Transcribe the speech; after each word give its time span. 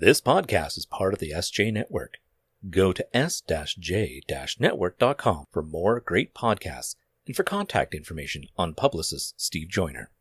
This 0.00 0.20
podcast 0.20 0.78
is 0.78 0.86
part 0.86 1.12
of 1.12 1.18
the 1.18 1.32
SJ 1.32 1.72
Network. 1.72 2.18
Go 2.70 2.92
to 2.92 3.16
s-j-network.com 3.16 5.44
for 5.50 5.60
more 5.60 5.98
great 5.98 6.32
podcasts 6.34 6.94
and 7.26 7.34
for 7.34 7.42
contact 7.42 7.96
information 7.96 8.44
on 8.56 8.74
publicist 8.74 9.40
Steve 9.40 9.66
Joyner. 9.68 10.12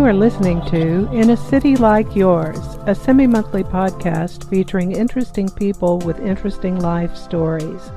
You 0.00 0.06
are 0.06 0.14
listening 0.14 0.64
to 0.70 1.12
In 1.12 1.28
a 1.28 1.36
City 1.36 1.76
Like 1.76 2.16
Yours, 2.16 2.78
a 2.86 2.94
semi 2.94 3.26
monthly 3.26 3.62
podcast 3.62 4.48
featuring 4.48 4.92
interesting 4.92 5.50
people 5.50 5.98
with 5.98 6.18
interesting 6.20 6.80
life 6.80 7.14
stories. 7.14 7.90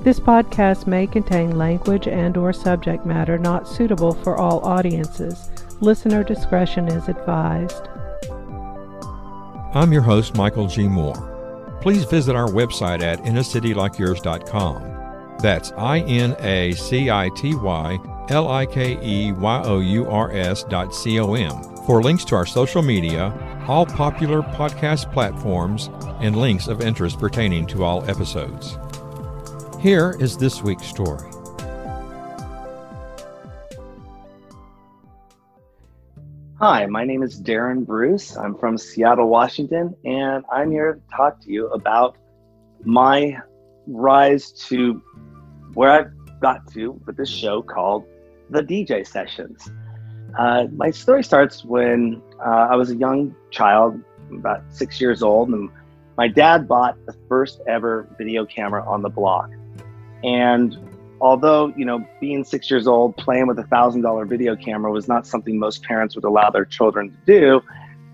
This 0.00 0.18
podcast 0.18 0.86
may 0.86 1.06
contain 1.06 1.58
language 1.58 2.08
and 2.08 2.38
or 2.38 2.54
subject 2.54 3.04
matter 3.04 3.36
not 3.36 3.68
suitable 3.68 4.14
for 4.14 4.38
all 4.38 4.64
audiences. 4.64 5.50
Listener 5.80 6.24
discretion 6.24 6.88
is 6.88 7.08
advised. 7.08 7.88
I'm 9.74 9.92
your 9.92 10.00
host, 10.00 10.36
Michael 10.36 10.66
G. 10.66 10.88
Moore. 10.88 11.76
Please 11.82 12.04
visit 12.04 12.34
our 12.34 12.48
website 12.48 13.02
at 13.02 13.22
inacitylikeyours.com. 13.24 15.36
That's 15.42 15.72
I 15.72 15.98
N 15.98 16.36
A 16.40 16.72
C 16.72 17.10
I 17.10 17.28
T 17.36 17.54
Y 17.54 17.98
L 18.30 18.48
I 18.48 18.64
K 18.64 18.96
E 19.02 19.32
Y 19.32 19.62
O 19.64 19.80
U 19.80 20.06
R 20.08 20.30
S 20.30 20.62
dot 20.62 20.94
C 20.94 21.18
O 21.18 21.34
M 21.34 21.50
for 21.84 22.00
links 22.00 22.24
to 22.26 22.36
our 22.36 22.46
social 22.46 22.80
media, 22.80 23.34
all 23.66 23.84
popular 23.84 24.40
podcast 24.40 25.12
platforms, 25.12 25.90
and 26.20 26.36
links 26.36 26.68
of 26.68 26.80
interest 26.80 27.18
pertaining 27.18 27.66
to 27.66 27.82
all 27.82 28.08
episodes. 28.08 28.78
Here 29.80 30.16
is 30.20 30.36
this 30.36 30.62
week's 30.62 30.86
story. 30.86 31.28
Hi, 36.60 36.86
my 36.86 37.04
name 37.04 37.24
is 37.24 37.42
Darren 37.42 37.84
Bruce. 37.84 38.36
I'm 38.36 38.54
from 38.54 38.78
Seattle, 38.78 39.28
Washington, 39.28 39.96
and 40.04 40.44
I'm 40.52 40.70
here 40.70 40.94
to 40.94 41.16
talk 41.16 41.40
to 41.40 41.50
you 41.50 41.66
about 41.68 42.16
my 42.84 43.38
rise 43.88 44.52
to 44.68 45.02
where 45.74 45.90
I've 45.90 46.40
got 46.40 46.70
to 46.74 46.92
with 47.06 47.16
this 47.16 47.30
show 47.30 47.62
called 47.62 48.04
The 48.50 48.62
DJ 48.62 49.06
Sessions. 49.06 49.70
Uh, 50.38 50.66
my 50.72 50.90
story 50.90 51.22
starts 51.22 51.64
when 51.64 52.20
uh, 52.44 52.68
I 52.70 52.76
was 52.76 52.90
a 52.90 52.96
young 52.96 53.34
child, 53.50 54.00
about 54.32 54.62
six 54.70 55.00
years 55.00 55.22
old, 55.22 55.50
and 55.50 55.70
my 56.18 56.26
dad 56.26 56.66
bought 56.66 56.96
the 57.06 57.14
first 57.28 57.60
ever 57.68 58.08
video 58.18 58.44
camera 58.44 58.84
on 58.88 59.02
the 59.02 59.08
block. 59.08 59.50
And 60.24 60.76
although, 61.20 61.72
you 61.76 61.84
know, 61.84 62.04
being 62.20 62.42
six 62.44 62.70
years 62.70 62.86
old, 62.88 63.16
playing 63.16 63.46
with 63.46 63.58
a 63.60 63.64
thousand 63.64 64.02
dollar 64.02 64.24
video 64.24 64.56
camera 64.56 64.90
was 64.90 65.06
not 65.06 65.26
something 65.26 65.58
most 65.58 65.82
parents 65.84 66.16
would 66.16 66.24
allow 66.24 66.50
their 66.50 66.64
children 66.64 67.10
to 67.10 67.40
do, 67.40 67.60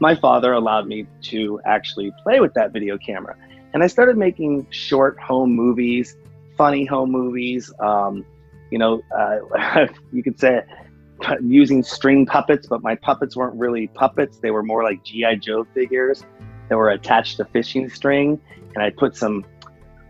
my 0.00 0.14
father 0.14 0.52
allowed 0.52 0.86
me 0.86 1.06
to 1.22 1.60
actually 1.64 2.12
play 2.22 2.40
with 2.40 2.52
that 2.54 2.72
video 2.72 2.98
camera. 2.98 3.36
And 3.72 3.82
I 3.82 3.86
started 3.86 4.18
making 4.18 4.66
short 4.70 5.18
home 5.18 5.54
movies, 5.54 6.16
funny 6.56 6.84
home 6.84 7.10
movies. 7.10 7.72
Um, 7.80 8.24
you 8.70 8.78
know, 8.78 9.02
uh, 9.16 9.86
you 10.12 10.22
could 10.22 10.38
say 10.38 10.62
using 11.42 11.82
string 11.82 12.26
puppets, 12.26 12.66
but 12.66 12.82
my 12.82 12.94
puppets 12.94 13.36
weren't 13.36 13.56
really 13.56 13.88
puppets. 13.88 14.38
They 14.38 14.50
were 14.50 14.62
more 14.62 14.82
like 14.82 15.04
G.I. 15.04 15.36
Joe 15.36 15.64
figures 15.74 16.24
that 16.68 16.76
were 16.76 16.90
attached 16.90 17.36
to 17.38 17.44
fishing 17.46 17.88
string. 17.88 18.40
And 18.74 18.82
I 18.82 18.90
put 18.90 19.16
some, 19.16 19.44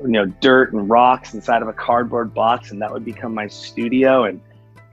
you 0.00 0.08
know, 0.08 0.26
dirt 0.26 0.72
and 0.72 0.88
rocks 0.88 1.34
inside 1.34 1.62
of 1.62 1.68
a 1.68 1.72
cardboard 1.72 2.34
box, 2.34 2.70
and 2.70 2.80
that 2.82 2.92
would 2.92 3.04
become 3.04 3.34
my 3.34 3.46
studio 3.46 4.24
and 4.24 4.40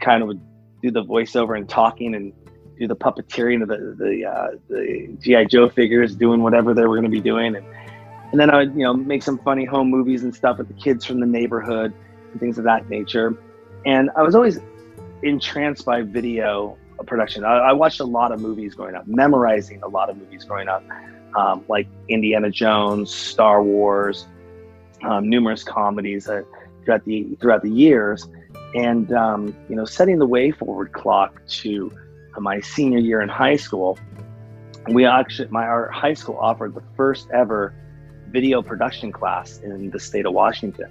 kind 0.02 0.22
of 0.22 0.28
would 0.28 0.42
do 0.82 0.92
the 0.92 1.04
voiceover 1.04 1.58
and 1.58 1.68
talking 1.68 2.14
and 2.16 2.34
do 2.78 2.88
the 2.88 2.96
puppeteering 2.96 3.62
of 3.62 3.70
the, 3.70 3.96
the, 3.98 4.26
uh, 4.26 4.58
the 4.70 5.16
G.I. 5.20 5.46
Joe 5.46 5.70
figures, 5.70 6.16
doing 6.16 6.44
whatever 6.44 6.74
they 6.74 6.82
were 6.82 6.96
going 6.96 7.04
to 7.04 7.10
be 7.10 7.22
doing. 7.22 7.56
And, 7.56 7.66
and 8.32 8.40
then 8.40 8.50
I 8.50 8.58
would, 8.58 8.74
you 8.74 8.84
know, 8.84 8.94
make 8.94 9.24
some 9.24 9.38
funny 9.40 9.64
home 9.64 9.90
movies 9.90 10.24
and 10.24 10.36
stuff 10.36 10.58
with 10.58 10.68
the 10.68 10.74
kids 10.74 11.06
from 11.06 11.20
the 11.20 11.26
neighborhood 11.26 11.94
and 12.32 12.40
things 12.40 12.58
of 12.58 12.66
that 12.66 12.90
nature. 12.90 13.38
And 13.86 14.10
I 14.16 14.24
was 14.24 14.36
always 14.36 14.60
entranced 15.22 15.86
by 15.86 16.02
video 16.02 16.78
production. 17.06 17.44
I, 17.44 17.58
I, 17.58 17.74
watched 17.74 18.00
a 18.00 18.06
lot 18.06 18.32
of 18.32 18.40
movies 18.40 18.76
growing 18.76 18.96
up, 18.96 19.08
memorizing 19.08 19.82
a 19.84 19.88
lot 19.88 20.10
of 20.10 20.18
movies 20.18 20.46
growing 20.46 20.70
up, 20.70 20.84
um, 21.36 21.66
like 21.68 21.88
Indiana 22.08 22.50
Jones, 22.50 23.14
Star 23.14 23.62
Wars, 23.62 24.28
um, 25.04 25.30
numerous 25.30 25.64
comedies 25.64 26.28
uh, 26.28 26.44
throughout 26.86 27.04
the 27.06 27.36
throughout 27.42 27.62
the 27.62 27.70
years, 27.70 28.28
and 28.76 29.12
um, 29.14 29.56
you 29.70 29.76
know, 29.76 29.86
setting 29.86 30.20
the 30.20 30.28
way 30.28 30.52
forward 30.52 30.94
clock 30.94 31.46
to 31.48 31.92
my 32.40 32.60
senior 32.62 33.00
year 33.00 33.22
in 33.22 33.30
high 33.30 33.58
school. 33.58 33.98
We 34.90 35.06
actually, 35.06 35.50
my 35.50 35.66
our 35.66 35.90
high 35.92 36.14
school 36.14 36.38
offered 36.38 36.76
the 36.76 36.84
first 36.96 37.30
ever 37.32 37.74
video 38.30 38.62
production 38.62 39.12
class 39.12 39.60
in 39.60 39.92
the 39.92 40.00
state 40.00 40.26
of 40.26 40.34
Washington, 40.34 40.90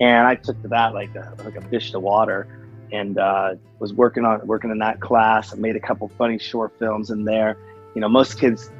and 0.00 0.26
I 0.26 0.34
took 0.34 0.60
to 0.62 0.68
that 0.68 0.94
like 0.94 1.14
a, 1.14 1.34
like 1.44 1.56
a 1.56 1.62
fish 1.68 1.92
to 1.92 2.00
water 2.00 2.48
and 2.92 3.18
uh, 3.18 3.54
was 3.78 3.92
working 3.92 4.24
on 4.24 4.46
working 4.46 4.70
in 4.70 4.78
that 4.78 5.00
class. 5.00 5.52
I 5.52 5.56
made 5.56 5.76
a 5.76 5.80
couple 5.80 6.08
funny 6.16 6.38
short 6.38 6.72
films 6.78 7.10
in 7.10 7.24
there. 7.24 7.56
You 7.94 8.00
know, 8.00 8.08
most 8.08 8.38
kids 8.38 8.70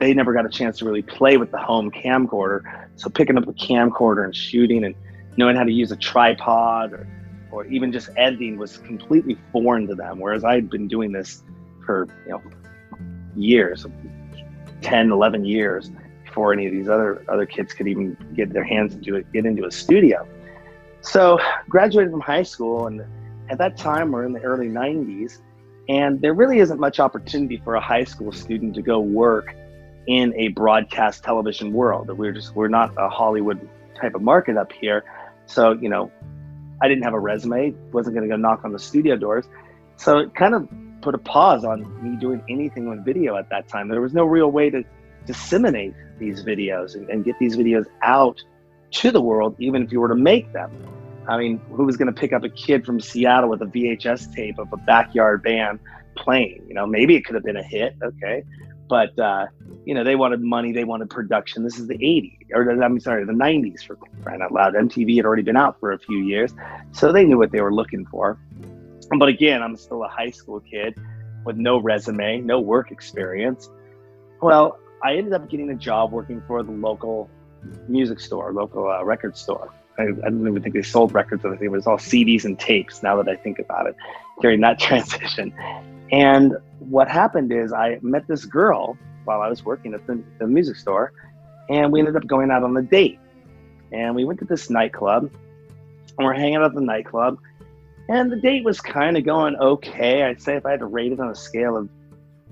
they 0.00 0.12
never 0.12 0.32
got 0.32 0.44
a 0.44 0.48
chance 0.48 0.78
to 0.78 0.84
really 0.84 1.02
play 1.02 1.36
with 1.36 1.50
the 1.50 1.58
home 1.58 1.90
camcorder, 1.90 2.88
so 2.96 3.08
picking 3.08 3.38
up 3.38 3.46
a 3.46 3.52
camcorder 3.52 4.24
and 4.24 4.34
shooting 4.34 4.84
and 4.84 4.94
knowing 5.36 5.56
how 5.56 5.64
to 5.64 5.72
use 5.72 5.92
a 5.92 5.96
tripod 5.96 6.92
or 6.92 7.06
or 7.50 7.64
even 7.66 7.92
just 7.92 8.10
editing 8.16 8.58
was 8.58 8.78
completely 8.78 9.38
foreign 9.52 9.86
to 9.86 9.94
them. 9.94 10.18
Whereas 10.18 10.44
I'd 10.44 10.68
been 10.68 10.88
doing 10.88 11.12
this 11.12 11.44
for 11.86 12.08
you 12.26 12.32
know 12.32 12.42
years, 13.36 13.86
10, 14.82 15.10
11 15.10 15.44
years 15.44 15.90
before 16.24 16.52
any 16.52 16.66
of 16.66 16.72
these 16.72 16.88
other 16.88 17.24
other 17.28 17.46
kids 17.46 17.72
could 17.72 17.86
even 17.86 18.16
get 18.34 18.52
their 18.52 18.64
hands 18.64 18.94
into 18.94 19.16
it, 19.16 19.32
get 19.32 19.46
into 19.46 19.64
a 19.66 19.70
studio. 19.70 20.26
So 21.04 21.38
graduated 21.68 22.10
from 22.10 22.20
high 22.20 22.42
school 22.42 22.86
and 22.86 23.04
at 23.50 23.58
that 23.58 23.76
time, 23.76 24.10
we're 24.10 24.24
in 24.24 24.32
the 24.32 24.40
early 24.40 24.68
90s, 24.68 25.40
and 25.88 26.20
there 26.20 26.32
really 26.32 26.60
isn't 26.60 26.80
much 26.80 26.98
opportunity 26.98 27.60
for 27.62 27.74
a 27.74 27.80
high 27.80 28.04
school 28.04 28.32
student 28.32 28.74
to 28.76 28.82
go 28.82 29.00
work 29.00 29.54
in 30.06 30.34
a 30.34 30.48
broadcast 30.48 31.22
television 31.22 31.72
world. 31.72 32.08
We're 32.16 32.32
just 32.32 32.54
we're 32.54 32.68
not 32.68 32.94
a 32.96 33.08
Hollywood 33.08 33.68
type 34.00 34.14
of 34.14 34.22
market 34.22 34.56
up 34.56 34.72
here, 34.72 35.04
so 35.46 35.72
you 35.72 35.90
know, 35.90 36.10
I 36.80 36.88
didn't 36.88 37.04
have 37.04 37.12
a 37.12 37.20
resume, 37.20 37.74
wasn't 37.92 38.16
going 38.16 38.26
to 38.28 38.34
go 38.34 38.40
knock 38.40 38.64
on 38.64 38.72
the 38.72 38.78
studio 38.78 39.16
doors, 39.16 39.46
so 39.96 40.18
it 40.18 40.34
kind 40.34 40.54
of 40.54 40.68
put 41.02 41.14
a 41.14 41.18
pause 41.18 41.66
on 41.66 42.02
me 42.02 42.18
doing 42.18 42.42
anything 42.48 42.88
with 42.88 43.04
video 43.04 43.36
at 43.36 43.50
that 43.50 43.68
time. 43.68 43.88
There 43.88 44.00
was 44.00 44.14
no 44.14 44.24
real 44.24 44.50
way 44.50 44.70
to 44.70 44.82
disseminate 45.26 45.94
these 46.18 46.42
videos 46.42 46.94
and, 46.94 47.10
and 47.10 47.24
get 47.24 47.38
these 47.38 47.56
videos 47.56 47.84
out 48.02 48.42
to 48.94 49.10
the 49.10 49.20
world, 49.20 49.56
even 49.58 49.82
if 49.82 49.92
you 49.92 50.00
were 50.00 50.08
to 50.08 50.14
make 50.14 50.52
them. 50.52 50.70
I 51.26 51.38
mean, 51.38 51.60
who 51.70 51.84
was 51.84 51.96
going 51.96 52.12
to 52.12 52.18
pick 52.18 52.32
up 52.32 52.44
a 52.44 52.48
kid 52.48 52.84
from 52.84 53.00
Seattle 53.00 53.48
with 53.48 53.62
a 53.62 53.66
VHS 53.66 54.34
tape 54.34 54.58
of 54.58 54.72
a 54.72 54.76
backyard 54.76 55.42
band 55.42 55.80
playing? 56.16 56.64
You 56.68 56.74
know, 56.74 56.86
maybe 56.86 57.16
it 57.16 57.24
could 57.24 57.34
have 57.34 57.44
been 57.44 57.56
a 57.56 57.62
hit, 57.62 57.96
okay, 58.02 58.44
but 58.88 59.18
uh, 59.18 59.46
you 59.84 59.94
know, 59.94 60.04
they 60.04 60.16
wanted 60.16 60.42
money, 60.42 60.72
they 60.72 60.84
wanted 60.84 61.08
production. 61.10 61.64
This 61.64 61.78
is 61.78 61.86
the 61.86 61.96
'80s, 61.96 62.48
or 62.52 62.82
I'm 62.82 63.00
sorry, 63.00 63.24
the 63.24 63.32
'90s 63.32 63.84
for 63.84 63.96
crying 64.22 64.42
out 64.42 64.52
loud. 64.52 64.74
MTV 64.74 65.16
had 65.16 65.24
already 65.24 65.42
been 65.42 65.56
out 65.56 65.80
for 65.80 65.92
a 65.92 65.98
few 65.98 66.18
years, 66.18 66.54
so 66.92 67.10
they 67.10 67.24
knew 67.24 67.38
what 67.38 67.50
they 67.50 67.62
were 67.62 67.74
looking 67.74 68.04
for. 68.06 68.38
But 69.18 69.28
again, 69.28 69.62
I'm 69.62 69.76
still 69.76 70.04
a 70.04 70.08
high 70.08 70.30
school 70.30 70.60
kid 70.60 70.94
with 71.44 71.56
no 71.56 71.78
resume, 71.78 72.40
no 72.40 72.60
work 72.60 72.90
experience. 72.90 73.70
Well, 74.42 74.78
I 75.02 75.16
ended 75.16 75.32
up 75.32 75.48
getting 75.50 75.70
a 75.70 75.74
job 75.74 76.12
working 76.12 76.42
for 76.46 76.62
the 76.62 76.72
local 76.72 77.30
music 77.88 78.20
store, 78.20 78.52
local 78.52 78.88
uh, 78.88 79.04
record 79.04 79.36
store 79.36 79.72
I, 79.98 80.02
I, 80.02 80.06
don't 80.06 80.46
even 80.46 80.62
think 80.62 80.74
they 80.74 80.82
sold 80.82 81.14
records. 81.14 81.44
I 81.44 81.50
think 81.50 81.62
it 81.62 81.68
was 81.68 81.86
all 81.86 81.98
CDs 81.98 82.44
and 82.44 82.58
tapes. 82.58 83.02
Now 83.02 83.16
that 83.22 83.28
I 83.28 83.36
think 83.36 83.58
about 83.58 83.86
it, 83.86 83.96
during 84.40 84.60
that 84.62 84.78
transition, 84.80 85.54
and 86.10 86.56
what 86.78 87.08
happened 87.08 87.52
is 87.52 87.72
I 87.72 87.98
met 88.02 88.26
this 88.26 88.44
girl 88.44 88.96
while 89.24 89.40
I 89.40 89.48
was 89.48 89.64
working 89.64 89.94
at 89.94 90.06
the, 90.06 90.22
the 90.38 90.46
music 90.46 90.76
store, 90.76 91.12
and 91.68 91.92
we 91.92 92.00
ended 92.00 92.16
up 92.16 92.26
going 92.26 92.50
out 92.50 92.62
on 92.62 92.76
a 92.76 92.82
date. 92.82 93.18
And 93.92 94.14
we 94.14 94.24
went 94.24 94.40
to 94.40 94.44
this 94.44 94.70
nightclub, 94.70 95.30
and 96.18 96.26
we're 96.26 96.34
hanging 96.34 96.56
out 96.56 96.64
at 96.64 96.74
the 96.74 96.80
nightclub, 96.80 97.38
and 98.08 98.30
the 98.30 98.36
date 98.36 98.64
was 98.64 98.80
kind 98.80 99.16
of 99.16 99.24
going 99.24 99.56
okay. 99.56 100.24
I'd 100.24 100.42
say 100.42 100.56
if 100.56 100.66
I 100.66 100.72
had 100.72 100.80
to 100.80 100.86
rate 100.86 101.12
it 101.12 101.20
on 101.20 101.30
a 101.30 101.34
scale 101.34 101.76
of 101.76 101.88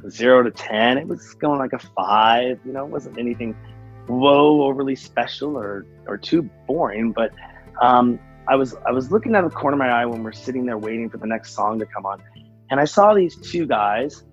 zero 0.08 0.42
to 0.42 0.50
ten, 0.50 0.96
it 0.96 1.08
was 1.08 1.34
going 1.34 1.58
like 1.58 1.72
a 1.72 1.78
five. 1.78 2.60
You 2.64 2.72
know, 2.72 2.84
it 2.84 2.90
wasn't 2.90 3.18
anything 3.18 3.56
whoa 4.06 4.62
overly 4.62 4.96
special 4.96 5.56
or 5.56 5.86
or 6.06 6.16
too 6.16 6.48
boring, 6.66 7.12
but 7.12 7.32
um, 7.80 8.18
I 8.48 8.56
was 8.56 8.74
I 8.86 8.90
was 8.90 9.10
looking 9.10 9.34
out 9.34 9.44
of 9.44 9.50
the 9.50 9.56
corner 9.56 9.74
of 9.74 9.78
my 9.78 9.88
eye 9.88 10.06
when 10.06 10.22
we're 10.22 10.32
sitting 10.32 10.66
there 10.66 10.78
waiting 10.78 11.08
for 11.08 11.18
the 11.18 11.26
next 11.26 11.54
song 11.54 11.78
to 11.78 11.86
come 11.86 12.06
on, 12.06 12.22
and 12.70 12.80
I 12.80 12.84
saw 12.84 13.14
these 13.14 13.36
two 13.36 13.66
guys 13.66 14.24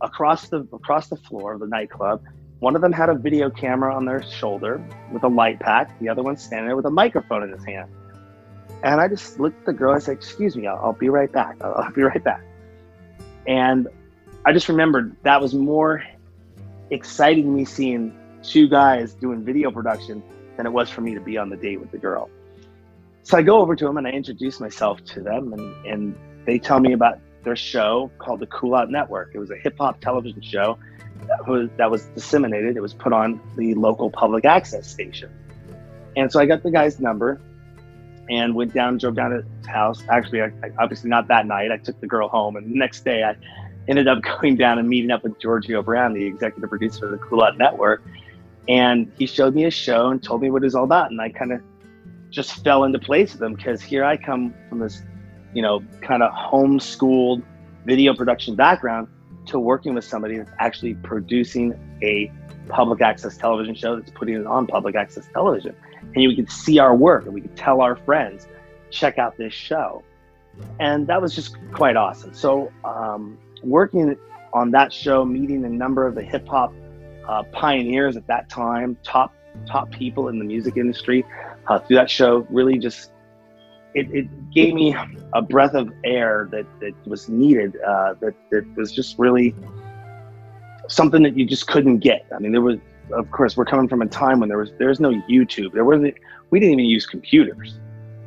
across 0.00 0.48
the 0.48 0.66
across 0.72 1.08
the 1.08 1.16
floor 1.16 1.54
of 1.54 1.60
the 1.60 1.66
nightclub. 1.66 2.22
One 2.60 2.76
of 2.76 2.82
them 2.82 2.92
had 2.92 3.08
a 3.08 3.14
video 3.14 3.48
camera 3.48 3.94
on 3.94 4.04
their 4.04 4.22
shoulder 4.22 4.84
with 5.12 5.24
a 5.24 5.28
light 5.28 5.60
pack. 5.60 5.98
The 5.98 6.10
other 6.10 6.22
one 6.22 6.36
standing 6.36 6.66
there 6.66 6.76
with 6.76 6.84
a 6.84 6.90
microphone 6.90 7.42
in 7.42 7.50
his 7.50 7.64
hand. 7.64 7.90
And 8.82 9.00
I 9.00 9.08
just 9.08 9.40
looked 9.40 9.60
at 9.60 9.66
the 9.66 9.72
girl. 9.72 9.94
I 9.94 9.98
said, 9.98 10.12
"Excuse 10.12 10.56
me, 10.56 10.66
I'll, 10.66 10.76
I'll 10.76 10.92
be 10.92 11.08
right 11.08 11.30
back. 11.32 11.56
I'll, 11.62 11.74
I'll 11.74 11.92
be 11.92 12.02
right 12.02 12.22
back." 12.22 12.42
And 13.46 13.88
I 14.44 14.52
just 14.52 14.68
remembered 14.68 15.16
that 15.22 15.40
was 15.40 15.54
more 15.54 16.04
exciting 16.90 17.54
me 17.54 17.64
seeing 17.64 18.16
two 18.42 18.68
guys 18.68 19.14
doing 19.14 19.44
video 19.44 19.70
production 19.70 20.22
than 20.56 20.66
it 20.66 20.70
was 20.70 20.90
for 20.90 21.00
me 21.00 21.14
to 21.14 21.20
be 21.20 21.38
on 21.38 21.48
the 21.48 21.56
date 21.56 21.80
with 21.80 21.90
the 21.90 21.98
girl. 21.98 22.28
So 23.22 23.38
I 23.38 23.42
go 23.42 23.60
over 23.60 23.76
to 23.76 23.84
them 23.84 23.96
and 23.96 24.06
I 24.06 24.10
introduce 24.10 24.60
myself 24.60 25.04
to 25.04 25.20
them, 25.20 25.52
and, 25.52 25.86
and 25.86 26.18
they 26.46 26.58
tell 26.58 26.80
me 26.80 26.92
about 26.92 27.18
their 27.44 27.56
show 27.56 28.10
called 28.18 28.40
the 28.40 28.46
Cool 28.46 28.74
Out 28.74 28.90
Network. 28.90 29.30
It 29.34 29.38
was 29.38 29.50
a 29.50 29.56
hip 29.56 29.76
hop 29.78 30.00
television 30.00 30.42
show 30.42 30.78
that 31.26 31.46
was, 31.46 31.68
that 31.76 31.90
was 31.90 32.04
disseminated. 32.06 32.76
It 32.76 32.80
was 32.80 32.94
put 32.94 33.12
on 33.12 33.40
the 33.56 33.74
local 33.74 34.10
public 34.10 34.44
access 34.44 34.90
station. 34.90 35.30
And 36.16 36.32
so 36.32 36.40
I 36.40 36.46
got 36.46 36.62
the 36.62 36.70
guy's 36.70 36.98
number 36.98 37.40
and 38.30 38.54
went 38.54 38.72
down, 38.72 38.98
drove 38.98 39.16
down 39.16 39.30
to 39.30 39.42
his 39.42 39.66
house. 39.66 40.02
Actually, 40.08 40.42
I, 40.42 40.46
I, 40.62 40.70
obviously 40.78 41.10
not 41.10 41.28
that 41.28 41.46
night. 41.46 41.70
I 41.70 41.76
took 41.76 42.00
the 42.00 42.06
girl 42.06 42.28
home, 42.28 42.56
and 42.56 42.72
the 42.72 42.78
next 42.78 43.04
day 43.04 43.22
I 43.22 43.36
ended 43.88 44.08
up 44.08 44.22
going 44.40 44.56
down 44.56 44.78
and 44.78 44.88
meeting 44.88 45.10
up 45.10 45.22
with 45.24 45.38
Giorgio 45.40 45.82
Brown, 45.82 46.14
the 46.14 46.24
executive 46.24 46.68
producer 46.68 47.06
of 47.06 47.12
the 47.12 47.18
Cool 47.18 47.42
Out 47.42 47.58
Network. 47.58 48.02
And 48.68 49.10
he 49.18 49.26
showed 49.26 49.54
me 49.54 49.62
his 49.62 49.74
show 49.74 50.08
and 50.08 50.22
told 50.22 50.42
me 50.42 50.50
what 50.50 50.62
it 50.62 50.66
was 50.66 50.74
all 50.74 50.84
about. 50.84 51.10
And 51.10 51.20
I 51.20 51.30
kind 51.30 51.52
of 51.52 51.60
just 52.30 52.62
fell 52.62 52.84
into 52.84 52.98
place 52.98 53.32
with 53.32 53.42
him 53.42 53.54
because 53.54 53.82
here 53.82 54.04
I 54.04 54.16
come 54.16 54.54
from 54.68 54.78
this, 54.78 55.02
you 55.52 55.62
know, 55.62 55.82
kind 56.00 56.22
of 56.22 56.32
homeschooled 56.32 57.42
video 57.84 58.14
production 58.14 58.54
background 58.54 59.08
to 59.46 59.58
working 59.58 59.94
with 59.94 60.04
somebody 60.04 60.38
that's 60.38 60.52
actually 60.58 60.94
producing 60.94 61.74
a 62.02 62.30
public 62.68 63.00
access 63.00 63.36
television 63.36 63.74
show 63.74 63.96
that's 63.96 64.12
putting 64.12 64.36
it 64.36 64.46
on 64.46 64.66
public 64.66 64.94
access 64.94 65.26
television. 65.32 65.74
And 66.02 66.16
we 66.16 66.36
could 66.36 66.50
see 66.50 66.78
our 66.78 66.94
work 66.94 67.24
and 67.24 67.34
we 67.34 67.40
could 67.40 67.56
tell 67.56 67.80
our 67.80 67.96
friends, 67.96 68.46
check 68.90 69.18
out 69.18 69.36
this 69.36 69.52
show. 69.52 70.04
And 70.78 71.06
that 71.08 71.20
was 71.20 71.34
just 71.34 71.56
quite 71.72 71.96
awesome. 71.96 72.34
So, 72.34 72.70
um, 72.84 73.38
working 73.62 74.16
on 74.52 74.70
that 74.72 74.92
show, 74.92 75.24
meeting 75.24 75.64
a 75.64 75.68
number 75.68 76.06
of 76.06 76.14
the 76.14 76.22
hip 76.22 76.46
hop 76.46 76.72
uh, 77.28 77.42
pioneers 77.52 78.16
at 78.16 78.26
that 78.26 78.48
time, 78.48 78.96
top 79.02 79.32
top 79.66 79.90
people 79.90 80.28
in 80.28 80.38
the 80.38 80.44
music 80.44 80.76
industry 80.76 81.24
uh, 81.68 81.78
through 81.78 81.96
that 81.96 82.10
show, 82.10 82.46
really 82.50 82.78
just 82.78 83.10
it, 83.94 84.08
it 84.12 84.50
gave 84.52 84.74
me 84.74 84.94
a 85.32 85.42
breath 85.42 85.74
of 85.74 85.92
air 86.04 86.48
that, 86.52 86.66
that 86.80 86.94
was 87.06 87.28
needed. 87.28 87.76
Uh, 87.80 88.14
that 88.20 88.34
that 88.50 88.64
was 88.76 88.92
just 88.92 89.18
really 89.18 89.54
something 90.88 91.22
that 91.22 91.36
you 91.36 91.46
just 91.46 91.66
couldn't 91.66 91.98
get. 91.98 92.26
I 92.34 92.38
mean, 92.38 92.52
there 92.52 92.60
was, 92.60 92.78
of 93.12 93.30
course, 93.30 93.56
we're 93.56 93.64
coming 93.64 93.88
from 93.88 94.02
a 94.02 94.06
time 94.06 94.40
when 94.40 94.48
there 94.48 94.58
was 94.58 94.72
there's 94.78 95.00
no 95.00 95.10
YouTube. 95.28 95.72
There 95.72 95.84
wasn't. 95.84 96.14
We 96.50 96.60
didn't 96.60 96.74
even 96.74 96.84
use 96.84 97.06
computers. 97.06 97.78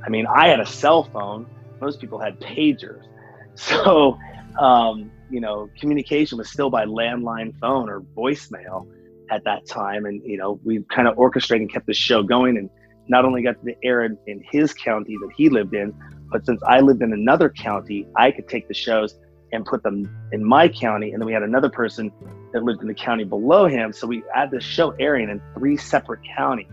I 0.06 0.10
mean, 0.10 0.26
I 0.28 0.48
had 0.48 0.60
a 0.60 0.66
cell 0.66 1.04
phone. 1.04 1.46
Most 1.82 2.00
people 2.00 2.20
had 2.20 2.40
pagers. 2.40 3.04
So 3.56 4.18
um, 4.60 5.12
you 5.34 5.42
know, 5.42 5.68
communication 5.80 6.38
was 6.38 6.50
still 6.50 6.70
by 6.70 6.86
landline 6.86 7.58
phone 7.60 7.90
or 7.90 8.02
voicemail 8.16 8.88
at 9.32 9.44
that 9.46 9.66
time. 9.66 10.06
And, 10.06 10.22
you 10.24 10.38
know, 10.38 10.60
we 10.64 10.84
kind 10.94 11.08
of 11.08 11.18
orchestrated 11.18 11.64
and 11.64 11.74
kept 11.74 11.88
the 11.88 11.94
show 11.94 12.22
going 12.22 12.56
and 12.56 12.70
not 13.08 13.26
only 13.26 13.42
got 13.42 13.54
to 13.54 13.66
the 13.66 13.76
air 13.84 14.04
in, 14.04 14.18
in 14.28 14.44
his 14.52 14.74
county 14.74 15.18
that 15.20 15.32
he 15.36 15.50
lived 15.50 15.74
in, 15.74 15.94
but 16.32 16.46
since 16.46 16.62
I 16.68 16.82
lived 16.82 17.02
in 17.02 17.14
another 17.14 17.50
county, 17.50 18.06
I 18.16 18.30
could 18.30 18.48
take 18.48 18.68
the 18.68 18.76
shows 18.76 19.18
and 19.52 19.66
put 19.66 19.82
them 19.82 20.10
in 20.32 20.46
my 20.46 20.68
county. 20.68 21.12
And 21.12 21.22
then 21.22 21.26
we 21.26 21.34
had 21.34 21.44
another 21.44 21.70
person 21.70 22.12
that 22.54 22.64
lived 22.64 22.82
in 22.82 22.88
the 22.88 22.94
county 22.94 23.24
below 23.24 23.68
him. 23.68 23.92
So 23.92 24.06
we 24.06 24.24
had 24.34 24.52
this 24.52 24.64
show 24.64 24.92
airing 25.00 25.30
in 25.30 25.42
three 25.58 25.78
separate 25.78 26.22
counties 26.38 26.72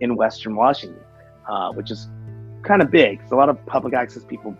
in 0.00 0.14
Western 0.14 0.54
Washington, 0.54 1.00
uh, 1.48 1.72
which 1.72 1.90
is 1.90 2.08
kind 2.62 2.80
of 2.80 2.90
big. 2.92 3.20
a 3.30 3.34
lot 3.34 3.48
of 3.48 3.64
public 3.66 3.94
access 3.94 4.24
people 4.24 4.56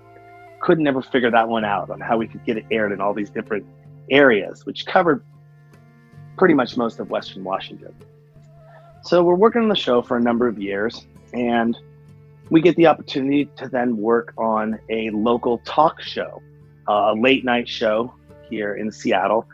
could 0.61 0.79
never 0.79 1.03
figure 1.03 1.31
that 1.31 1.49
one 1.49 1.65
out 1.65 1.91
on 1.91 2.01
how 2.01 2.17
we 2.17 2.27
could 2.27 2.45
get 2.45 2.57
it 2.57 2.65
aired 2.71 2.93
in 2.93 3.01
all 3.01 3.15
these 3.15 3.31
different 3.31 3.67
areas, 4.11 4.67
which 4.67 4.87
covered 4.87 5.25
pretty 6.37 6.55
much 6.55 6.77
most 6.77 7.01
of 7.01 7.11
Western 7.11 7.45
Washington. 7.45 7.95
So 9.03 9.23
we're 9.23 9.35
working 9.35 9.63
on 9.63 9.69
the 9.69 9.77
show 9.77 10.03
for 10.03 10.17
a 10.17 10.21
number 10.21 10.47
of 10.49 10.59
years, 10.59 11.07
and 11.33 11.77
we 12.51 12.61
get 12.61 12.77
the 12.77 12.87
opportunity 12.87 13.47
to 13.57 13.69
then 13.69 13.97
work 13.97 14.33
on 14.37 14.79
a 14.89 15.11
local 15.11 15.59
talk 15.59 16.01
show, 16.01 16.43
uh, 16.89 17.13
a 17.13 17.15
late 17.15 17.45
night 17.45 17.69
show 17.69 18.15
here 18.49 18.75
in 18.75 18.91
Seattle. 18.91 19.47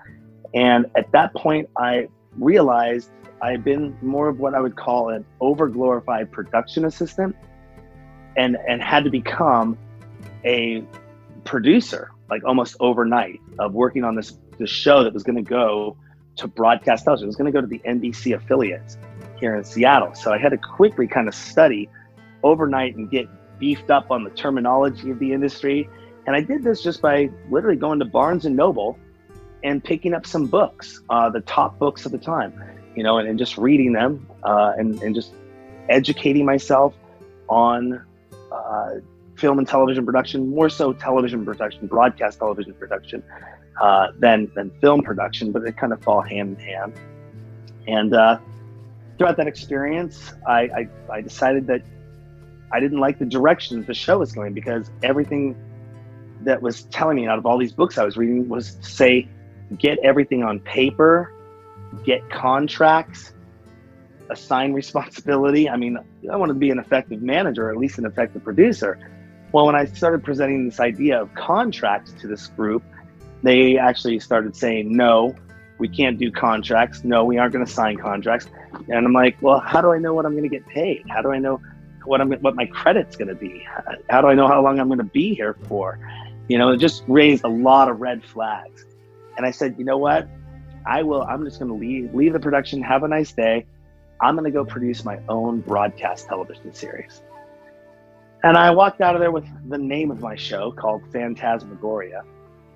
And 0.54 0.86
at 0.96 1.10
that 1.12 1.34
point, 1.34 1.68
I 1.76 2.08
realized 2.38 3.10
I 3.42 3.50
had 3.50 3.64
been 3.64 3.96
more 4.00 4.28
of 4.28 4.38
what 4.38 4.54
I 4.54 4.60
would 4.60 4.76
call 4.76 5.10
an 5.10 5.24
overglorified 5.40 6.30
production 6.30 6.84
assistant 6.84 7.36
and, 8.36 8.56
and 8.68 8.80
had 8.82 9.04
to 9.04 9.10
become 9.10 9.76
a 10.44 10.84
producer 11.44 12.10
like 12.30 12.44
almost 12.44 12.76
overnight 12.80 13.40
of 13.58 13.74
working 13.74 14.04
on 14.04 14.14
this 14.14 14.36
this 14.58 14.70
show 14.70 15.04
that 15.04 15.12
was 15.12 15.22
going 15.22 15.36
to 15.36 15.42
go 15.42 15.96
to 16.36 16.48
broadcast 16.48 17.04
television. 17.04 17.26
It 17.26 17.28
was 17.28 17.36
going 17.36 17.52
to 17.52 17.56
go 17.56 17.60
to 17.60 17.66
the 17.66 17.80
NBC 17.80 18.34
affiliates 18.34 18.96
here 19.38 19.56
in 19.56 19.64
Seattle. 19.64 20.14
So 20.14 20.32
I 20.32 20.38
had 20.38 20.50
to 20.50 20.58
quickly 20.58 21.06
kind 21.06 21.28
of 21.28 21.34
study 21.34 21.88
overnight 22.42 22.96
and 22.96 23.10
get 23.10 23.28
beefed 23.58 23.90
up 23.90 24.10
on 24.10 24.24
the 24.24 24.30
terminology 24.30 25.10
of 25.10 25.18
the 25.18 25.32
industry. 25.32 25.88
And 26.26 26.34
I 26.34 26.40
did 26.40 26.62
this 26.62 26.82
just 26.82 27.02
by 27.02 27.30
literally 27.50 27.76
going 27.76 27.98
to 27.98 28.04
Barnes 28.04 28.46
and 28.46 28.56
Noble 28.56 28.98
and 29.62 29.82
picking 29.82 30.14
up 30.14 30.26
some 30.26 30.46
books, 30.46 31.02
uh, 31.10 31.30
the 31.30 31.40
top 31.40 31.78
books 31.78 32.06
of 32.06 32.12
the 32.12 32.18
time, 32.18 32.60
you 32.94 33.02
know, 33.02 33.18
and, 33.18 33.28
and 33.28 33.38
just 33.38 33.56
reading 33.58 33.92
them 33.92 34.26
uh, 34.42 34.72
and, 34.76 35.02
and 35.02 35.14
just 35.14 35.32
educating 35.88 36.44
myself 36.44 36.94
on 37.48 38.04
uh, 38.52 38.90
film 39.44 39.58
and 39.58 39.68
television 39.68 40.06
production, 40.06 40.48
more 40.48 40.70
so 40.70 40.94
television 40.94 41.44
production, 41.44 41.86
broadcast 41.86 42.38
television 42.38 42.72
production, 42.72 43.22
uh, 43.78 44.06
than 44.18 44.50
than 44.54 44.70
film 44.80 45.02
production, 45.02 45.52
but 45.52 45.62
they 45.62 45.70
kind 45.70 45.92
of 45.92 46.02
fall 46.02 46.22
hand 46.22 46.56
in 46.58 46.64
hand. 46.64 46.94
And 47.86 48.14
uh, 48.14 48.38
throughout 49.18 49.36
that 49.36 49.46
experience, 49.46 50.32
I, 50.48 50.60
I, 50.60 50.88
I 51.12 51.20
decided 51.20 51.66
that 51.66 51.82
I 52.72 52.80
didn't 52.80 53.00
like 53.00 53.18
the 53.18 53.26
direction 53.26 53.80
that 53.80 53.86
the 53.86 53.92
show 53.92 54.16
was 54.16 54.32
going 54.32 54.54
because 54.54 54.90
everything 55.02 55.54
that 56.40 56.62
was 56.62 56.84
telling 56.84 57.16
me 57.16 57.26
out 57.26 57.36
of 57.36 57.44
all 57.44 57.58
these 57.58 57.72
books 57.72 57.98
I 57.98 58.04
was 58.06 58.16
reading 58.16 58.48
was 58.48 58.78
say, 58.80 59.28
get 59.76 59.98
everything 59.98 60.42
on 60.42 60.58
paper, 60.60 61.30
get 62.02 62.30
contracts, 62.30 63.34
assign 64.30 64.72
responsibility. 64.72 65.68
I 65.68 65.76
mean, 65.76 65.98
I 66.32 66.36
wanted 66.36 66.54
to 66.54 66.58
be 66.58 66.70
an 66.70 66.78
effective 66.78 67.20
manager, 67.20 67.68
or 67.68 67.72
at 67.72 67.76
least 67.76 67.98
an 67.98 68.06
effective 68.06 68.42
producer. 68.42 68.98
Well, 69.54 69.66
when 69.66 69.76
I 69.76 69.84
started 69.84 70.24
presenting 70.24 70.68
this 70.68 70.80
idea 70.80 71.22
of 71.22 71.32
contracts 71.34 72.12
to 72.20 72.26
this 72.26 72.48
group, 72.48 72.82
they 73.44 73.78
actually 73.78 74.18
started 74.18 74.56
saying, 74.56 74.96
no, 74.96 75.32
we 75.78 75.86
can't 75.86 76.18
do 76.18 76.32
contracts. 76.32 77.04
No, 77.04 77.24
we 77.24 77.38
aren't 77.38 77.52
going 77.52 77.64
to 77.64 77.70
sign 77.70 77.96
contracts. 77.96 78.48
And 78.88 79.06
I'm 79.06 79.12
like, 79.12 79.40
well, 79.40 79.60
how 79.60 79.80
do 79.80 79.92
I 79.92 79.98
know 79.98 80.12
what 80.12 80.26
I'm 80.26 80.32
going 80.32 80.42
to 80.42 80.48
get 80.48 80.66
paid? 80.66 81.04
How 81.08 81.22
do 81.22 81.30
I 81.30 81.38
know 81.38 81.60
what 82.04 82.20
I'm 82.20 82.32
what 82.32 82.56
my 82.56 82.66
credit's 82.66 83.14
going 83.14 83.28
to 83.28 83.36
be? 83.36 83.64
How 84.10 84.20
do 84.22 84.26
I 84.26 84.34
know 84.34 84.48
how 84.48 84.60
long 84.60 84.80
I'm 84.80 84.88
going 84.88 84.98
to 84.98 85.04
be 85.04 85.36
here 85.36 85.56
for? 85.68 86.00
You 86.48 86.58
know, 86.58 86.70
it 86.70 86.78
just 86.78 87.04
raised 87.06 87.44
a 87.44 87.48
lot 87.48 87.88
of 87.88 88.00
red 88.00 88.24
flags. 88.24 88.84
And 89.36 89.46
I 89.46 89.52
said, 89.52 89.76
you 89.78 89.84
know 89.84 89.98
what? 89.98 90.28
I 90.84 91.04
will. 91.04 91.22
I'm 91.22 91.44
just 91.44 91.60
going 91.60 91.70
to 91.70 91.76
leave 91.76 92.12
leave 92.12 92.32
the 92.32 92.40
production. 92.40 92.82
Have 92.82 93.04
a 93.04 93.08
nice 93.08 93.30
day. 93.30 93.66
I'm 94.20 94.34
going 94.34 94.46
to 94.46 94.50
go 94.50 94.64
produce 94.64 95.04
my 95.04 95.20
own 95.28 95.60
broadcast 95.60 96.26
television 96.26 96.74
series. 96.74 97.22
And 98.44 98.58
I 98.58 98.70
walked 98.72 99.00
out 99.00 99.14
of 99.14 99.22
there 99.22 99.30
with 99.30 99.46
the 99.70 99.78
name 99.78 100.10
of 100.10 100.20
my 100.20 100.36
show 100.36 100.70
called 100.70 101.00
Phantasmagoria. 101.10 102.24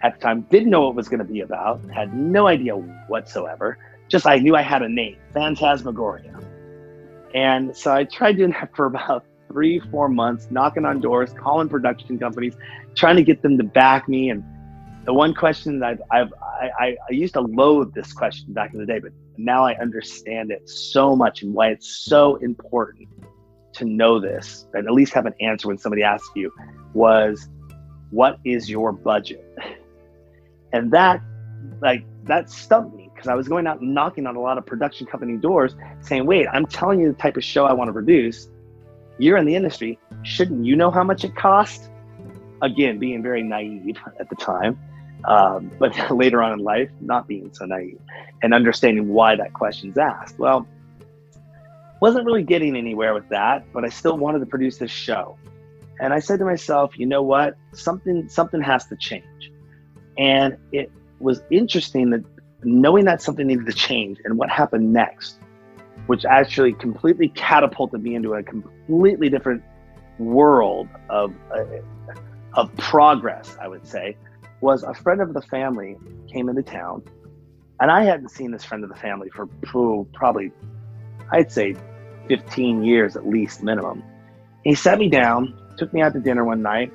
At 0.00 0.14
the 0.14 0.20
time, 0.20 0.40
didn't 0.50 0.70
know 0.70 0.80
what 0.80 0.90
it 0.92 0.96
was 0.96 1.10
going 1.10 1.18
to 1.18 1.30
be 1.30 1.42
about, 1.42 1.82
had 1.90 2.14
no 2.14 2.46
idea 2.46 2.72
whatsoever. 2.72 3.76
Just 4.08 4.26
I 4.26 4.36
knew 4.36 4.56
I 4.56 4.62
had 4.62 4.80
a 4.80 4.88
name, 4.88 5.18
Phantasmagoria. 5.34 6.40
And 7.34 7.76
so 7.76 7.92
I 7.92 8.04
tried 8.04 8.38
doing 8.38 8.52
that 8.52 8.70
for 8.76 8.86
about 8.86 9.26
three, 9.48 9.78
four 9.78 10.08
months, 10.08 10.48
knocking 10.50 10.86
on 10.86 11.00
doors, 11.00 11.34
calling 11.34 11.68
production 11.68 12.18
companies, 12.18 12.56
trying 12.94 13.16
to 13.16 13.22
get 13.22 13.42
them 13.42 13.58
to 13.58 13.64
back 13.64 14.08
me. 14.08 14.30
And 14.30 14.42
the 15.04 15.12
one 15.12 15.34
question 15.34 15.80
that 15.80 16.00
I've, 16.10 16.32
I've 16.32 16.32
I, 16.80 16.96
I 17.10 17.12
used 17.12 17.34
to 17.34 17.42
loathe 17.42 17.92
this 17.92 18.14
question 18.14 18.54
back 18.54 18.72
in 18.72 18.80
the 18.80 18.86
day, 18.86 19.00
but 19.00 19.12
now 19.36 19.66
I 19.66 19.74
understand 19.74 20.50
it 20.50 20.66
so 20.66 21.14
much 21.14 21.42
and 21.42 21.52
why 21.52 21.68
it's 21.68 21.86
so 22.06 22.36
important 22.36 23.06
to 23.78 23.84
know 23.84 24.20
this 24.20 24.66
and 24.74 24.86
at 24.86 24.92
least 24.92 25.12
have 25.12 25.26
an 25.26 25.34
answer 25.40 25.68
when 25.68 25.78
somebody 25.78 26.02
asks 26.02 26.30
you 26.34 26.52
was 26.94 27.48
what 28.10 28.38
is 28.44 28.70
your 28.70 28.92
budget 28.92 29.44
and 30.72 30.90
that 30.90 31.20
like 31.80 32.04
that 32.24 32.50
stumped 32.50 32.94
me 32.94 33.08
because 33.18 33.28
I 33.28 33.34
was 33.34 33.48
going 33.48 33.66
out 33.66 33.82
knocking 33.82 34.28
on 34.28 34.36
a 34.36 34.40
lot 34.40 34.58
of 34.58 34.66
production 34.66 35.06
company 35.06 35.36
doors 35.36 35.74
saying, 36.00 36.24
wait, 36.24 36.46
I'm 36.52 36.66
telling 36.66 37.00
you 37.00 37.08
the 37.08 37.18
type 37.18 37.36
of 37.36 37.42
show 37.42 37.64
I 37.64 37.72
want 37.72 37.88
to 37.88 37.92
produce. 37.92 38.48
You're 39.18 39.38
in 39.38 39.44
the 39.44 39.56
industry. 39.56 39.98
Shouldn't 40.22 40.64
you 40.64 40.76
know 40.76 40.92
how 40.92 41.02
much 41.02 41.24
it 41.24 41.34
costs? 41.34 41.88
Again, 42.62 43.00
being 43.00 43.20
very 43.20 43.42
naive 43.42 43.96
at 44.20 44.30
the 44.30 44.36
time, 44.36 44.78
um, 45.24 45.72
but 45.80 46.12
later 46.12 46.42
on 46.42 46.52
in 46.52 46.58
life, 46.60 46.90
not 47.00 47.26
being 47.26 47.52
so 47.52 47.64
naive 47.64 47.98
and 48.42 48.54
understanding 48.54 49.08
why 49.08 49.34
that 49.34 49.52
question's 49.52 49.98
asked. 49.98 50.38
Well, 50.38 50.66
wasn't 52.00 52.24
really 52.26 52.42
getting 52.42 52.76
anywhere 52.76 53.14
with 53.14 53.28
that, 53.30 53.64
but 53.72 53.84
I 53.84 53.88
still 53.88 54.16
wanted 54.16 54.40
to 54.40 54.46
produce 54.46 54.78
this 54.78 54.90
show. 54.90 55.36
And 56.00 56.12
I 56.12 56.20
said 56.20 56.38
to 56.38 56.44
myself, 56.44 56.98
you 56.98 57.06
know 57.06 57.22
what? 57.22 57.56
Something 57.72 58.28
something 58.28 58.60
has 58.60 58.86
to 58.86 58.96
change. 58.96 59.52
And 60.16 60.56
it 60.72 60.90
was 61.18 61.42
interesting 61.50 62.10
that 62.10 62.24
knowing 62.62 63.04
that 63.04 63.22
something 63.22 63.46
needed 63.46 63.66
to 63.66 63.72
change 63.72 64.18
and 64.24 64.38
what 64.38 64.50
happened 64.50 64.92
next, 64.92 65.38
which 66.06 66.24
actually 66.24 66.72
completely 66.72 67.28
catapulted 67.30 68.02
me 68.02 68.14
into 68.14 68.34
a 68.34 68.42
completely 68.42 69.28
different 69.28 69.62
world 70.18 70.88
of 71.08 71.32
uh, 71.52 71.64
of 72.54 72.74
progress, 72.76 73.56
I 73.60 73.68
would 73.68 73.86
say, 73.86 74.16
was 74.60 74.82
a 74.82 74.94
friend 74.94 75.20
of 75.20 75.34
the 75.34 75.42
family 75.42 75.96
came 76.32 76.48
into 76.48 76.62
town, 76.62 77.02
and 77.80 77.90
I 77.90 78.04
hadn't 78.04 78.30
seen 78.30 78.50
this 78.50 78.64
friend 78.64 78.82
of 78.82 78.90
the 78.90 78.96
family 78.96 79.28
for 79.30 79.46
probably, 80.12 80.50
I'd 81.30 81.52
say, 81.52 81.76
15 82.28 82.84
years 82.84 83.16
at 83.16 83.26
least 83.26 83.62
minimum. 83.62 84.04
He 84.64 84.74
sat 84.74 84.98
me 84.98 85.08
down, 85.08 85.58
took 85.78 85.92
me 85.92 86.02
out 86.02 86.12
to 86.12 86.20
dinner 86.20 86.44
one 86.44 86.62
night, 86.62 86.92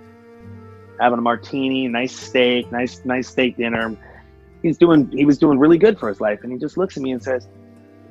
having 1.00 1.18
a 1.18 1.22
martini, 1.22 1.88
nice 1.88 2.16
steak, 2.16 2.72
nice 2.72 3.04
nice 3.04 3.28
steak 3.28 3.58
dinner. 3.58 3.98
He's 4.62 4.78
doing 4.78 5.12
he 5.12 5.25
was 5.25 5.38
doing 5.38 5.60
really 5.60 5.78
good 5.78 6.00
for 6.00 6.08
his 6.08 6.22
life 6.22 6.40
and 6.44 6.52
he 6.52 6.58
just 6.58 6.78
looks 6.78 6.96
at 6.96 7.04
me 7.04 7.12
and 7.12 7.22
says 7.22 7.48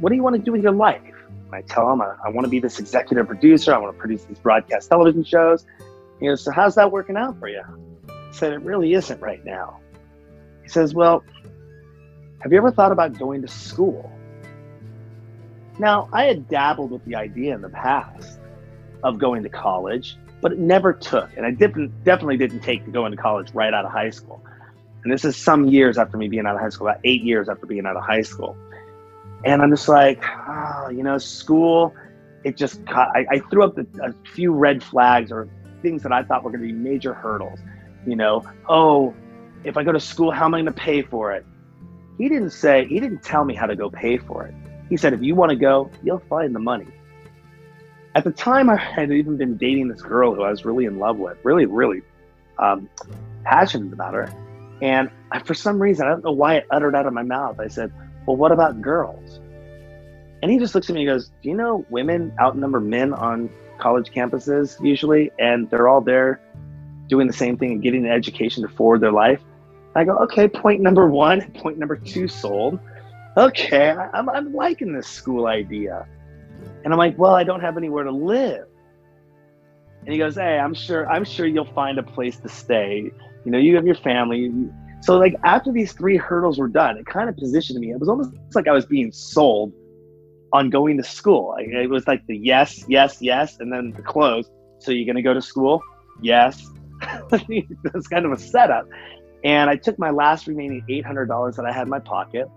what 0.01 0.11
do 0.11 0.17
you 0.17 0.23
want 0.23 0.37
to 0.37 0.43
do 0.43 0.53
with 0.53 0.63
your 0.63 0.73
life? 0.73 1.03
I 1.53 1.61
tell 1.63 1.91
him 1.93 2.01
i, 2.01 2.15
I 2.25 2.31
want 2.31 2.47
to 2.47 2.51
be 2.51 2.61
this 2.61 2.79
executive 2.79 3.27
producer 3.27 3.75
i 3.75 3.79
want 3.79 3.95
to 3.95 4.01
produce 4.01 4.25
these 4.25 4.39
broadcast 4.39 4.89
television 4.89 5.25
shows. 5.25 5.65
He 6.19 6.27
goes 6.27 6.43
so 6.43 6.51
how's 6.51 6.75
that 6.75 6.91
working 6.91 7.17
out 7.17 7.39
for 7.39 7.49
you 7.49 7.63
i 8.09 8.33
said 8.33 8.53
it 8.53 8.63
really 8.63 8.95
isn't 8.95 9.21
right 9.21 9.45
now. 9.45 9.81
He 10.63 10.69
says 10.69 10.95
well 10.95 11.23
have 12.41 12.51
you 12.51 12.59
ever 12.59 12.73
thought 12.73 12.93
about 12.93 13.19
going 13.19 13.43
to 13.43 13.49
school 13.49 14.11
now 15.79 16.09
i 16.13 16.25
had 16.25 16.49
dabbled 16.49 16.91
with 16.91 17.05
the 17.05 17.15
idea 17.15 17.55
in 17.55 17.63
the 17.63 17.69
past 17.69 18.39
of 19.03 19.19
going 19.19 19.43
to 19.43 19.49
college 19.49 20.17
but 20.41 20.53
it 20.53 20.59
never 20.59 20.93
took 20.93 21.31
and 21.37 21.47
i 21.47 21.51
didn't, 21.51 21.93
definitely 22.05 22.37
didn't 22.37 22.61
take 22.61 22.85
to 22.85 23.17
college 23.17 23.49
right 23.55 23.75
out 23.75 23.85
of 23.85 23.91
high 23.91 24.11
school 24.11 24.43
and 25.05 25.13
this 25.13 25.25
is 25.25 25.37
some 25.37 25.67
years 25.67 25.99
after 25.99 26.17
me 26.17 26.29
being 26.29 26.47
out 26.47 26.55
of 26.55 26.61
high 26.61 26.69
school, 26.69 26.87
about 26.87 27.01
eight 27.05 27.23
years 27.23 27.49
after 27.49 27.67
being 27.67 27.87
out 27.87 27.97
of 27.97 28.05
high 28.05 28.23
school. 28.23 28.57
And 29.45 29.61
I'm 29.61 29.71
just 29.71 29.89
like, 29.89 30.23
oh, 30.49 30.91
you 30.91 31.03
know, 31.03 31.19
school, 31.19 31.95
it 32.45 32.57
just, 32.57 32.81
I, 32.87 33.27
I 33.29 33.39
threw 33.51 33.65
up 33.65 33.77
a 33.79 34.15
few 34.35 34.53
red 34.53 34.83
flags 34.83 35.33
or 35.33 35.49
things 35.83 36.05
that 36.05 36.13
I 36.13 36.23
thought 36.23 36.45
were 36.45 36.51
going 36.51 36.63
to 36.63 36.69
be 36.69 36.73
major 36.73 37.15
hurdles. 37.15 37.59
You 38.07 38.15
know, 38.15 38.45
oh, 38.69 39.15
if 39.65 39.77
I 39.77 39.83
go 39.83 39.91
to 39.91 40.01
school, 40.01 40.31
how 40.31 40.45
am 40.45 40.55
I 40.55 40.59
going 40.59 40.67
to 40.67 40.73
pay 40.73 41.03
for 41.03 41.33
it? 41.33 41.45
He 42.19 42.29
didn't 42.29 42.51
say, 42.51 42.87
he 42.87 43.01
didn't 43.01 43.23
tell 43.23 43.45
me 43.45 43.55
how 43.55 43.67
to 43.67 43.75
go 43.75 43.91
pay 43.91 44.19
for 44.19 44.47
it. 44.47 44.55
He 44.93 44.99
said, 44.99 45.15
if 45.15 45.23
you 45.23 45.35
want 45.35 45.49
to 45.49 45.57
go, 45.57 45.91
you'll 46.03 46.19
find 46.19 46.55
the 46.55 46.59
money. 46.59 46.87
At 48.15 48.25
the 48.25 48.31
time, 48.31 48.69
I 48.69 48.77
had 48.77 49.11
even 49.11 49.39
been 49.39 49.57
dating 49.57 49.89
this 49.89 50.03
girl 50.03 50.35
who 50.35 50.43
I 50.43 50.51
was 50.51 50.67
really 50.67 50.85
in 50.85 50.99
love 50.99 51.17
with, 51.17 51.39
really, 51.45 51.65
really 51.65 52.03
um, 52.59 52.91
passionate 53.43 53.95
about 53.95 54.13
her. 54.13 54.31
And 54.83 55.11
I, 55.31 55.39
for 55.39 55.55
some 55.55 55.81
reason, 55.81 56.07
I 56.07 56.11
don't 56.11 56.23
know 56.23 56.33
why 56.33 56.57
it 56.57 56.67
uttered 56.71 56.95
out 56.95 57.07
of 57.07 57.15
my 57.15 57.23
mouth. 57.23 57.59
I 57.59 57.69
said, 57.69 57.91
Well, 58.27 58.37
what 58.37 58.53
about 58.53 58.83
girls? 58.83 59.41
And 60.43 60.51
he 60.51 60.59
just 60.59 60.75
looks 60.75 60.91
at 60.91 60.95
me 60.95 61.09
and 61.09 61.09
goes, 61.09 61.31
Do 61.43 61.49
you 61.49 61.57
know 61.57 61.87
women 61.89 62.31
outnumber 62.39 62.79
men 62.79 63.15
on 63.15 63.49
college 63.79 64.13
campuses 64.13 64.79
usually? 64.85 65.31
And 65.39 65.71
they're 65.71 65.89
all 65.89 66.03
there 66.03 66.39
doing 67.07 67.27
the 67.27 67.33
same 67.33 67.57
thing 67.57 67.73
and 67.73 67.83
getting 67.83 68.05
an 68.05 68.13
education 68.13 68.63
to 68.63 68.69
forward 68.69 69.01
their 69.01 69.11
life. 69.11 69.41
I 69.95 70.05
go, 70.05 70.19
Okay, 70.19 70.49
point 70.49 70.83
number 70.83 71.09
one. 71.09 71.51
Point 71.53 71.79
number 71.79 71.97
two 71.97 72.29
sold. 72.29 72.79
Okay, 73.37 73.91
I'm, 73.91 74.29
I'm 74.29 74.53
liking 74.55 74.93
this 74.93 75.07
school 75.07 75.47
idea. 75.47 76.07
And 76.85 76.93
I'm 76.93 76.99
like, 76.99 77.17
Well, 77.19 77.35
I 77.35 77.45
don't 77.45 77.61
have 77.61 77.77
anywhere 77.77 78.05
to 78.05 78.13
live. 78.13 78.67
And 80.05 80.13
he 80.13 80.19
goes, 80.19 80.35
Hey, 80.35 80.59
I'm 80.59 80.75
sure, 80.75 81.09
I'm 81.11 81.25
sure 81.25 81.47
you'll 81.47 81.73
find 81.73 81.99
a 81.99 82.03
place 82.03 82.39
to 82.41 82.49
stay 82.49 83.11
you 83.45 83.51
know, 83.51 83.59
you 83.59 83.75
have 83.77 83.87
your 83.87 83.97
family. 83.97 84.53
So 85.01 85.19
like 85.19 85.35
after 85.45 85.73
these 85.73 85.93
three 85.93 86.17
hurdles 86.17 86.59
were 86.59 86.69
done, 86.69 86.97
it 86.97 87.07
kind 87.07 87.29
of 87.29 87.37
positioned 87.37 87.81
me. 87.81 87.91
It 87.91 87.99
was 87.99 88.09
almost 88.09 88.31
like 88.55 88.69
I 88.69 88.73
was 88.73 88.87
being 88.87 89.11
sold 89.13 89.73
on 90.53 90.71
going 90.71 90.97
to 90.99 91.03
school. 91.03 91.57
It 91.59 91.91
was 91.91 92.07
like 92.07 92.25
the 92.27 92.37
yes, 92.37 92.85
yes, 92.89 93.19
yes, 93.21 93.59
and 93.59 93.73
then 93.73 93.93
the 93.93 94.03
close. 94.03 94.49
So 94.79 94.93
you're 94.93 95.07
going 95.07 95.17
to 95.17 95.23
go 95.23 95.35
to 95.35 95.43
school? 95.43 95.83
Yes. 96.21 96.69
That's 97.31 98.09
kind 98.09 98.27
of 98.27 98.33
a 98.33 98.39
setup. 98.39 98.87
And 99.45 99.69
I 99.69 99.77
took 99.77 99.99
my 99.99 100.11
last 100.11 100.47
remaining 100.47 100.85
$800 100.89 101.57
that 101.57 101.65
I 101.65 101.73
had 101.73 101.83
in 101.83 101.89
my 101.89 101.99
pocket 101.99 102.49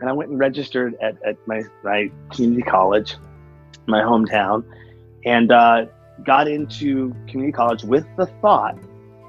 and 0.00 0.08
I 0.08 0.12
went 0.12 0.30
and 0.30 0.38
registered 0.38 0.94
at, 1.02 1.22
at 1.22 1.36
my, 1.46 1.62
my 1.82 2.10
community 2.32 2.62
college, 2.62 3.16
my 3.86 4.00
hometown, 4.00 4.64
and 5.24 5.52
uh, 5.52 5.86
got 6.24 6.48
into 6.48 7.14
community 7.28 7.52
college 7.52 7.84
with 7.84 8.06
the 8.16 8.26
thought 8.40 8.78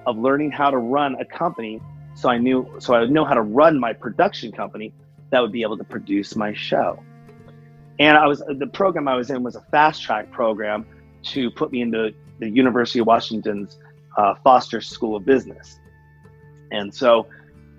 of 0.05 0.17
learning 0.17 0.51
how 0.51 0.69
to 0.69 0.77
run 0.77 1.15
a 1.21 1.25
company 1.25 1.81
so 2.13 2.29
I 2.29 2.37
knew 2.37 2.69
so 2.79 2.93
I 2.93 2.99
would 2.99 3.11
know 3.11 3.25
how 3.25 3.33
to 3.33 3.41
run 3.41 3.79
my 3.79 3.93
production 3.93 4.51
company 4.51 4.93
that 5.29 5.39
would 5.39 5.51
be 5.51 5.61
able 5.61 5.77
to 5.77 5.83
produce 5.83 6.35
my 6.35 6.53
show. 6.53 7.01
And 7.99 8.17
I 8.17 8.27
was 8.27 8.43
the 8.47 8.67
program 8.67 9.07
I 9.07 9.15
was 9.15 9.29
in 9.29 9.43
was 9.43 9.55
a 9.55 9.61
fast 9.71 10.01
track 10.01 10.31
program 10.31 10.85
to 11.23 11.49
put 11.51 11.71
me 11.71 11.81
into 11.81 12.13
the 12.39 12.49
University 12.49 12.99
of 12.99 13.07
Washington's 13.07 13.77
uh, 14.17 14.35
Foster 14.43 14.81
School 14.81 15.15
of 15.15 15.25
Business. 15.25 15.79
And 16.71 16.93
so 16.93 17.27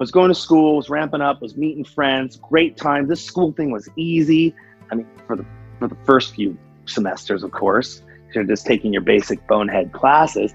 was 0.03 0.11
going 0.11 0.29
to 0.29 0.35
school, 0.35 0.77
was 0.77 0.91
ramping 0.91 1.21
up, 1.21 1.41
was 1.41 1.57
meeting 1.57 1.85
friends, 1.85 2.37
great 2.51 2.77
time. 2.77 3.07
This 3.07 3.25
school 3.25 3.53
thing 3.53 3.71
was 3.71 3.89
easy. 3.95 4.53
I 4.91 4.97
mean, 4.97 5.07
for 5.29 5.37
the 5.37 5.47
for 5.79 5.87
the 5.87 5.95
first 6.05 6.35
few 6.35 6.59
semesters, 6.87 7.45
of 7.45 7.53
course, 7.53 8.03
you're 8.35 8.43
just 8.43 8.67
taking 8.67 8.93
your 8.93 9.03
basic 9.03 9.47
bonehead 9.47 9.93
classes. 9.93 10.55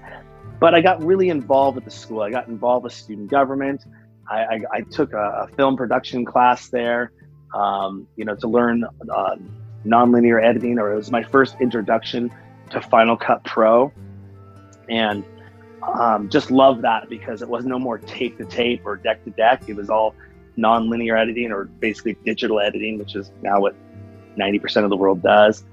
But 0.60 0.74
I 0.74 0.82
got 0.82 1.02
really 1.02 1.30
involved 1.30 1.76
with 1.76 1.86
the 1.86 1.90
school. 1.90 2.20
I 2.20 2.30
got 2.30 2.48
involved 2.48 2.84
with 2.84 2.92
student 2.92 3.30
government. 3.30 3.86
I, 4.30 4.38
I, 4.38 4.60
I 4.70 4.80
took 4.82 5.14
a, 5.14 5.46
a, 5.48 5.48
film 5.56 5.78
production 5.78 6.26
class 6.26 6.68
there, 6.68 7.12
um, 7.54 8.06
you 8.16 8.26
know, 8.26 8.34
to 8.34 8.48
learn 8.48 8.84
uh, 8.84 9.36
nonlinear 9.86 10.44
editing, 10.44 10.78
or 10.78 10.92
it 10.92 10.96
was 10.96 11.10
my 11.10 11.22
first 11.22 11.56
introduction 11.58 12.30
to 12.68 12.82
Final 12.82 13.16
Cut 13.16 13.42
Pro, 13.44 13.90
and 14.90 15.24
um, 15.82 16.28
just 16.28 16.50
love 16.50 16.82
that 16.82 17.08
because 17.08 17.42
it 17.42 17.48
was 17.48 17.64
no 17.64 17.78
more 17.78 17.98
tape 17.98 18.38
to 18.38 18.44
tape 18.44 18.82
or 18.84 18.96
deck 18.96 19.24
to 19.24 19.30
deck. 19.30 19.62
It 19.68 19.76
was 19.76 19.90
all 19.90 20.14
non-linear 20.56 21.16
editing, 21.16 21.52
or 21.52 21.64
basically 21.64 22.16
digital 22.24 22.60
editing, 22.60 22.98
which 22.98 23.14
is 23.14 23.30
now 23.42 23.60
what 23.60 23.74
90% 24.36 24.84
of 24.84 24.90
the 24.90 24.96
world 24.96 25.22
does. 25.22 25.64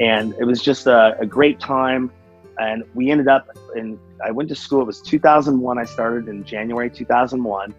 And 0.00 0.34
it 0.38 0.44
was 0.44 0.62
just 0.62 0.86
a, 0.86 1.16
a 1.20 1.26
great 1.26 1.60
time 1.60 2.10
and 2.58 2.84
we 2.94 3.10
ended 3.10 3.28
up 3.28 3.48
in 3.76 3.98
i 4.24 4.30
went 4.30 4.48
to 4.48 4.54
school 4.54 4.82
it 4.82 4.86
was 4.86 5.00
2001 5.02 5.78
i 5.78 5.84
started 5.84 6.28
in 6.28 6.44
january 6.44 6.90
2001 6.90 7.74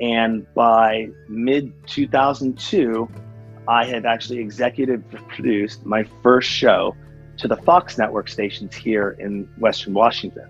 and 0.00 0.46
by 0.54 1.08
mid 1.28 1.72
2002 1.86 3.08
i 3.68 3.84
had 3.84 4.04
actually 4.04 4.38
executive 4.38 5.02
produced 5.28 5.84
my 5.84 6.04
first 6.22 6.48
show 6.48 6.94
to 7.36 7.48
the 7.48 7.56
fox 7.56 7.98
network 7.98 8.28
stations 8.28 8.74
here 8.74 9.16
in 9.18 9.48
western 9.58 9.94
washington 9.94 10.48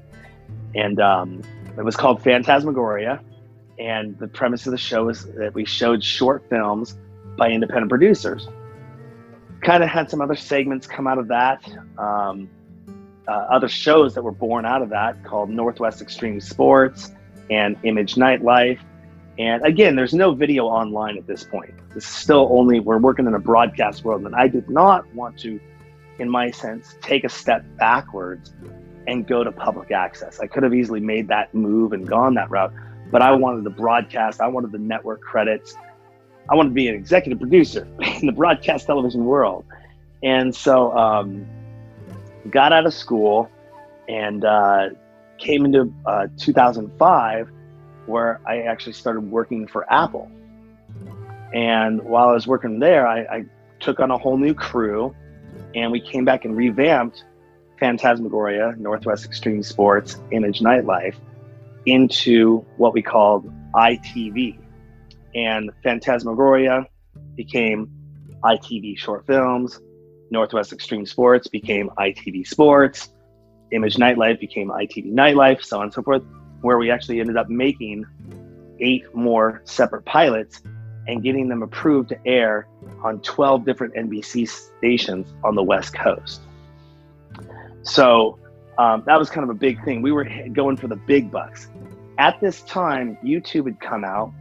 and 0.74 1.00
um, 1.00 1.42
it 1.76 1.84
was 1.84 1.96
called 1.96 2.22
phantasmagoria 2.22 3.20
and 3.78 4.18
the 4.18 4.28
premise 4.28 4.66
of 4.66 4.72
the 4.72 4.78
show 4.78 5.08
is 5.08 5.24
that 5.32 5.54
we 5.54 5.64
showed 5.64 6.02
short 6.04 6.48
films 6.50 6.98
by 7.36 7.50
independent 7.50 7.88
producers 7.88 8.48
kind 9.62 9.82
of 9.82 9.88
had 9.88 10.10
some 10.10 10.20
other 10.20 10.36
segments 10.36 10.86
come 10.86 11.06
out 11.06 11.18
of 11.18 11.28
that 11.28 11.66
um, 11.98 12.48
uh, 13.28 13.32
other 13.32 13.68
shows 13.68 14.14
that 14.14 14.22
were 14.22 14.32
born 14.32 14.64
out 14.64 14.82
of 14.82 14.90
that 14.90 15.22
called 15.24 15.50
Northwest 15.50 16.00
Extreme 16.00 16.40
Sports 16.40 17.12
and 17.50 17.76
Image 17.84 18.14
Nightlife. 18.14 18.80
And 19.38 19.64
again, 19.64 19.96
there's 19.96 20.14
no 20.14 20.34
video 20.34 20.66
online 20.66 21.16
at 21.16 21.26
this 21.26 21.44
point. 21.44 21.72
This 21.94 22.04
is 22.04 22.10
still 22.10 22.48
only, 22.50 22.80
we're 22.80 22.98
working 22.98 23.26
in 23.26 23.34
a 23.34 23.38
broadcast 23.38 24.04
world. 24.04 24.26
And 24.26 24.34
I 24.34 24.48
did 24.48 24.68
not 24.68 25.12
want 25.14 25.38
to, 25.40 25.60
in 26.18 26.28
my 26.28 26.50
sense, 26.50 26.96
take 27.00 27.24
a 27.24 27.28
step 27.28 27.64
backwards 27.76 28.52
and 29.06 29.26
go 29.26 29.42
to 29.44 29.52
public 29.52 29.90
access. 29.90 30.40
I 30.40 30.46
could 30.46 30.62
have 30.62 30.74
easily 30.74 31.00
made 31.00 31.28
that 31.28 31.54
move 31.54 31.92
and 31.92 32.06
gone 32.06 32.34
that 32.34 32.50
route, 32.50 32.72
but 33.10 33.22
I 33.22 33.32
wanted 33.32 33.64
the 33.64 33.70
broadcast, 33.70 34.40
I 34.40 34.48
wanted 34.48 34.72
the 34.72 34.78
network 34.78 35.20
credits. 35.20 35.76
I 36.48 36.54
wanted 36.54 36.70
to 36.70 36.74
be 36.74 36.88
an 36.88 36.94
executive 36.94 37.38
producer 37.38 37.86
in 38.00 38.26
the 38.26 38.32
broadcast 38.32 38.86
television 38.86 39.24
world. 39.24 39.64
And 40.22 40.54
so, 40.54 40.96
um, 40.96 41.46
got 42.50 42.72
out 42.72 42.86
of 42.86 42.94
school 42.94 43.50
and 44.08 44.44
uh, 44.44 44.90
came 45.38 45.64
into 45.64 45.92
uh, 46.06 46.28
2005 46.38 47.50
where 48.06 48.40
I 48.46 48.62
actually 48.62 48.94
started 48.94 49.30
working 49.30 49.66
for 49.66 49.90
Apple. 49.92 50.30
And 51.52 52.02
while 52.02 52.28
I 52.28 52.32
was 52.32 52.46
working 52.46 52.78
there, 52.78 53.06
I, 53.06 53.20
I 53.20 53.44
took 53.80 54.00
on 54.00 54.10
a 54.10 54.18
whole 54.18 54.36
new 54.36 54.54
crew 54.54 55.14
and 55.74 55.92
we 55.92 56.00
came 56.00 56.24
back 56.24 56.44
and 56.44 56.56
revamped 56.56 57.24
Phantasmagoria, 57.80 58.74
Northwest 58.78 59.24
Extreme 59.24 59.62
Sports, 59.62 60.20
Image 60.30 60.60
Nightlife 60.60 61.16
into 61.86 62.58
what 62.76 62.92
we 62.92 63.02
called 63.02 63.50
ITV. 63.72 64.58
And 65.34 65.70
Phantasmagoria 65.82 66.86
became 67.36 67.90
ITV 68.44 68.98
Short 68.98 69.26
Films, 69.26 69.80
Northwest 70.30 70.72
Extreme 70.72 71.06
Sports 71.06 71.48
became 71.48 71.90
ITV 71.98 72.46
Sports, 72.46 73.10
Image 73.72 73.96
Nightlife 73.96 74.38
became 74.38 74.68
ITV 74.68 75.12
Nightlife, 75.12 75.62
so 75.64 75.78
on 75.78 75.84
and 75.84 75.92
so 75.92 76.02
forth, 76.02 76.22
where 76.60 76.78
we 76.78 76.90
actually 76.90 77.20
ended 77.20 77.36
up 77.36 77.48
making 77.48 78.04
eight 78.80 79.12
more 79.14 79.62
separate 79.64 80.04
pilots 80.04 80.60
and 81.06 81.22
getting 81.22 81.48
them 81.48 81.62
approved 81.62 82.10
to 82.10 82.26
air 82.26 82.68
on 83.02 83.20
12 83.20 83.64
different 83.64 83.94
NBC 83.94 84.48
stations 84.48 85.32
on 85.42 85.54
the 85.54 85.62
West 85.62 85.94
Coast. 85.94 86.42
So 87.82 88.38
um, 88.78 89.02
that 89.06 89.18
was 89.18 89.30
kind 89.30 89.44
of 89.44 89.50
a 89.50 89.58
big 89.58 89.84
thing. 89.84 90.02
We 90.02 90.12
were 90.12 90.26
going 90.52 90.76
for 90.76 90.88
the 90.88 90.96
big 90.96 91.30
bucks. 91.30 91.68
At 92.18 92.40
this 92.40 92.62
time, 92.62 93.16
YouTube 93.24 93.66
had 93.66 93.80
come 93.80 94.04
out, 94.04 94.32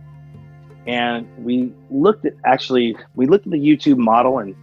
and 0.87 1.27
we 1.43 1.73
looked 1.89 2.25
at 2.25 2.33
actually 2.45 2.95
we 3.15 3.25
looked 3.25 3.45
at 3.45 3.51
the 3.51 3.57
YouTube 3.57 3.97
model 3.97 4.39
and 4.39 4.55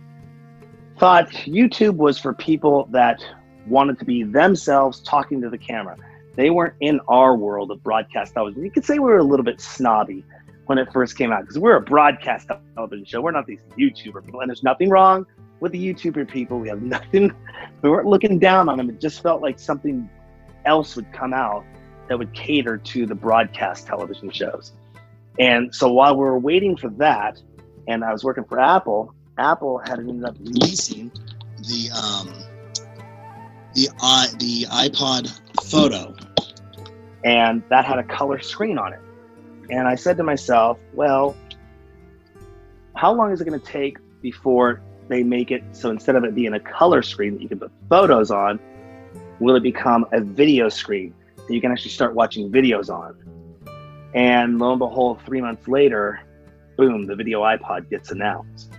thought 0.98 1.28
YouTube 1.30 1.96
was 1.96 2.18
for 2.18 2.32
people 2.32 2.88
that 2.90 3.22
wanted 3.66 3.98
to 3.98 4.04
be 4.04 4.22
themselves 4.22 5.00
talking 5.00 5.40
to 5.42 5.50
the 5.50 5.58
camera. 5.58 5.96
They 6.36 6.50
weren't 6.50 6.74
in 6.80 7.00
our 7.08 7.36
world 7.36 7.70
of 7.70 7.82
broadcast 7.82 8.34
television. 8.34 8.64
You 8.64 8.70
could 8.70 8.84
say 8.84 8.94
we 8.94 9.10
were 9.10 9.18
a 9.18 9.24
little 9.24 9.44
bit 9.44 9.60
snobby 9.60 10.24
when 10.66 10.78
it 10.78 10.88
first 10.92 11.16
came 11.16 11.32
out 11.32 11.42
because 11.42 11.58
we're 11.58 11.76
a 11.76 11.80
broadcast 11.80 12.50
television 12.74 13.04
show. 13.04 13.20
We're 13.20 13.30
not 13.30 13.46
these 13.46 13.60
YouTuber 13.78 14.24
people, 14.24 14.40
and 14.40 14.50
there's 14.50 14.62
nothing 14.62 14.90
wrong 14.90 15.26
with 15.60 15.72
the 15.72 15.94
YouTuber 15.94 16.28
people. 16.30 16.58
We 16.58 16.68
have 16.68 16.82
nothing. 16.96 17.32
We 17.82 17.90
weren't 17.90 18.06
looking 18.06 18.38
down 18.38 18.68
on 18.68 18.78
them. 18.78 18.90
It 18.90 19.00
just 19.00 19.22
felt 19.22 19.42
like 19.42 19.58
something 19.58 20.08
else 20.64 20.96
would 20.96 21.12
come 21.12 21.32
out 21.32 21.64
that 22.08 22.18
would 22.18 22.32
cater 22.32 22.76
to 22.78 23.06
the 23.06 23.14
broadcast 23.14 23.86
television 23.86 24.30
shows. 24.30 24.72
And 25.38 25.74
so 25.74 25.92
while 25.92 26.14
we 26.14 26.24
were 26.24 26.38
waiting 26.38 26.76
for 26.76 26.88
that, 26.90 27.40
and 27.88 28.04
I 28.04 28.12
was 28.12 28.24
working 28.24 28.44
for 28.44 28.58
Apple, 28.58 29.14
Apple 29.38 29.78
had 29.78 29.98
ended 29.98 30.24
up 30.24 30.36
releasing 30.40 31.10
the 31.58 31.90
um, 31.90 32.32
the 33.74 33.88
i 34.00 34.28
the 34.38 34.64
iPod 34.70 35.30
Photo, 35.64 36.14
and 37.24 37.62
that 37.68 37.84
had 37.84 37.98
a 37.98 38.04
color 38.04 38.40
screen 38.40 38.78
on 38.78 38.92
it. 38.92 39.00
And 39.68 39.88
I 39.88 39.94
said 39.94 40.16
to 40.18 40.22
myself, 40.22 40.78
well, 40.94 41.36
how 42.94 43.12
long 43.12 43.32
is 43.32 43.40
it 43.40 43.44
going 43.44 43.60
to 43.60 43.66
take 43.66 43.98
before 44.22 44.80
they 45.08 45.22
make 45.22 45.50
it 45.50 45.62
so 45.72 45.90
instead 45.90 46.16
of 46.16 46.24
it 46.24 46.34
being 46.34 46.54
a 46.54 46.60
color 46.60 47.02
screen 47.02 47.34
that 47.34 47.42
you 47.42 47.48
can 47.48 47.58
put 47.58 47.70
photos 47.88 48.30
on, 48.30 48.58
will 49.40 49.56
it 49.56 49.62
become 49.62 50.06
a 50.12 50.20
video 50.20 50.68
screen 50.68 51.14
that 51.36 51.52
you 51.52 51.60
can 51.60 51.72
actually 51.72 51.90
start 51.90 52.14
watching 52.14 52.50
videos 52.50 52.88
on? 52.88 53.16
And 54.14 54.58
lo 54.58 54.70
and 54.70 54.78
behold, 54.78 55.20
three 55.26 55.40
months 55.40 55.68
later, 55.68 56.20
boom, 56.76 57.06
the 57.06 57.14
video 57.14 57.42
iPod 57.42 57.90
gets 57.90 58.10
announced. 58.10 58.72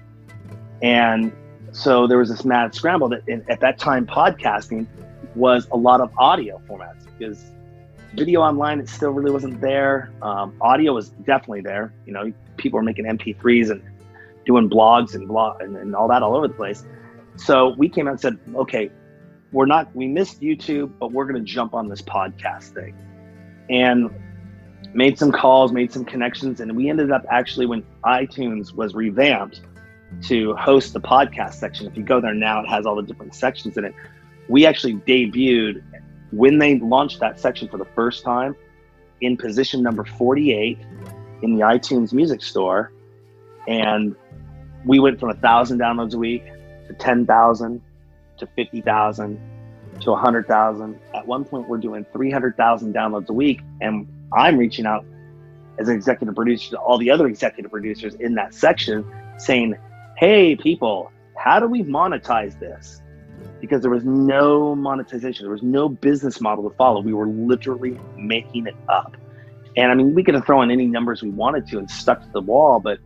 And 0.81 1.31
so 1.71 2.07
there 2.07 2.17
was 2.17 2.29
this 2.29 2.45
mad 2.45 2.73
scramble 2.73 3.09
that 3.09 3.27
in, 3.27 3.45
at 3.49 3.59
that 3.59 3.77
time, 3.77 4.05
podcasting 4.05 4.87
was 5.35 5.67
a 5.71 5.77
lot 5.77 6.01
of 6.01 6.11
audio 6.17 6.61
formats 6.67 7.05
because 7.17 7.43
video 8.15 8.41
online 8.41 8.79
it 8.79 8.89
still 8.89 9.11
really 9.11 9.31
wasn't 9.31 9.59
there. 9.61 10.11
Um, 10.21 10.55
audio 10.61 10.93
was 10.93 11.09
definitely 11.09 11.61
there. 11.61 11.93
You 12.05 12.13
know, 12.13 12.33
people 12.57 12.77
were 12.77 12.83
making 12.83 13.05
MP3s 13.05 13.69
and 13.69 13.83
doing 14.47 14.67
blogs 14.67 15.13
and 15.13 15.27
blog 15.27 15.61
and, 15.61 15.75
and 15.77 15.95
all 15.95 16.07
that 16.07 16.23
all 16.23 16.35
over 16.35 16.47
the 16.47 16.53
place. 16.55 16.83
So 17.35 17.75
we 17.77 17.87
came 17.89 18.07
out 18.07 18.11
and 18.11 18.19
said, 18.19 18.39
okay, 18.55 18.89
we're 19.51 19.67
not 19.67 19.95
we 19.95 20.07
missed 20.07 20.41
YouTube, 20.41 20.93
but 20.99 21.11
we're 21.11 21.25
going 21.25 21.35
to 21.35 21.51
jump 21.51 21.75
on 21.75 21.87
this 21.87 22.01
podcast 22.01 22.73
thing, 22.73 22.95
and 23.69 24.09
made 24.93 25.19
some 25.19 25.31
calls, 25.31 25.71
made 25.71 25.91
some 25.91 26.03
connections, 26.03 26.59
and 26.59 26.75
we 26.75 26.89
ended 26.89 27.11
up 27.11 27.23
actually 27.29 27.65
when 27.67 27.83
iTunes 28.03 28.73
was 28.73 28.95
revamped 28.95 29.61
to 30.23 30.55
host 30.55 30.93
the 30.93 31.01
podcast 31.01 31.55
section. 31.55 31.85
If 31.85 31.95
you 31.95 32.03
go 32.03 32.19
there 32.19 32.33
now, 32.33 32.63
it 32.63 32.67
has 32.67 32.85
all 32.85 32.95
the 32.95 33.03
different 33.03 33.35
sections 33.35 33.77
in 33.77 33.85
it. 33.85 33.93
We 34.49 34.65
actually 34.65 34.95
debuted 34.95 35.83
when 36.31 36.57
they 36.57 36.79
launched 36.79 37.19
that 37.19 37.39
section 37.39 37.67
for 37.67 37.77
the 37.77 37.87
first 37.95 38.23
time 38.23 38.55
in 39.21 39.37
position 39.37 39.81
number 39.83 40.03
48 40.03 40.77
in 41.41 41.55
the 41.55 41.61
iTunes 41.61 42.13
music 42.13 42.41
store. 42.41 42.91
And 43.67 44.15
we 44.87 44.99
went 44.99 45.19
from 45.19 45.29
a 45.29 45.35
thousand 45.35 45.79
downloads 45.79 46.13
a 46.13 46.17
week 46.17 46.45
to 46.87 46.93
10,000 46.93 47.81
to 48.37 48.47
50,000 48.55 49.41
to 50.01 50.11
100,000. 50.11 50.99
At 51.13 51.27
one 51.27 51.43
point, 51.43 51.67
we're 51.67 51.77
doing 51.77 52.05
300,000 52.13 52.93
downloads 52.93 53.29
a 53.29 53.33
week. 53.33 53.61
And 53.81 54.07
I'm 54.33 54.57
reaching 54.57 54.85
out 54.85 55.05
as 55.79 55.89
an 55.89 55.95
executive 55.95 56.35
producer 56.35 56.71
to 56.71 56.77
all 56.77 56.97
the 56.97 57.11
other 57.11 57.27
executive 57.27 57.71
producers 57.71 58.15
in 58.15 58.35
that 58.35 58.53
section 58.53 59.05
saying, 59.37 59.75
hey, 60.17 60.55
people, 60.55 61.11
how 61.35 61.59
do 61.59 61.67
we 61.67 61.83
monetize 61.83 62.59
this? 62.59 63.01
Because 63.61 63.81
there 63.81 63.91
was 63.91 64.03
no 64.03 64.75
monetization, 64.75 65.43
there 65.43 65.51
was 65.51 65.63
no 65.63 65.89
business 65.89 66.41
model 66.41 66.69
to 66.69 66.75
follow. 66.75 67.01
We 67.01 67.13
were 67.13 67.27
literally 67.27 67.99
making 68.15 68.67
it 68.67 68.75
up. 68.87 69.15
And 69.75 69.91
I 69.91 69.95
mean, 69.95 70.15
we 70.15 70.23
could 70.23 70.33
have 70.33 70.45
thrown 70.45 70.71
any 70.71 70.87
numbers 70.87 71.21
we 71.21 71.29
wanted 71.29 71.67
to 71.67 71.77
and 71.77 71.89
stuck 71.89 72.21
to 72.21 72.29
the 72.31 72.41
wall, 72.41 72.79
but 72.79 72.99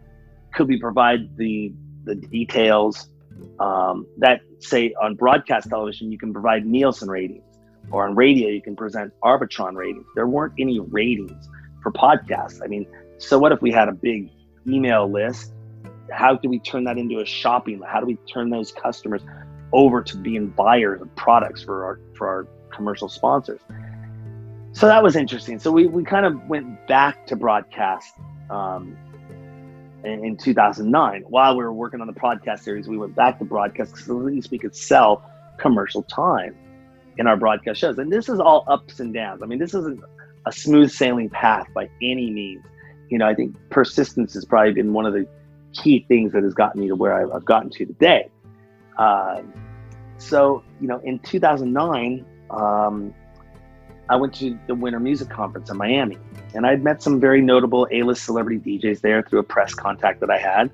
could 0.53 0.67
we 0.67 0.79
provide 0.79 1.35
the 1.37 1.73
the 2.03 2.15
details 2.15 3.09
um, 3.59 4.07
that 4.17 4.41
say 4.59 4.93
on 5.01 5.15
broadcast 5.15 5.69
television 5.69 6.11
you 6.11 6.17
can 6.17 6.33
provide 6.33 6.65
Nielsen 6.65 7.09
ratings, 7.09 7.43
or 7.91 8.07
on 8.07 8.15
radio 8.15 8.49
you 8.49 8.61
can 8.61 8.75
present 8.75 9.13
Arbitron 9.23 9.75
ratings. 9.75 10.05
There 10.15 10.27
weren't 10.27 10.53
any 10.59 10.79
ratings 10.79 11.47
for 11.81 11.91
podcasts. 11.91 12.61
I 12.63 12.67
mean, 12.67 12.85
so 13.17 13.39
what 13.39 13.51
if 13.51 13.61
we 13.61 13.71
had 13.71 13.87
a 13.87 13.93
big 13.93 14.29
email 14.67 15.09
list? 15.09 15.53
How 16.11 16.35
do 16.35 16.49
we 16.49 16.59
turn 16.59 16.83
that 16.85 16.97
into 16.97 17.19
a 17.19 17.25
shopping? 17.25 17.81
How 17.85 17.99
do 17.99 18.05
we 18.05 18.15
turn 18.31 18.49
those 18.49 18.71
customers 18.71 19.21
over 19.71 20.01
to 20.03 20.17
being 20.17 20.47
buyers 20.47 21.01
of 21.01 21.15
products 21.15 21.63
for 21.63 21.85
our 21.85 21.99
for 22.15 22.27
our 22.27 22.47
commercial 22.75 23.09
sponsors? 23.09 23.61
So 24.73 24.87
that 24.87 25.03
was 25.03 25.15
interesting. 25.15 25.59
So 25.59 25.71
we, 25.71 25.87
we 25.87 26.03
kind 26.03 26.25
of 26.25 26.47
went 26.47 26.87
back 26.87 27.27
to 27.27 27.35
broadcast 27.35 28.13
um, 28.49 28.97
in, 30.03 30.25
in 30.25 30.37
2009. 30.37 31.23
While 31.27 31.57
we 31.57 31.63
were 31.63 31.73
working 31.73 32.01
on 32.01 32.07
the 32.07 32.13
podcast 32.13 32.61
series, 32.61 32.87
we 32.87 32.97
went 32.97 33.15
back 33.15 33.39
to 33.39 33.45
broadcast 33.45 33.93
because 33.93 34.09
at 34.09 34.15
least 34.15 34.51
we 34.51 34.57
could 34.57 34.75
sell 34.75 35.23
commercial 35.57 36.03
time 36.03 36.55
in 37.17 37.27
our 37.27 37.37
broadcast 37.37 37.79
shows. 37.79 37.97
And 37.97 38.11
this 38.11 38.29
is 38.29 38.39
all 38.39 38.65
ups 38.67 38.99
and 38.99 39.13
downs. 39.13 39.43
I 39.43 39.45
mean, 39.45 39.59
this 39.59 39.73
isn't 39.73 40.01
a 40.45 40.51
smooth 40.51 40.91
sailing 40.91 41.29
path 41.29 41.67
by 41.73 41.89
any 42.01 42.31
means. 42.31 42.63
You 43.09 43.17
know, 43.17 43.27
I 43.27 43.35
think 43.35 43.55
persistence 43.69 44.33
has 44.33 44.45
probably 44.45 44.73
been 44.73 44.93
one 44.93 45.05
of 45.05 45.13
the 45.13 45.27
key 45.73 46.05
things 46.07 46.33
that 46.33 46.43
has 46.43 46.53
gotten 46.53 46.81
me 46.81 46.87
to 46.87 46.95
where 46.95 47.13
I've, 47.13 47.31
I've 47.31 47.45
gotten 47.45 47.69
to 47.71 47.85
today. 47.85 48.29
Uh, 48.97 49.41
so, 50.17 50.63
you 50.79 50.87
know, 50.87 50.99
in 51.03 51.19
2009, 51.19 52.25
um, 52.51 53.13
I 54.09 54.15
went 54.15 54.33
to 54.35 54.57
the 54.67 54.75
Winter 54.75 54.99
Music 54.99 55.29
Conference 55.29 55.69
in 55.69 55.77
Miami, 55.77 56.17
and 56.53 56.65
I'd 56.65 56.83
met 56.83 57.01
some 57.01 57.19
very 57.19 57.41
notable 57.41 57.87
A-list 57.91 58.23
celebrity 58.23 58.79
DJs 58.79 59.01
there 59.01 59.23
through 59.23 59.39
a 59.39 59.43
press 59.43 59.73
contact 59.73 60.19
that 60.19 60.29
I 60.29 60.37
had. 60.37 60.71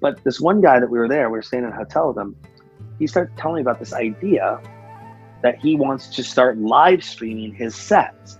But 0.00 0.22
this 0.24 0.40
one 0.40 0.60
guy 0.60 0.80
that 0.80 0.88
we 0.88 0.98
were 0.98 1.08
there, 1.08 1.28
we 1.28 1.38
were 1.38 1.42
staying 1.42 1.64
in 1.64 1.70
a 1.70 1.76
hotel 1.76 2.08
with 2.08 2.18
him. 2.18 2.36
He 2.98 3.06
started 3.06 3.36
telling 3.36 3.56
me 3.56 3.60
about 3.62 3.78
this 3.78 3.92
idea 3.92 4.60
that 5.42 5.58
he 5.58 5.74
wants 5.76 6.08
to 6.16 6.22
start 6.22 6.58
live 6.58 7.02
streaming 7.02 7.54
his 7.54 7.74
sets. 7.74 8.38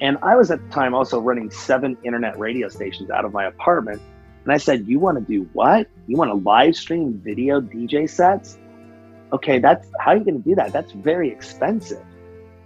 And 0.00 0.16
I 0.22 0.36
was 0.36 0.50
at 0.50 0.62
the 0.62 0.74
time 0.74 0.94
also 0.94 1.20
running 1.20 1.50
seven 1.50 1.96
internet 2.04 2.38
radio 2.38 2.68
stations 2.68 3.10
out 3.10 3.24
of 3.24 3.32
my 3.32 3.44
apartment. 3.44 4.00
And 4.44 4.52
I 4.52 4.56
said, 4.56 4.88
You 4.88 4.98
want 4.98 5.18
to 5.18 5.24
do 5.24 5.48
what? 5.52 5.86
You 6.06 6.16
want 6.16 6.30
to 6.30 6.34
live 6.34 6.74
stream 6.74 7.20
video 7.22 7.60
DJ 7.60 8.08
sets? 8.08 8.58
Okay, 9.32 9.58
that's 9.58 9.86
how 10.00 10.12
are 10.12 10.16
you 10.16 10.24
going 10.24 10.42
to 10.42 10.48
do 10.48 10.54
that? 10.54 10.72
That's 10.72 10.92
very 10.92 11.30
expensive. 11.30 12.04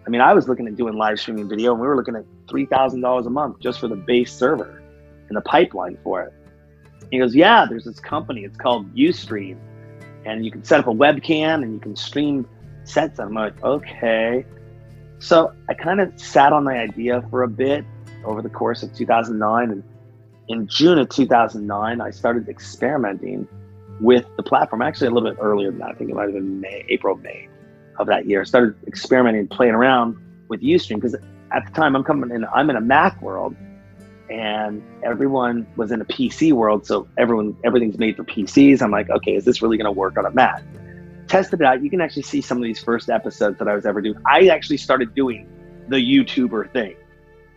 I 0.06 0.10
mean, 0.10 0.20
I 0.20 0.32
was 0.32 0.48
looking 0.48 0.66
at 0.66 0.76
doing 0.76 0.94
live 0.94 1.18
streaming 1.18 1.48
video, 1.48 1.72
and 1.72 1.80
we 1.80 1.86
were 1.86 1.96
looking 1.96 2.14
at 2.14 2.24
three 2.48 2.66
thousand 2.66 3.00
dollars 3.00 3.26
a 3.26 3.30
month 3.30 3.60
just 3.60 3.80
for 3.80 3.88
the 3.88 3.96
base 3.96 4.32
server 4.32 4.82
and 5.28 5.36
the 5.36 5.42
pipeline 5.42 5.98
for 6.02 6.22
it. 6.22 6.32
He 7.10 7.18
goes, 7.18 7.34
"Yeah, 7.34 7.66
there's 7.68 7.84
this 7.84 8.00
company. 8.00 8.44
It's 8.44 8.56
called 8.56 8.94
UStream, 8.94 9.56
and 10.24 10.44
you 10.44 10.50
can 10.50 10.64
set 10.64 10.80
up 10.80 10.86
a 10.86 10.92
webcam 10.92 11.62
and 11.62 11.74
you 11.74 11.80
can 11.80 11.96
stream 11.96 12.48
sets." 12.84 13.18
I'm 13.18 13.34
like, 13.34 13.62
"Okay." 13.62 14.44
So 15.18 15.52
I 15.68 15.74
kind 15.74 16.00
of 16.00 16.18
sat 16.20 16.52
on 16.52 16.64
the 16.64 16.72
idea 16.72 17.22
for 17.30 17.42
a 17.42 17.48
bit 17.48 17.84
over 18.24 18.42
the 18.42 18.50
course 18.50 18.82
of 18.82 18.94
2009, 18.94 19.70
and 19.70 19.82
in 20.48 20.66
June 20.66 20.98
of 20.98 21.08
2009, 21.08 22.00
I 22.00 22.10
started 22.10 22.48
experimenting 22.48 23.48
with 24.00 24.26
the 24.36 24.42
platform. 24.42 24.82
Actually, 24.82 25.08
a 25.08 25.10
little 25.10 25.30
bit 25.30 25.38
earlier 25.40 25.70
than 25.70 25.80
that. 25.80 25.90
I 25.90 25.94
think 25.94 26.10
it 26.10 26.16
might 26.16 26.24
have 26.24 26.34
been 26.34 26.60
May, 26.60 26.84
April, 26.88 27.16
May 27.16 27.48
of 27.98 28.06
that 28.08 28.26
year. 28.26 28.40
I 28.40 28.44
started 28.44 28.74
experimenting, 28.86 29.46
playing 29.48 29.74
around 29.74 30.16
with 30.48 30.60
UStream 30.60 30.96
because 30.96 31.16
at 31.54 31.64
the 31.66 31.72
time 31.72 31.94
I'm 31.94 32.04
coming 32.04 32.30
in, 32.30 32.44
I'm 32.46 32.68
in 32.70 32.76
a 32.76 32.80
Mac 32.80 33.20
world, 33.22 33.54
and 34.28 34.82
everyone 35.04 35.66
was 35.76 35.92
in 35.92 36.00
a 36.00 36.04
PC 36.04 36.52
world. 36.52 36.86
So 36.86 37.06
everyone, 37.16 37.56
everything's 37.64 37.98
made 37.98 38.16
for 38.16 38.24
PCs. 38.24 38.82
I'm 38.82 38.90
like, 38.90 39.08
okay, 39.10 39.34
is 39.34 39.44
this 39.44 39.62
really 39.62 39.76
going 39.76 39.84
to 39.86 39.92
work 39.92 40.18
on 40.18 40.26
a 40.26 40.30
Mac? 40.30 40.62
Tested 41.28 41.60
it 41.60 41.66
out. 41.66 41.82
You 41.82 41.90
can 41.90 42.00
actually 42.00 42.22
see 42.22 42.40
some 42.40 42.58
of 42.58 42.64
these 42.64 42.82
first 42.82 43.08
episodes 43.08 43.58
that 43.58 43.68
I 43.68 43.74
was 43.74 43.86
ever 43.86 44.00
doing. 44.00 44.16
I 44.26 44.48
actually 44.48 44.78
started 44.78 45.14
doing 45.14 45.48
the 45.88 45.96
YouTuber 45.96 46.72
thing, 46.72 46.96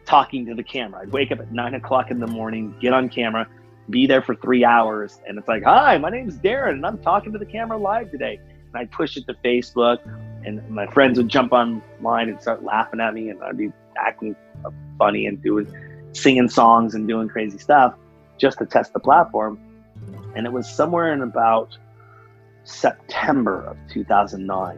talking 0.05 0.45
to 0.45 0.53
the 0.53 0.63
camera. 0.63 1.01
I'd 1.01 1.11
wake 1.11 1.31
up 1.31 1.39
at 1.39 1.51
nine 1.51 1.73
o'clock 1.73 2.11
in 2.11 2.19
the 2.19 2.27
morning, 2.27 2.75
get 2.79 2.93
on 2.93 3.09
camera, 3.09 3.47
be 3.89 4.05
there 4.05 4.21
for 4.21 4.35
three 4.35 4.65
hours, 4.65 5.19
and 5.27 5.37
it's 5.37 5.47
like, 5.47 5.63
hi, 5.63 5.97
my 5.97 6.09
name's 6.09 6.37
Darren, 6.37 6.73
and 6.73 6.85
I'm 6.85 6.97
talking 6.99 7.31
to 7.31 7.39
the 7.39 7.45
camera 7.45 7.77
live 7.77 8.11
today. 8.11 8.39
And 8.73 8.75
I'd 8.75 8.91
push 8.91 9.15
it 9.15 9.25
to 9.27 9.33
Facebook, 9.45 9.99
and 10.45 10.69
my 10.69 10.87
friends 10.87 11.17
would 11.17 11.29
jump 11.29 11.53
online 11.53 12.29
and 12.29 12.41
start 12.41 12.63
laughing 12.63 12.99
at 12.99 13.13
me, 13.13 13.29
and 13.29 13.41
I'd 13.41 13.57
be 13.57 13.71
acting 13.99 14.35
funny 14.97 15.25
and 15.25 15.41
doing 15.41 15.71
singing 16.13 16.49
songs 16.49 16.95
and 16.95 17.07
doing 17.07 17.27
crazy 17.27 17.57
stuff 17.57 17.95
just 18.37 18.57
to 18.59 18.65
test 18.65 18.93
the 18.93 18.99
platform. 18.99 19.59
And 20.35 20.45
it 20.45 20.51
was 20.51 20.69
somewhere 20.69 21.13
in 21.13 21.21
about 21.21 21.77
September 22.63 23.63
of 23.63 23.77
2009. 23.89 24.75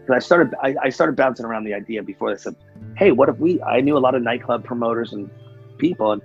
Because 0.00 0.14
I 0.14 0.18
started, 0.18 0.54
I, 0.62 0.74
I, 0.84 0.88
started 0.90 1.16
bouncing 1.16 1.46
around 1.46 1.64
the 1.64 1.74
idea 1.74 2.02
before 2.02 2.32
this 2.32 2.46
of, 2.46 2.56
hey, 2.96 3.12
what 3.12 3.28
if 3.28 3.38
we? 3.38 3.60
I 3.62 3.80
knew 3.80 3.96
a 3.96 3.98
lot 3.98 4.14
of 4.14 4.22
nightclub 4.22 4.64
promoters 4.64 5.12
and 5.12 5.30
people, 5.78 6.12
and 6.12 6.22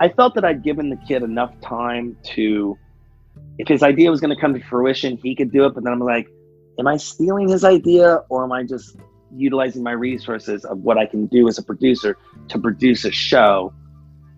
I 0.00 0.08
felt 0.08 0.34
that 0.34 0.44
I'd 0.44 0.62
given 0.62 0.90
the 0.90 0.96
kid 0.96 1.22
enough 1.22 1.58
time 1.60 2.16
to, 2.34 2.76
if 3.58 3.68
his 3.68 3.82
idea 3.82 4.10
was 4.10 4.20
going 4.20 4.34
to 4.34 4.40
come 4.40 4.54
to 4.54 4.60
fruition, 4.60 5.16
he 5.16 5.34
could 5.34 5.52
do 5.52 5.64
it. 5.64 5.74
But 5.74 5.84
then 5.84 5.92
I'm 5.92 6.00
like, 6.00 6.28
am 6.78 6.86
I 6.86 6.96
stealing 6.96 7.48
his 7.48 7.64
idea, 7.64 8.22
or 8.28 8.44
am 8.44 8.52
I 8.52 8.62
just 8.64 8.96
utilizing 9.36 9.82
my 9.82 9.92
resources 9.92 10.64
of 10.64 10.78
what 10.78 10.98
I 10.98 11.06
can 11.06 11.26
do 11.26 11.48
as 11.48 11.58
a 11.58 11.62
producer 11.62 12.16
to 12.48 12.58
produce 12.58 13.04
a 13.04 13.12
show. 13.12 13.72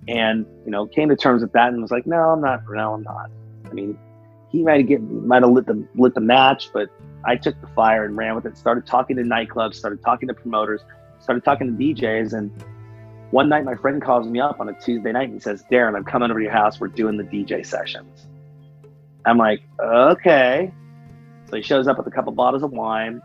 And 0.08 0.46
you 0.64 0.70
know 0.70 0.86
came 0.86 1.08
to 1.08 1.16
terms 1.16 1.42
with 1.42 1.52
that 1.52 1.72
and 1.72 1.82
was 1.82 1.90
like 1.90 2.06
no 2.06 2.16
i'm 2.16 2.40
not 2.40 2.60
no 2.70 2.94
i'm 2.94 3.02
not. 3.02 3.30
I 3.68 3.72
mean 3.72 3.98
he 4.50 4.62
might 4.62 4.86
get 4.86 5.02
might 5.02 5.42
have 5.42 5.50
lit 5.50 5.66
the 5.66 5.86
lit 5.96 6.14
the 6.14 6.20
match 6.20 6.70
but 6.72 6.88
i 7.24 7.36
took 7.36 7.60
the 7.60 7.66
fire 7.68 8.04
and 8.04 8.16
ran 8.16 8.34
with 8.34 8.46
it 8.46 8.56
started 8.56 8.86
talking 8.86 9.16
to 9.16 9.22
nightclubs 9.22 9.74
started 9.74 10.00
talking 10.02 10.28
to 10.28 10.34
promoters 10.34 10.80
started 11.18 11.44
talking 11.44 11.76
to 11.76 11.84
djs 11.84 12.32
and 12.32 12.50
one 13.32 13.48
night 13.48 13.64
my 13.64 13.74
friend 13.74 14.00
calls 14.00 14.26
me 14.26 14.40
up 14.40 14.60
on 14.60 14.68
a 14.68 14.80
tuesday 14.80 15.12
night 15.12 15.28
and 15.28 15.42
says 15.42 15.64
darren 15.70 15.96
i'm 15.96 16.04
coming 16.04 16.30
over 16.30 16.38
to 16.38 16.44
your 16.44 16.52
house. 16.52 16.80
We're 16.80 16.88
doing 16.88 17.16
the 17.16 17.24
dj 17.24 17.66
sessions. 17.66 18.26
I'm 19.26 19.38
like 19.38 19.62
okay. 19.82 20.72
So 21.48 21.56
he 21.56 21.62
shows 21.62 21.88
up 21.88 21.98
with 21.98 22.06
a 22.06 22.10
couple 22.12 22.32
bottles 22.32 22.62
of 22.62 22.70
wine 22.70 23.20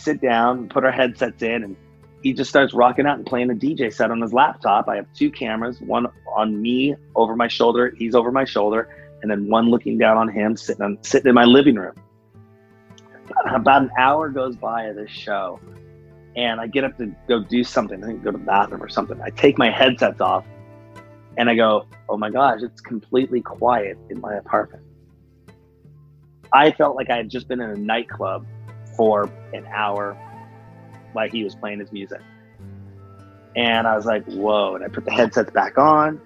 sit 0.00 0.20
down 0.20 0.68
put 0.68 0.84
our 0.84 0.92
headsets 0.92 1.42
in 1.42 1.64
and 1.64 1.76
he 2.22 2.32
just 2.32 2.50
starts 2.50 2.74
rocking 2.74 3.06
out 3.06 3.16
and 3.16 3.26
playing 3.26 3.50
a 3.50 3.54
DJ 3.54 3.92
set 3.92 4.10
on 4.10 4.20
his 4.20 4.32
laptop. 4.32 4.88
I 4.88 4.96
have 4.96 5.06
two 5.14 5.30
cameras, 5.30 5.80
one 5.80 6.06
on 6.34 6.60
me 6.60 6.94
over 7.14 7.34
my 7.34 7.48
shoulder, 7.48 7.94
he's 7.96 8.14
over 8.14 8.30
my 8.30 8.44
shoulder, 8.44 8.88
and 9.22 9.30
then 9.30 9.48
one 9.48 9.70
looking 9.70 9.98
down 9.98 10.16
on 10.16 10.28
him 10.28 10.56
sitting 10.56 10.82
on 10.82 10.98
sitting 11.02 11.28
in 11.28 11.34
my 11.34 11.44
living 11.44 11.76
room. 11.76 11.94
About 13.54 13.82
an 13.82 13.90
hour 13.98 14.28
goes 14.28 14.56
by 14.56 14.84
of 14.84 14.96
this 14.96 15.10
show, 15.10 15.60
and 16.36 16.60
I 16.60 16.66
get 16.66 16.84
up 16.84 16.98
to 16.98 17.14
go 17.28 17.42
do 17.42 17.64
something. 17.64 18.02
I 18.02 18.08
think 18.08 18.24
go 18.24 18.32
to 18.32 18.38
the 18.38 18.44
bathroom 18.44 18.82
or 18.82 18.88
something. 18.88 19.20
I 19.22 19.30
take 19.30 19.56
my 19.56 19.70
headsets 19.70 20.20
off, 20.20 20.44
and 21.38 21.48
I 21.48 21.54
go, 21.54 21.86
"Oh 22.08 22.18
my 22.18 22.28
gosh, 22.28 22.60
it's 22.62 22.80
completely 22.80 23.40
quiet 23.40 23.96
in 24.10 24.20
my 24.20 24.34
apartment." 24.34 24.82
I 26.52 26.72
felt 26.72 26.96
like 26.96 27.08
I 27.08 27.16
had 27.16 27.30
just 27.30 27.46
been 27.48 27.60
in 27.60 27.70
a 27.70 27.76
nightclub 27.76 28.44
for 28.96 29.30
an 29.52 29.66
hour 29.66 30.16
while 31.12 31.28
he 31.28 31.44
was 31.44 31.54
playing 31.54 31.80
his 31.80 31.92
music. 31.92 32.20
And 33.56 33.86
I 33.86 33.96
was 33.96 34.06
like, 34.06 34.24
whoa. 34.26 34.76
And 34.76 34.84
I 34.84 34.88
put 34.88 35.04
the 35.04 35.10
headsets 35.10 35.50
back 35.50 35.78
on, 35.78 36.20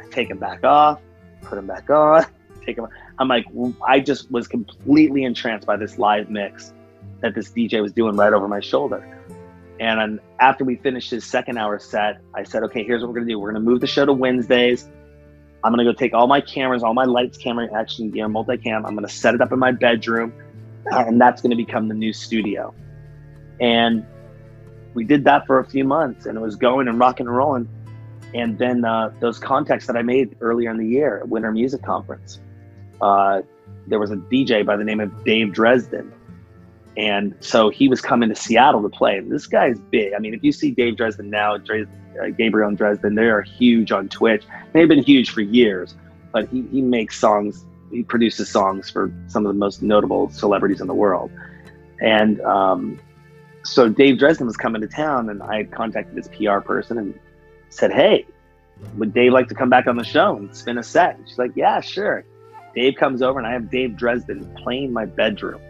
I 0.00 0.08
take 0.10 0.28
them 0.28 0.38
back 0.38 0.64
off, 0.64 1.00
put 1.42 1.56
them 1.56 1.66
back 1.66 1.88
on, 1.90 2.26
take 2.66 2.76
them. 2.76 2.88
I'm 3.18 3.28
like, 3.28 3.46
I 3.86 4.00
just 4.00 4.30
was 4.30 4.46
completely 4.46 5.24
entranced 5.24 5.66
by 5.66 5.76
this 5.76 5.98
live 5.98 6.30
mix 6.30 6.72
that 7.20 7.34
this 7.34 7.50
DJ 7.50 7.82
was 7.82 7.92
doing 7.92 8.16
right 8.16 8.32
over 8.32 8.46
my 8.46 8.60
shoulder. 8.60 9.04
And 9.80 10.20
after 10.40 10.64
we 10.64 10.76
finished 10.76 11.10
his 11.10 11.24
second 11.24 11.58
hour 11.58 11.78
set, 11.78 12.20
I 12.34 12.42
said, 12.42 12.64
okay, 12.64 12.84
here's 12.84 13.00
what 13.00 13.08
we're 13.08 13.20
gonna 13.20 13.30
do. 13.30 13.38
We're 13.38 13.52
gonna 13.52 13.64
move 13.64 13.80
the 13.80 13.86
show 13.86 14.04
to 14.04 14.12
Wednesdays. 14.12 14.88
I'm 15.62 15.72
gonna 15.72 15.84
go 15.84 15.92
take 15.92 16.14
all 16.14 16.26
my 16.26 16.40
cameras, 16.40 16.82
all 16.82 16.94
my 16.94 17.04
lights, 17.04 17.38
camera, 17.38 17.68
action 17.72 18.10
gear, 18.10 18.28
multicam. 18.28 18.84
I'm 18.86 18.94
gonna 18.94 19.08
set 19.08 19.34
it 19.34 19.40
up 19.40 19.52
in 19.52 19.58
my 19.58 19.72
bedroom, 19.72 20.32
and 20.86 21.20
that's 21.20 21.42
gonna 21.42 21.56
become 21.56 21.88
the 21.88 21.94
new 21.94 22.12
studio. 22.12 22.74
And 23.60 24.04
we 24.94 25.04
did 25.04 25.24
that 25.24 25.46
for 25.46 25.58
a 25.58 25.64
few 25.64 25.84
months 25.84 26.26
and 26.26 26.36
it 26.36 26.40
was 26.40 26.56
going 26.56 26.88
and 26.88 26.98
rocking 26.98 27.26
and 27.26 27.36
rolling. 27.36 27.68
And 28.34 28.58
then 28.58 28.84
uh, 28.84 29.12
those 29.20 29.38
contacts 29.38 29.86
that 29.86 29.96
I 29.96 30.02
made 30.02 30.36
earlier 30.40 30.70
in 30.70 30.76
the 30.76 30.86
year 30.86 31.18
at 31.18 31.28
Winter 31.28 31.50
Music 31.50 31.82
Conference, 31.82 32.40
uh, 33.00 33.42
there 33.86 33.98
was 33.98 34.10
a 34.10 34.16
DJ 34.16 34.64
by 34.64 34.76
the 34.76 34.84
name 34.84 35.00
of 35.00 35.24
Dave 35.24 35.52
Dresden. 35.52 36.12
And 36.96 37.34
so 37.40 37.70
he 37.70 37.88
was 37.88 38.00
coming 38.00 38.28
to 38.28 38.34
Seattle 38.34 38.82
to 38.82 38.88
play. 38.88 39.20
This 39.20 39.46
guy's 39.46 39.78
big. 39.78 40.14
I 40.14 40.18
mean, 40.18 40.34
if 40.34 40.42
you 40.42 40.52
see 40.52 40.72
Dave 40.72 40.96
Dresden 40.96 41.30
now, 41.30 41.54
uh, 41.54 42.28
Gabriel 42.36 42.68
and 42.68 42.76
Dresden, 42.76 43.14
they 43.14 43.28
are 43.28 43.42
huge 43.42 43.92
on 43.92 44.08
Twitch. 44.08 44.42
They've 44.72 44.88
been 44.88 45.02
huge 45.02 45.30
for 45.30 45.40
years, 45.40 45.94
but 46.32 46.48
he, 46.48 46.62
he 46.72 46.82
makes 46.82 47.18
songs, 47.18 47.64
he 47.90 48.02
produces 48.02 48.48
songs 48.48 48.90
for 48.90 49.12
some 49.26 49.44
of 49.46 49.52
the 49.52 49.58
most 49.58 49.82
notable 49.82 50.30
celebrities 50.30 50.80
in 50.80 50.86
the 50.86 50.94
world. 50.94 51.30
And 52.00 52.40
um, 52.42 53.00
so 53.64 53.88
Dave 53.88 54.18
Dresden 54.18 54.46
was 54.46 54.56
coming 54.56 54.80
to 54.80 54.88
town, 54.88 55.28
and 55.30 55.42
I 55.42 55.64
contacted 55.64 56.16
his 56.16 56.28
PR 56.28 56.60
person 56.60 56.98
and 56.98 57.18
said, 57.70 57.92
"Hey, 57.92 58.26
would 58.96 59.12
Dave 59.12 59.32
like 59.32 59.48
to 59.48 59.54
come 59.54 59.70
back 59.70 59.86
on 59.86 59.96
the 59.96 60.04
show 60.04 60.36
and 60.36 60.54
spin 60.54 60.78
a 60.78 60.82
set?" 60.82 61.16
And 61.16 61.28
she's 61.28 61.38
like, 61.38 61.52
"Yeah, 61.54 61.80
sure." 61.80 62.24
Dave 62.74 62.94
comes 62.96 63.22
over, 63.22 63.38
and 63.38 63.46
I 63.46 63.52
have 63.52 63.70
Dave 63.70 63.96
Dresden 63.96 64.54
playing 64.56 64.92
my 64.92 65.04
bedroom. 65.04 65.60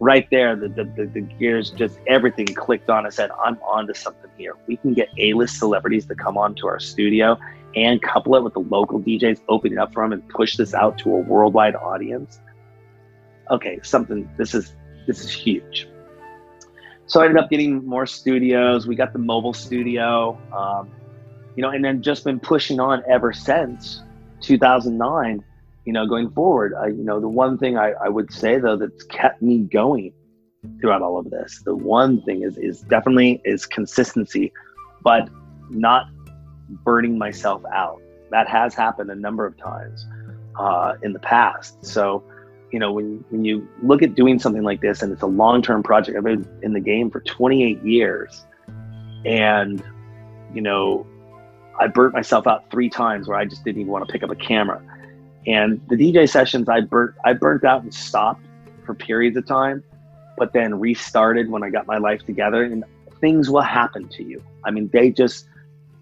Right 0.00 0.28
there, 0.30 0.56
the, 0.56 0.68
the, 0.68 0.84
the, 0.84 1.06
the 1.06 1.20
gears 1.20 1.70
just 1.70 1.98
everything 2.06 2.46
clicked 2.46 2.90
on. 2.90 3.06
I 3.06 3.10
said, 3.10 3.30
"I'm 3.42 3.56
onto 3.62 3.94
something 3.94 4.30
here. 4.36 4.54
We 4.66 4.76
can 4.76 4.92
get 4.92 5.08
A-list 5.18 5.58
celebrities 5.58 6.06
to 6.06 6.14
come 6.14 6.36
on 6.36 6.54
to 6.56 6.66
our 6.66 6.80
studio." 6.80 7.38
And 7.76 8.00
couple 8.00 8.36
it 8.36 8.44
with 8.44 8.54
the 8.54 8.60
local 8.60 9.00
DJs 9.00 9.40
opening 9.48 9.78
up 9.78 9.92
for 9.92 10.04
them 10.04 10.12
and 10.12 10.28
push 10.28 10.56
this 10.56 10.74
out 10.74 10.98
to 10.98 11.10
a 11.10 11.18
worldwide 11.18 11.74
audience. 11.74 12.38
Okay, 13.50 13.80
something. 13.82 14.30
This 14.38 14.54
is 14.54 14.74
this 15.06 15.24
is 15.24 15.30
huge 15.30 15.88
so 17.06 17.20
I 17.20 17.26
ended 17.26 17.42
up 17.42 17.50
getting 17.50 17.84
more 17.84 18.06
studios. 18.06 18.86
We 18.86 18.96
got 18.96 19.12
the 19.12 19.18
mobile 19.18 19.52
studio, 19.52 20.38
um, 20.56 20.90
you 21.54 21.62
know, 21.62 21.70
and 21.70 21.84
then 21.84 22.02
just 22.02 22.24
been 22.24 22.40
pushing 22.40 22.80
on 22.80 23.02
ever 23.08 23.32
since 23.32 24.02
2009. 24.40 25.44
You 25.84 25.92
know, 25.92 26.06
going 26.06 26.30
forward, 26.30 26.72
I, 26.74 26.86
you 26.86 27.04
know, 27.04 27.20
the 27.20 27.28
one 27.28 27.58
thing 27.58 27.76
I, 27.76 27.92
I 27.92 28.08
would 28.08 28.32
say 28.32 28.58
though 28.58 28.76
that's 28.76 29.02
kept 29.04 29.42
me 29.42 29.58
going 29.58 30.14
throughout 30.80 31.02
all 31.02 31.18
of 31.18 31.30
this, 31.30 31.60
the 31.64 31.76
one 31.76 32.22
thing 32.22 32.42
is 32.42 32.56
is 32.56 32.80
definitely 32.82 33.42
is 33.44 33.66
consistency, 33.66 34.50
but 35.02 35.28
not 35.68 36.06
burning 36.68 37.18
myself 37.18 37.62
out. 37.72 38.00
That 38.30 38.48
has 38.48 38.74
happened 38.74 39.10
a 39.10 39.14
number 39.14 39.46
of 39.46 39.56
times 39.56 40.06
uh, 40.58 40.94
in 41.02 41.12
the 41.12 41.18
past. 41.18 41.84
So 41.84 42.24
you 42.74 42.80
know, 42.80 42.90
when, 42.90 43.24
when 43.28 43.44
you 43.44 43.68
look 43.84 44.02
at 44.02 44.16
doing 44.16 44.40
something 44.40 44.64
like 44.64 44.80
this 44.80 45.00
and 45.00 45.12
it's 45.12 45.22
a 45.22 45.26
long 45.26 45.62
term 45.62 45.80
project, 45.80 46.18
I've 46.18 46.24
been 46.24 46.44
in 46.60 46.72
the 46.72 46.80
game 46.80 47.08
for 47.08 47.20
28 47.20 47.80
years. 47.84 48.44
And, 49.24 49.80
you 50.52 50.60
know, 50.60 51.06
I 51.78 51.86
burnt 51.86 52.14
myself 52.14 52.48
out 52.48 52.68
three 52.72 52.90
times 52.90 53.28
where 53.28 53.38
I 53.38 53.44
just 53.44 53.62
didn't 53.62 53.82
even 53.82 53.92
want 53.92 54.04
to 54.08 54.12
pick 54.12 54.24
up 54.24 54.30
a 54.30 54.34
camera. 54.34 54.82
And 55.46 55.80
the 55.88 55.94
DJ 55.94 56.28
sessions 56.28 56.68
I 56.68 56.80
burnt 56.80 57.14
I 57.24 57.34
burnt 57.34 57.64
out 57.64 57.84
and 57.84 57.94
stopped 57.94 58.44
for 58.84 58.92
periods 58.92 59.36
of 59.36 59.46
time, 59.46 59.84
but 60.36 60.52
then 60.52 60.80
restarted 60.80 61.48
when 61.48 61.62
I 61.62 61.70
got 61.70 61.86
my 61.86 61.98
life 61.98 62.26
together 62.26 62.64
and 62.64 62.82
things 63.20 63.50
will 63.50 63.60
happen 63.60 64.08
to 64.08 64.24
you. 64.24 64.42
I 64.64 64.72
mean, 64.72 64.90
they 64.92 65.10
just 65.10 65.46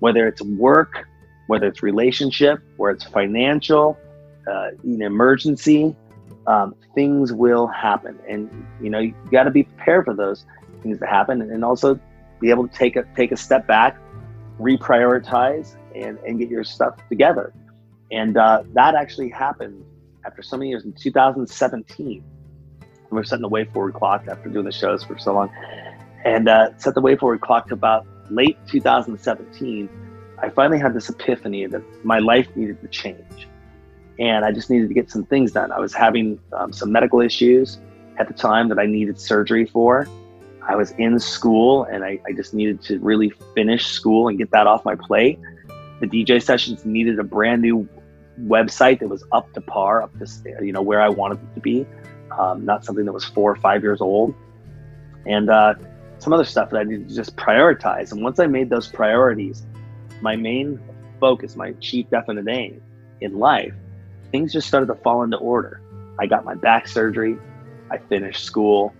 whether 0.03 0.27
it's 0.27 0.43
work, 0.43 1.07
whether 1.47 1.69
it's 1.69 1.81
relationship, 1.81 2.59
whether 2.77 2.97
it's 2.97 3.05
financial, 3.05 3.97
uh, 4.51 4.71
an 4.83 5.01
emergency, 5.01 5.95
um, 6.49 6.75
things 6.93 7.33
will 7.33 7.69
happen, 7.69 8.19
and 8.29 8.51
you 8.83 8.91
know 8.91 8.99
you 8.99 9.15
got 9.31 9.45
to 9.45 9.53
be 9.53 9.63
prepared 9.63 10.05
for 10.05 10.13
those 10.13 10.45
things 10.83 10.99
to 10.99 11.07
happen, 11.07 11.41
and 11.41 11.65
also 11.65 12.01
be 12.41 12.51
able 12.51 12.67
to 12.67 12.75
take 12.77 12.97
a 12.97 13.05
take 13.15 13.31
a 13.31 13.37
step 13.37 13.65
back, 13.69 13.97
reprioritize, 14.59 15.77
and 15.95 16.19
and 16.27 16.41
get 16.41 16.49
your 16.49 16.65
stuff 16.65 16.97
together. 17.09 17.55
And 18.11 18.37
uh, 18.37 18.65
that 18.75 18.97
actually 18.97 19.29
happened 19.31 19.85
after 20.27 20.43
so 20.43 20.57
many 20.57 20.71
years 20.71 20.85
in 20.85 20.95
2017. 20.95 22.25
We 23.13 23.21
are 23.21 23.23
setting 23.23 23.43
the 23.43 23.49
way 23.49 23.67
forward 23.67 23.95
clock 23.95 24.27
after 24.27 24.49
doing 24.49 24.65
the 24.65 24.73
shows 24.73 25.05
for 25.05 25.17
so 25.17 25.33
long, 25.33 25.53
and 26.25 26.49
uh, 26.49 26.77
set 26.77 26.95
the 26.95 27.01
way 27.01 27.15
forward 27.15 27.41
clock 27.41 27.69
to 27.69 27.75
about 27.75 28.05
late 28.35 28.59
2017. 28.69 29.89
I 30.39 30.49
finally 30.49 30.79
had 30.79 30.95
this 30.95 31.09
epiphany 31.09 31.67
that 31.67 31.83
my 32.05 32.19
life 32.19 32.49
needed 32.57 32.81
to 32.81 32.89
change 32.89 33.49
and 34.19 34.45
I 34.45 34.53
just 34.53 34.71
needed 34.71 34.89
to 34.89 34.95
get 34.95 35.11
some 35.11 35.25
things 35.25 35.53
done. 35.53 35.73
I 35.73 35.81
was 35.81 35.95
having 35.95 36.39
um, 36.53 36.73
some 36.73 36.93
medical 36.93 37.21
issues 37.21 37.79
at 38.19 38.29
the 38.29 38.35
time 38.35 38.69
that 38.69 38.79
I 38.79 38.87
needed 38.87 39.19
surgery 39.19 39.67
for. 39.67 40.09
I 40.67 40.77
was 40.77 40.93
in 40.93 41.19
school 41.19 41.85
and 41.85 42.05
I, 42.05 42.21
I, 42.27 42.33
just 42.33 42.55
needed 42.55 42.81
to 42.83 43.01
really 43.01 43.33
finish 43.55 43.87
school 43.87 44.29
and 44.29 44.39
get 44.39 44.53
that 44.53 44.69
off 44.69 44.85
my 44.85 44.95
plate. 44.95 45.41
The 46.01 46.07
DJ 46.07 46.41
sessions 46.41 46.85
needed 46.85 47.19
a 47.19 47.25
brand 47.25 47.63
new 47.63 47.89
website 48.43 49.01
that 49.01 49.09
was 49.09 49.25
up 49.33 49.53
to 49.55 49.61
par, 49.61 50.03
up 50.03 50.13
to 50.19 50.65
you 50.65 50.73
know 50.73 50.83
where 50.83 51.01
I 51.01 51.09
wanted 51.09 51.39
it 51.39 51.55
to 51.57 51.61
be, 51.61 51.87
um, 52.39 52.65
not 52.65 52.85
something 52.85 53.05
that 53.07 53.13
was 53.13 53.25
four 53.25 53.51
or 53.51 53.57
five 53.57 53.83
years 53.83 54.01
old, 54.01 54.35
and 55.27 55.51
uh, 55.51 55.75
some 56.23 56.33
other 56.33 56.45
stuff 56.45 56.71
that 56.71 56.79
I 56.79 56.85
needed 56.85 57.09
to 57.09 57.15
just 57.15 57.37
prioritize. 57.37 58.13
And 58.13 58.23
once 58.23 58.39
I 58.39 58.47
made 58.47 58.71
those 58.71 58.89
priorities, 58.89 59.67
my 60.21 60.37
main 60.37 60.79
focus, 61.19 61.57
my 61.57 61.73
chief 61.81 62.09
definite 62.11 62.47
aim 62.49 62.81
in 63.21 63.39
life, 63.39 63.75
things 64.31 64.53
just 64.53 64.69
started 64.69 64.87
to 64.87 64.95
fall 64.97 65.25
into 65.25 65.37
order. 65.37 65.81
I 66.19 66.27
got 66.27 66.45
my 66.45 66.55
back 66.55 66.87
surgery, 66.87 67.37
I 67.91 67.99
finished 67.99 68.45
school, 68.45 68.95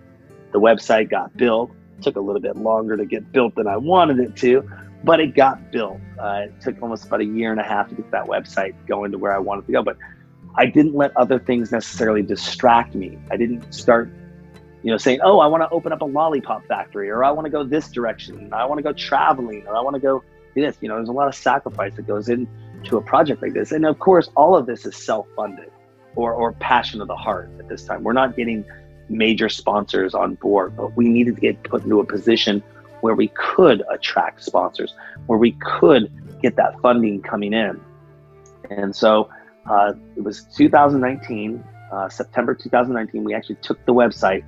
the 0.51 0.59
website 0.59 1.09
got 1.09 1.35
built. 1.37 1.71
It 1.97 2.03
took 2.03 2.15
a 2.17 2.19
little 2.19 2.41
bit 2.41 2.57
longer 2.57 2.97
to 2.97 3.05
get 3.05 3.31
built 3.31 3.55
than 3.55 3.67
I 3.67 3.77
wanted 3.77 4.19
it 4.19 4.35
to, 4.37 4.69
but 5.03 5.19
it 5.19 5.33
got 5.33 5.71
built. 5.71 5.99
Uh, 6.19 6.43
it 6.45 6.61
took 6.61 6.81
almost 6.81 7.05
about 7.05 7.21
a 7.21 7.25
year 7.25 7.51
and 7.51 7.59
a 7.59 7.63
half 7.63 7.89
to 7.89 7.95
get 7.95 8.11
that 8.11 8.25
website 8.25 8.73
going 8.85 9.11
to 9.11 9.17
where 9.17 9.33
I 9.33 9.39
wanted 9.39 9.65
to 9.67 9.71
go. 9.71 9.81
But 9.81 9.97
I 10.55 10.65
didn't 10.65 10.93
let 10.93 11.15
other 11.17 11.39
things 11.39 11.71
necessarily 11.71 12.21
distract 12.21 12.95
me. 12.95 13.17
I 13.31 13.37
didn't 13.37 13.73
start, 13.73 14.11
you 14.83 14.91
know, 14.91 14.97
saying, 14.97 15.19
"Oh, 15.23 15.39
I 15.39 15.47
want 15.47 15.63
to 15.63 15.69
open 15.69 15.91
up 15.91 16.01
a 16.01 16.05
lollipop 16.05 16.65
factory," 16.65 17.09
or 17.09 17.23
"I 17.23 17.31
want 17.31 17.45
to 17.45 17.49
go 17.49 17.63
this 17.63 17.89
direction," 17.89 18.53
"I 18.53 18.65
want 18.65 18.79
to 18.79 18.83
go 18.83 18.93
traveling," 18.93 19.65
or 19.67 19.75
"I 19.75 19.81
want 19.81 19.95
to 19.95 19.99
go 19.99 20.23
this." 20.55 20.77
You 20.81 20.89
know, 20.89 20.95
there's 20.95 21.09
a 21.09 21.13
lot 21.13 21.27
of 21.27 21.35
sacrifice 21.35 21.95
that 21.95 22.05
goes 22.05 22.29
into 22.29 22.97
a 22.97 23.01
project 23.01 23.41
like 23.41 23.53
this, 23.53 23.71
and 23.71 23.85
of 23.85 23.97
course, 23.99 24.29
all 24.35 24.55
of 24.55 24.65
this 24.65 24.85
is 24.85 24.95
self-funded 24.95 25.71
or 26.15 26.33
or 26.33 26.51
passion 26.53 27.01
of 27.01 27.07
the 27.07 27.15
heart. 27.15 27.49
At 27.59 27.69
this 27.69 27.83
time, 27.85 28.03
we're 28.03 28.13
not 28.13 28.35
getting 28.35 28.65
major 29.09 29.49
sponsors 29.49 30.13
on 30.13 30.35
board, 30.35 30.75
but 30.75 30.95
we 30.95 31.07
needed 31.07 31.35
to 31.35 31.41
get 31.41 31.63
put 31.63 31.83
into 31.83 31.99
a 31.99 32.05
position 32.05 32.61
where 33.01 33.15
we 33.15 33.27
could 33.29 33.83
attract 33.91 34.43
sponsors, 34.43 34.93
where 35.27 35.37
we 35.37 35.51
could 35.61 36.11
get 36.41 36.55
that 36.55 36.79
funding 36.81 37.21
coming 37.21 37.53
in. 37.53 37.79
And 38.69 38.95
so 38.95 39.29
uh, 39.69 39.93
it 40.15 40.23
was 40.23 40.45
2019, 40.55 41.63
uh, 41.91 42.09
September 42.09 42.55
2019, 42.55 43.23
we 43.23 43.33
actually 43.33 43.55
took 43.55 43.83
the 43.85 43.93
website 43.93 44.43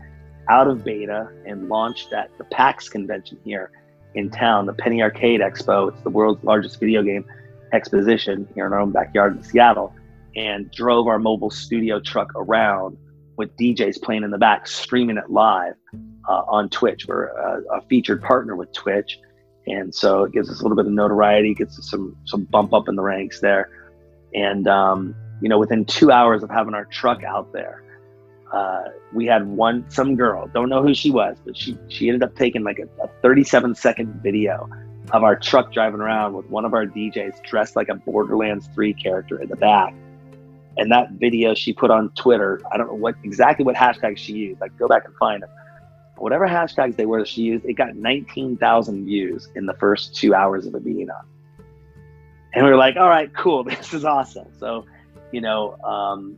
out 0.50 0.68
of 0.68 0.84
beta 0.84 1.30
and 1.46 1.70
launched 1.70 2.14
at 2.14 2.36
the 2.38 2.44
PAX 2.46 2.90
convention 2.90 3.38
here 3.44 3.72
in 4.14 4.30
town, 4.30 4.66
the 4.66 4.74
Penny 4.74 5.02
Arcade 5.02 5.42
Expo. 5.42 5.92
It's 5.92 6.02
the 6.02 6.10
world's 6.10 6.44
largest 6.44 6.80
video 6.80 7.04
game 7.04 7.26
exposition 7.74 8.48
here 8.56 8.66
in 8.66 8.74
our 8.74 8.80
own 8.80 8.92
backyard 8.92 9.38
in 9.38 9.44
Seattle, 9.44 9.94
and 10.36 10.72
drove 10.72 11.08
our 11.08 11.20
mobile 11.20 11.50
studio 11.50 12.00
truck 12.00 12.32
around 12.36 12.98
with 13.38 13.56
DJs 13.58 14.02
playing 14.02 14.24
in 14.24 14.32
the 14.32 14.38
back, 14.38 14.68
streaming 14.68 15.18
it 15.18 15.30
live 15.30 15.76
uh, 16.30 16.44
on 16.48 16.70
Twitch. 16.70 17.06
We're 17.08 17.26
a, 17.26 17.78
a, 17.78 17.82
featured 17.82 18.22
partner 18.22 18.56
with 18.56 18.72
Twitch, 18.72 19.20
and 19.68 19.94
so 19.94 20.24
it 20.24 20.32
gives 20.32 20.50
us 20.50 20.60
a 20.60 20.64
little 20.64 20.78
bit 20.78 20.86
of 20.86 20.94
notoriety, 20.94 21.54
gets 21.54 21.78
us 21.78 21.90
some 21.90 22.16
some 22.26 22.46
bump 22.46 22.74
up 22.74 22.88
in 22.88 22.96
the 22.96 23.02
ranks 23.02 23.42
there. 23.42 23.70
And 24.34 24.68
um, 24.68 25.16
you 25.42 25.50
know, 25.50 25.60
within 25.60 25.86
two 25.86 26.12
hours 26.12 26.44
of 26.44 26.50
having 26.50 26.74
our 26.74 26.86
truck 26.86 27.24
out 27.24 27.52
there, 27.52 27.84
we 29.14 29.26
had 29.26 29.48
one 29.48 29.90
some 29.90 30.16
girl, 30.16 30.48
don't 30.54 30.70
know 30.70 30.82
who 30.82 30.94
she 30.94 31.12
was, 31.12 31.38
but 31.46 31.58
she 31.58 31.78
she 31.88 32.08
ended 32.08 32.24
up 32.24 32.36
taking 32.36 32.64
like 32.64 32.80
a, 32.80 33.04
a 33.04 33.08
37 33.22 33.76
second 33.76 34.22
video 34.22 34.70
of 35.12 35.24
our 35.24 35.36
truck 35.36 35.72
driving 35.72 36.02
around 36.02 36.34
with 36.34 36.46
one 36.48 36.66
of 36.66 36.74
our 36.74 36.86
DJs 36.86 37.44
dressed 37.44 37.76
like 37.76 37.90
a 37.90 37.96
Borderlands 37.96 38.68
3 38.74 38.94
character 38.94 39.40
in 39.40 39.50
the 39.50 39.56
back. 39.56 39.94
And 40.78 40.92
that 40.92 41.12
video 41.12 41.54
she 41.54 41.74
put 41.74 41.92
on 41.92 42.10
Twitter, 42.16 42.62
I 42.72 42.78
don't 42.78 42.88
know 42.88 42.96
what 42.96 43.16
exactly 43.24 43.64
what 43.64 43.76
hashtags 43.76 44.18
she 44.18 44.34
used. 44.34 44.62
I 44.62 44.68
go 44.70 44.88
back 44.88 45.06
and 45.06 45.16
find 45.16 45.44
them 45.44 45.50
whatever 46.18 46.48
hashtags 46.48 46.96
they 46.96 47.06
were 47.06 47.20
that 47.20 47.28
she 47.28 47.42
used, 47.42 47.66
it 47.66 47.74
got 47.74 47.96
19,000 47.96 49.06
views 49.06 49.50
in 49.56 49.66
the 49.66 49.74
first 49.74 50.16
two 50.16 50.34
hours 50.34 50.66
of 50.66 50.76
it 50.76 50.84
being 50.84 51.10
up. 51.10 51.26
And 52.54 52.64
we 52.64 52.72
were 52.72 52.78
like, 52.78 52.96
all 52.96 53.10
right, 53.10 53.34
cool, 53.34 53.64
this 53.66 53.94
is 53.94 54.06
awesome. 54.06 54.48
So, 54.60 54.86
you 55.32 55.42
know, 55.42 55.78
um, 55.84 56.38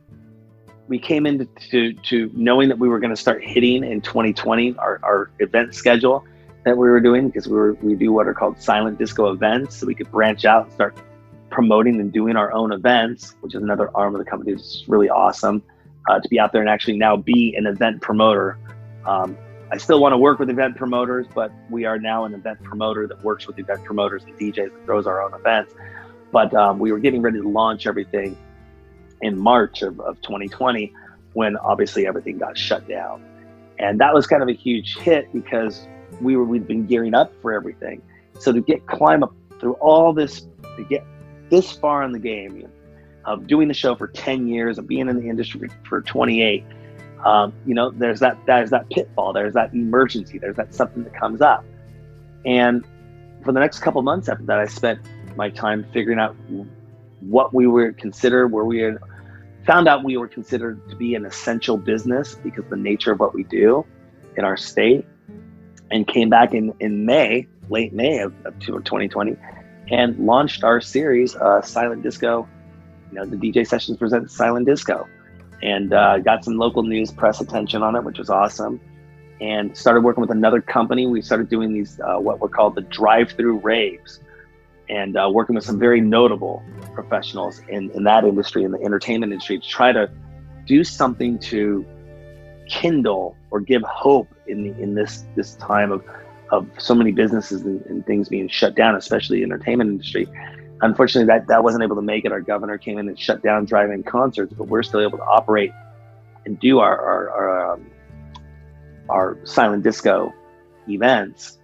we 0.88 0.98
came 0.98 1.26
into 1.26 1.44
to, 1.70 1.92
to 1.92 2.30
knowing 2.34 2.68
that 2.68 2.78
we 2.78 2.88
were 2.88 2.98
going 2.98 3.14
to 3.14 3.20
start 3.20 3.44
hitting 3.44 3.84
in 3.84 4.00
2020 4.00 4.76
our, 4.78 4.98
our 5.02 5.30
event 5.38 5.74
schedule 5.74 6.24
that 6.64 6.76
we 6.76 6.88
were 6.88 7.00
doing 7.00 7.28
because 7.28 7.46
we 7.46 7.56
were 7.56 7.74
we 7.74 7.94
do 7.94 8.12
what 8.12 8.26
are 8.26 8.34
called 8.34 8.60
silent 8.60 8.98
disco 8.98 9.30
events, 9.30 9.76
so 9.76 9.86
we 9.86 9.94
could 9.94 10.10
branch 10.10 10.44
out 10.44 10.64
and 10.64 10.72
start 10.72 10.98
promoting 11.50 12.00
and 12.00 12.12
doing 12.12 12.36
our 12.36 12.52
own 12.52 12.72
events, 12.72 13.36
which 13.40 13.54
is 13.54 13.62
another 13.62 13.90
arm 13.94 14.14
of 14.14 14.18
the 14.18 14.28
company. 14.28 14.52
It's 14.52 14.84
really 14.88 15.08
awesome 15.08 15.62
uh, 16.08 16.20
to 16.20 16.28
be 16.28 16.38
out 16.38 16.52
there 16.52 16.60
and 16.60 16.68
actually 16.68 16.98
now 16.98 17.16
be 17.16 17.54
an 17.56 17.66
event 17.66 18.02
promoter. 18.02 18.58
Um, 19.06 19.36
I 19.70 19.76
still 19.76 20.00
want 20.00 20.14
to 20.14 20.18
work 20.18 20.38
with 20.38 20.50
event 20.50 20.76
promoters, 20.76 21.26
but 21.34 21.52
we 21.70 21.84
are 21.84 21.98
now 21.98 22.24
an 22.24 22.34
event 22.34 22.62
promoter 22.62 23.06
that 23.06 23.22
works 23.22 23.46
with 23.46 23.58
event 23.58 23.84
promoters 23.84 24.24
and 24.24 24.36
DJs 24.38 24.72
that 24.72 24.84
throws 24.84 25.06
our 25.06 25.22
own 25.22 25.34
events. 25.34 25.74
But 26.32 26.52
um, 26.54 26.78
we 26.78 26.92
were 26.92 26.98
getting 26.98 27.22
ready 27.22 27.40
to 27.40 27.48
launch 27.48 27.86
everything 27.86 28.36
in 29.22 29.38
March 29.38 29.82
of, 29.82 30.00
of 30.00 30.20
2020 30.22 30.92
when 31.34 31.56
obviously 31.58 32.06
everything 32.06 32.38
got 32.38 32.56
shut 32.56 32.88
down. 32.88 33.24
And 33.78 34.00
that 34.00 34.12
was 34.12 34.26
kind 34.26 34.42
of 34.42 34.48
a 34.48 34.54
huge 34.54 34.98
hit 34.98 35.32
because 35.32 35.86
we 36.20 36.36
were 36.36 36.44
we'd 36.44 36.66
been 36.66 36.86
gearing 36.86 37.14
up 37.14 37.32
for 37.40 37.52
everything. 37.52 38.02
So 38.38 38.52
to 38.52 38.60
get 38.60 38.86
climb 38.86 39.22
up 39.22 39.34
through 39.60 39.74
all 39.74 40.12
this 40.12 40.46
to 40.76 40.84
get 40.84 41.04
this 41.50 41.72
far 41.72 42.02
in 42.02 42.12
the 42.12 42.18
game 42.18 42.68
of 43.24 43.46
doing 43.46 43.68
the 43.68 43.74
show 43.74 43.94
for 43.94 44.08
10 44.08 44.48
years 44.48 44.78
of 44.78 44.86
being 44.86 45.08
in 45.08 45.20
the 45.20 45.28
industry 45.28 45.68
for 45.84 46.00
28 46.02 46.64
um, 47.24 47.52
you 47.66 47.74
know, 47.74 47.90
there's 47.90 48.20
that 48.20 48.38
there's 48.46 48.70
that 48.70 48.88
pitfall, 48.90 49.32
there's 49.32 49.54
that 49.54 49.74
emergency, 49.74 50.38
there's 50.38 50.56
that 50.56 50.74
something 50.74 51.04
that 51.04 51.14
comes 51.14 51.40
up. 51.40 51.64
And 52.44 52.84
for 53.44 53.52
the 53.52 53.60
next 53.60 53.80
couple 53.80 54.02
months 54.02 54.28
after 54.28 54.44
that, 54.44 54.58
I 54.58 54.66
spent 54.66 55.00
my 55.36 55.50
time 55.50 55.86
figuring 55.92 56.18
out 56.18 56.36
what 57.20 57.54
we 57.54 57.66
were 57.66 57.92
considered, 57.92 58.48
where 58.48 58.64
we 58.64 58.82
were, 58.82 59.00
found 59.66 59.88
out 59.88 60.04
we 60.04 60.16
were 60.16 60.28
considered 60.28 60.88
to 60.88 60.96
be 60.96 61.14
an 61.14 61.24
essential 61.26 61.76
business 61.76 62.36
because 62.36 62.64
the 62.70 62.76
nature 62.76 63.12
of 63.12 63.20
what 63.20 63.34
we 63.34 63.44
do 63.44 63.84
in 64.36 64.44
our 64.44 64.56
state, 64.56 65.06
and 65.90 66.06
came 66.06 66.28
back 66.28 66.54
in 66.54 66.72
in 66.80 67.06
May, 67.06 67.46
late 67.70 67.92
May 67.92 68.18
of, 68.18 68.34
of 68.44 68.58
2020, 68.60 69.36
and 69.90 70.18
launched 70.18 70.64
our 70.64 70.80
series, 70.80 71.34
uh, 71.36 71.62
Silent 71.62 72.02
Disco. 72.02 72.48
You 73.10 73.18
know, 73.18 73.24
the 73.24 73.36
DJ 73.36 73.66
Sessions 73.66 73.96
presents 73.96 74.36
Silent 74.36 74.66
Disco 74.66 75.08
and 75.62 75.92
uh, 75.92 76.18
got 76.18 76.44
some 76.44 76.56
local 76.56 76.82
news 76.82 77.10
press 77.10 77.40
attention 77.40 77.82
on 77.82 77.96
it, 77.96 78.04
which 78.04 78.18
was 78.18 78.30
awesome. 78.30 78.80
And 79.40 79.76
started 79.76 80.02
working 80.02 80.20
with 80.20 80.30
another 80.30 80.60
company. 80.60 81.06
We 81.06 81.22
started 81.22 81.48
doing 81.48 81.72
these 81.72 82.00
uh, 82.00 82.18
what 82.18 82.40
were 82.40 82.48
called 82.48 82.74
the 82.74 82.82
drive-through 82.82 83.58
raves, 83.58 84.20
and 84.88 85.16
uh, 85.16 85.28
working 85.32 85.54
with 85.54 85.64
some 85.64 85.78
very 85.78 86.00
notable 86.00 86.62
professionals 86.94 87.60
in, 87.68 87.90
in 87.92 88.04
that 88.04 88.24
industry, 88.24 88.64
in 88.64 88.72
the 88.72 88.80
entertainment 88.82 89.32
industry, 89.32 89.58
to 89.58 89.68
try 89.68 89.92
to 89.92 90.10
do 90.66 90.84
something 90.84 91.38
to 91.38 91.84
kindle 92.68 93.36
or 93.50 93.60
give 93.60 93.82
hope 93.82 94.28
in 94.46 94.62
the, 94.62 94.82
in 94.82 94.94
this 94.94 95.24
this 95.34 95.54
time 95.54 95.90
of 95.90 96.04
of 96.50 96.66
so 96.78 96.94
many 96.94 97.12
businesses 97.12 97.62
and, 97.62 97.84
and 97.86 98.06
things 98.06 98.28
being 98.28 98.48
shut 98.48 98.74
down, 98.74 98.94
especially 98.94 99.38
the 99.38 99.44
entertainment 99.44 99.90
industry 99.90 100.26
unfortunately, 100.82 101.26
that, 101.26 101.46
that 101.48 101.62
wasn't 101.62 101.82
able 101.82 101.96
to 101.96 102.02
make 102.02 102.24
it. 102.24 102.32
Our 102.32 102.40
governor 102.40 102.78
came 102.78 102.98
in 102.98 103.08
and 103.08 103.18
shut 103.18 103.42
down 103.42 103.64
drive-in 103.64 104.02
concerts, 104.04 104.52
but 104.56 104.68
we're 104.68 104.82
still 104.82 105.00
able 105.00 105.18
to 105.18 105.24
operate 105.24 105.72
and 106.44 106.58
do 106.60 106.78
our 106.78 106.98
our 106.98 107.30
our, 107.30 107.72
um, 107.72 107.90
our 109.08 109.38
silent 109.44 109.82
disco 109.82 110.32
events. 110.88 111.58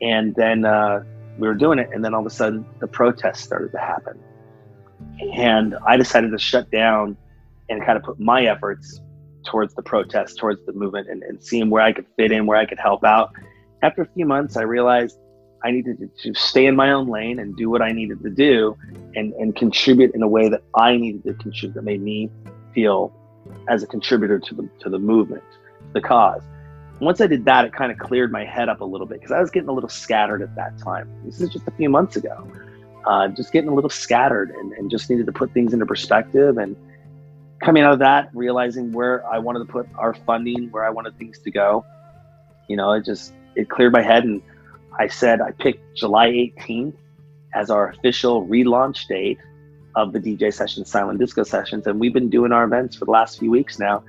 And 0.00 0.34
then 0.34 0.64
uh, 0.64 1.04
we 1.40 1.48
were 1.48 1.54
doing 1.54 1.78
it, 1.78 1.88
and 1.92 2.04
then 2.04 2.14
all 2.14 2.20
of 2.20 2.26
a 2.26 2.30
sudden, 2.30 2.64
the 2.80 2.86
protests 2.86 3.42
started 3.42 3.72
to 3.72 3.78
happen, 3.78 4.18
and 5.34 5.76
I 5.86 5.96
decided 5.96 6.30
to 6.32 6.38
shut 6.38 6.70
down 6.70 7.16
and 7.68 7.84
kind 7.84 7.96
of 7.96 8.04
put 8.04 8.20
my 8.20 8.44
efforts 8.44 9.00
towards 9.46 9.74
the 9.74 9.82
protests, 9.82 10.34
towards 10.34 10.64
the 10.66 10.72
movement, 10.72 11.08
and, 11.08 11.22
and 11.22 11.42
seeing 11.42 11.70
where 11.70 11.82
I 11.82 11.92
could 11.92 12.06
fit 12.16 12.32
in, 12.32 12.46
where 12.46 12.58
I 12.58 12.66
could 12.66 12.78
help 12.78 13.04
out. 13.04 13.32
After 13.82 14.02
a 14.02 14.08
few 14.14 14.26
months, 14.26 14.56
I 14.56 14.62
realized 14.62 15.18
I 15.64 15.70
needed 15.70 15.98
to, 15.98 16.32
to, 16.32 16.38
stay 16.38 16.66
in 16.66 16.76
my 16.76 16.92
own 16.92 17.08
lane 17.08 17.38
and 17.38 17.56
do 17.56 17.68
what 17.68 17.82
I 17.82 17.92
needed 17.92 18.22
to 18.22 18.30
do 18.30 18.76
and, 19.14 19.32
and 19.34 19.54
contribute 19.54 20.14
in 20.14 20.22
a 20.22 20.28
way 20.28 20.48
that 20.48 20.62
I 20.74 20.96
needed 20.96 21.24
to 21.24 21.34
contribute 21.34 21.74
that 21.74 21.84
made 21.84 22.02
me 22.02 22.30
feel 22.74 23.12
as 23.68 23.82
a 23.82 23.86
contributor 23.86 24.38
to 24.38 24.54
the 24.54 24.68
to 24.80 24.88
the 24.88 24.98
movement, 24.98 25.42
the 25.92 26.00
cause. 26.00 26.42
Once 27.00 27.20
I 27.20 27.26
did 27.26 27.44
that, 27.46 27.64
it 27.64 27.72
kind 27.72 27.90
of 27.90 27.98
cleared 27.98 28.30
my 28.30 28.44
head 28.44 28.68
up 28.68 28.80
a 28.80 28.84
little 28.84 29.06
bit 29.06 29.20
because 29.20 29.32
I 29.32 29.40
was 29.40 29.50
getting 29.50 29.68
a 29.68 29.72
little 29.72 29.88
scattered 29.88 30.42
at 30.42 30.54
that 30.56 30.78
time. 30.78 31.10
This 31.24 31.40
is 31.40 31.48
just 31.50 31.66
a 31.66 31.70
few 31.72 31.88
months 31.88 32.16
ago. 32.16 32.46
Uh, 33.06 33.28
just 33.28 33.52
getting 33.52 33.70
a 33.70 33.74
little 33.74 33.90
scattered 33.90 34.50
and, 34.50 34.72
and 34.72 34.90
just 34.90 35.08
needed 35.08 35.24
to 35.26 35.32
put 35.32 35.52
things 35.52 35.72
into 35.72 35.86
perspective 35.86 36.58
and 36.58 36.76
coming 37.60 37.82
out 37.82 37.94
of 37.94 37.98
that, 38.00 38.28
realizing 38.34 38.92
where 38.92 39.26
I 39.26 39.38
wanted 39.38 39.60
to 39.60 39.64
put 39.64 39.88
our 39.96 40.12
funding, 40.12 40.70
where 40.70 40.84
I 40.84 40.90
wanted 40.90 41.16
things 41.18 41.38
to 41.40 41.50
go. 41.50 41.84
You 42.68 42.76
know, 42.76 42.92
it 42.92 43.04
just 43.04 43.32
it 43.54 43.68
cleared 43.70 43.92
my 43.92 44.02
head 44.02 44.24
and 44.24 44.42
I 44.98 45.08
said 45.08 45.40
I 45.40 45.52
picked 45.52 45.96
July 45.96 46.28
18th 46.28 46.94
as 47.54 47.70
our 47.70 47.88
official 47.88 48.46
relaunch 48.46 49.08
date 49.08 49.38
of 49.96 50.12
the 50.12 50.20
DJ 50.20 50.52
sessions, 50.52 50.90
silent 50.90 51.18
disco 51.18 51.42
sessions. 51.42 51.86
And 51.86 51.98
we've 51.98 52.12
been 52.12 52.30
doing 52.30 52.52
our 52.52 52.64
events 52.64 52.96
for 52.96 53.06
the 53.06 53.10
last 53.10 53.38
few 53.38 53.50
weeks 53.50 53.78
now 53.78 54.04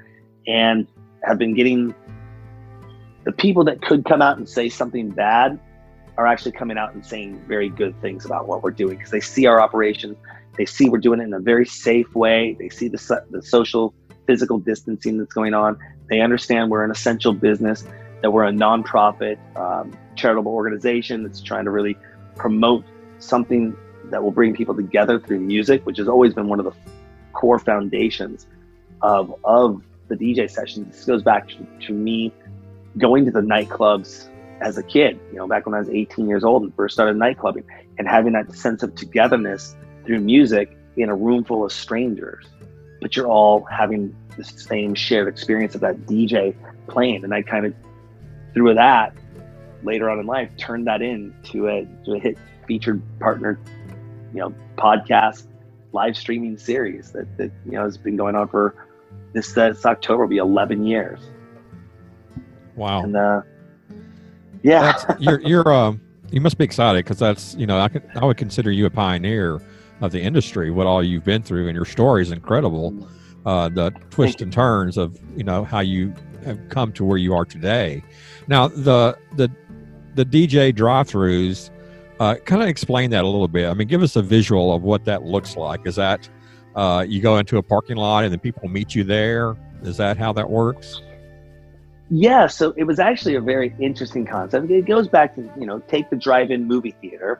and 0.48 0.88
have 1.24 1.38
been 1.38 1.54
getting 1.54 1.94
the 3.24 3.32
people 3.32 3.64
that 3.66 3.82
could 3.82 4.06
come 4.06 4.22
out 4.22 4.38
and 4.38 4.48
say 4.48 4.70
something 4.70 5.10
bad 5.10 5.60
are 6.18 6.28
actually 6.28 6.52
coming 6.52 6.78
out 6.78 6.94
and 6.94 7.06
saying 7.06 7.42
very 7.48 7.70
good 7.70 8.00
things 8.02 8.26
about 8.26 8.48
what 8.48 8.64
we're 8.64 8.72
doing 8.72 8.98
because 8.98 9.12
they 9.12 9.22
see 9.22 9.46
our 9.46 9.62
operations, 9.62 10.18
they 10.58 10.66
see 10.66 10.90
we're 10.90 10.98
doing 10.98 11.20
it 11.20 11.24
in 11.24 11.34
a 11.34 11.40
very 11.40 11.66
safe 11.66 12.14
way, 12.16 12.56
they 12.60 12.70
see 12.70 12.88
the 12.88 13.24
the 13.30 13.42
social 13.42 13.94
physical 14.28 14.60
distancing 14.60 15.18
that's 15.18 15.34
going 15.34 15.54
on, 15.54 15.78
they 16.10 16.22
understand 16.22 16.70
we're 16.70 16.84
an 16.84 16.92
essential 16.92 17.34
business, 17.34 17.86
that 18.22 18.32
we're 18.32 18.46
a 18.46 18.52
nonprofit 18.52 19.38
um, 19.56 19.92
charitable 20.16 20.52
organization 20.52 21.24
that's 21.24 21.42
trying 21.42 21.66
to 21.66 21.72
really 21.72 21.98
promote 22.36 22.86
something 23.20 23.76
that 24.06 24.22
will 24.22 24.32
bring 24.32 24.54
people 24.54 24.76
together 24.76 25.20
through 25.20 25.40
music, 25.40 25.86
which 25.86 25.98
has 25.98 26.08
always 26.08 26.34
been 26.34 26.48
one 26.48 26.60
of 26.60 26.66
the 26.66 26.74
core 27.34 27.60
foundations 27.60 28.48
of 29.02 29.34
of 29.44 29.82
the 30.10 30.16
DJ 30.16 30.50
sessions. 30.50 30.96
This 30.96 31.06
goes 31.06 31.24
back 31.24 31.48
to, 31.48 31.68
to 31.88 31.94
me 31.94 32.34
going 32.98 33.26
to 33.26 33.32
the 33.32 33.42
nightclubs 33.42 34.28
as 34.62 34.78
a 34.78 34.84
kid, 34.84 35.20
you 35.32 35.38
know, 35.38 35.48
back 35.48 35.66
when 35.66 35.74
I 35.74 35.80
was 35.80 35.90
18 35.90 36.28
years 36.28 36.44
old 36.44 36.64
and 36.64 36.76
first 36.76 36.94
started 36.94 37.16
nightclubbing 37.18 37.64
and 37.98 38.08
having 38.08 38.34
that 38.34 38.54
sense 38.54 38.84
of 38.84 38.94
togetherness 38.96 39.76
through 40.06 40.20
music 40.20 40.78
in 40.98 41.10
a 41.10 41.16
room 41.16 41.44
full 41.44 41.66
of 41.66 41.72
strangers, 41.72 42.46
but 43.00 43.16
you're 43.16 43.28
all 43.28 43.64
having 43.64 44.16
the 44.38 44.44
same 44.44 44.94
shared 44.94 45.28
experience 45.28 45.76
of 45.76 45.82
that 45.82 45.98
DJ 46.02 46.56
playing. 46.88 47.24
And 47.24 47.34
I 47.34 47.42
kind 47.42 47.66
of, 47.66 47.74
through 48.54 48.74
that, 48.76 49.16
later 49.84 50.10
on 50.10 50.20
in 50.20 50.28
life, 50.28 50.50
turned 50.58 50.88
that 50.88 51.02
into 51.02 51.68
a, 51.68 51.88
to 52.06 52.14
a 52.14 52.20
hit 52.20 52.38
featured 52.68 53.02
partner, 53.20 53.60
you 54.34 54.40
know, 54.40 54.54
podcast, 54.78 55.48
live 55.94 56.16
streaming 56.16 56.58
series 56.58 57.12
that, 57.12 57.38
that 57.38 57.52
you 57.66 57.74
know 57.74 57.84
has 57.84 57.98
been 57.98 58.16
going 58.16 58.36
on 58.36 58.48
for 58.48 58.76
this, 59.34 59.54
this 59.54 59.86
October 59.86 60.24
will 60.24 60.30
be 60.30 60.38
11 60.38 60.86
years. 60.86 61.20
Wow. 62.82 63.04
And 63.04 63.16
uh, 63.16 63.42
yeah, 64.64 64.82
that's, 64.82 65.06
you're 65.22 65.40
you're 65.42 65.72
uh, 65.72 65.94
you 66.32 66.42
must 66.42 66.58
be 66.58 66.66
excited 66.66 67.06
because 67.06 67.20
that's 67.20 67.54
you 67.56 67.68
know 67.68 67.80
I 67.80 67.88
could 67.90 68.04
I 68.16 68.26
would 68.26 68.38
consider 68.38 68.72
you 68.72 68.88
a 68.88 68.90
pioneer 68.90 69.62
of 70.02 70.12
the 70.12 70.20
industry. 70.20 70.72
What 70.72 70.88
all 70.88 71.04
you've 71.04 71.24
been 71.24 71.44
through 71.44 71.68
and 71.68 71.76
your 71.76 71.86
story 71.86 72.24
is 72.24 72.32
incredible. 72.32 73.08
Uh, 73.46 73.70
the 73.70 73.92
twists 74.10 74.42
and 74.42 74.52
turns 74.52 74.98
of 74.98 75.20
you 75.38 75.44
know 75.44 75.64
how 75.64 75.82
you 75.82 76.12
have 76.44 76.58
come 76.70 76.92
to 76.94 77.06
where 77.06 77.20
you 77.20 77.36
are 77.36 77.46
today. 77.46 78.04
Now 78.48 78.68
the 78.68 79.16
the 79.36 79.50
the 80.16 80.26
DJ 80.26 80.74
drive-throughs. 80.76 81.70
Uh, 82.20 82.36
kind 82.46 82.62
of 82.62 82.68
explain 82.68 83.10
that 83.10 83.24
a 83.24 83.28
little 83.28 83.48
bit. 83.48 83.68
I 83.68 83.74
mean, 83.74 83.88
give 83.88 84.04
us 84.04 84.16
a 84.16 84.22
visual 84.22 84.76
of 84.76 84.84
what 84.84 85.06
that 85.06 85.24
looks 85.24 85.58
like. 85.58 85.88
Is 85.88 85.96
that 85.96 86.30
uh, 86.76 87.04
you 87.08 87.20
go 87.20 87.38
into 87.38 87.58
a 87.58 87.64
parking 87.64 87.96
lot 87.96 88.24
and 88.24 88.32
then 88.32 88.40
people 88.40 88.70
meet 88.70 88.94
you 88.94 89.04
there? 89.04 89.56
Is 89.82 89.98
that 89.98 90.18
how 90.18 90.32
that 90.34 90.48
works? 90.48 91.02
Yeah, 92.14 92.48
so 92.48 92.74
it 92.76 92.84
was 92.84 93.00
actually 93.00 93.36
a 93.36 93.42
very 93.42 93.74
interesting 93.80 94.26
concept. 94.26 94.70
It 94.70 94.86
goes 94.86 95.08
back 95.08 95.34
to 95.36 95.50
you 95.58 95.66
know 95.66 95.80
take 95.88 96.10
the 96.10 96.18
drive-in 96.18 96.68
movie 96.68 96.94
theater, 97.00 97.40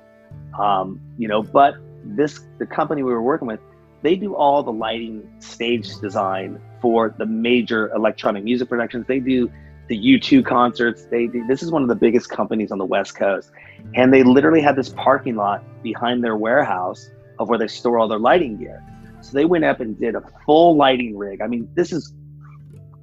um, 0.58 1.02
you 1.18 1.28
know, 1.28 1.44
but 1.44 1.76
this 2.06 2.40
the 2.58 2.66
company 2.66 3.04
we 3.04 3.12
were 3.12 3.22
working 3.22 3.50
with, 3.50 3.60
they 4.02 4.16
do 4.16 4.34
all 4.34 4.64
the 4.64 4.72
lighting, 4.72 5.30
stage 5.40 5.94
design 5.98 6.62
for 6.82 7.14
the 7.18 7.26
major 7.26 7.92
electronic 7.94 8.46
music 8.46 8.70
productions. 8.70 9.06
They 9.08 9.20
do 9.20 9.52
the 9.90 10.00
U2 10.00 10.46
concerts. 10.46 11.04
They 11.04 11.28
do, 11.28 11.46
this 11.48 11.62
is 11.62 11.70
one 11.70 11.82
of 11.82 11.90
the 11.90 11.96
biggest 11.96 12.30
companies 12.30 12.72
on 12.72 12.78
the 12.78 12.86
West 12.86 13.14
Coast, 13.16 13.52
and 13.96 14.14
they 14.14 14.24
literally 14.24 14.62
had 14.62 14.78
this 14.78 14.88
parking 14.88 15.36
lot 15.36 15.66
behind 15.84 16.24
their 16.24 16.38
warehouse 16.38 17.10
of 17.40 17.50
where 17.50 17.60
they 17.60 17.68
store 17.68 18.00
all 18.00 18.08
their 18.08 18.20
lighting 18.20 18.56
gear. 18.56 18.82
So 19.20 19.34
they 19.34 19.44
went 19.44 19.66
up 19.66 19.82
and 19.82 20.00
did 20.00 20.16
a 20.16 20.24
full 20.46 20.78
lighting 20.78 21.18
rig. 21.18 21.42
I 21.42 21.48
mean, 21.48 21.70
this 21.76 21.92
is 21.92 22.14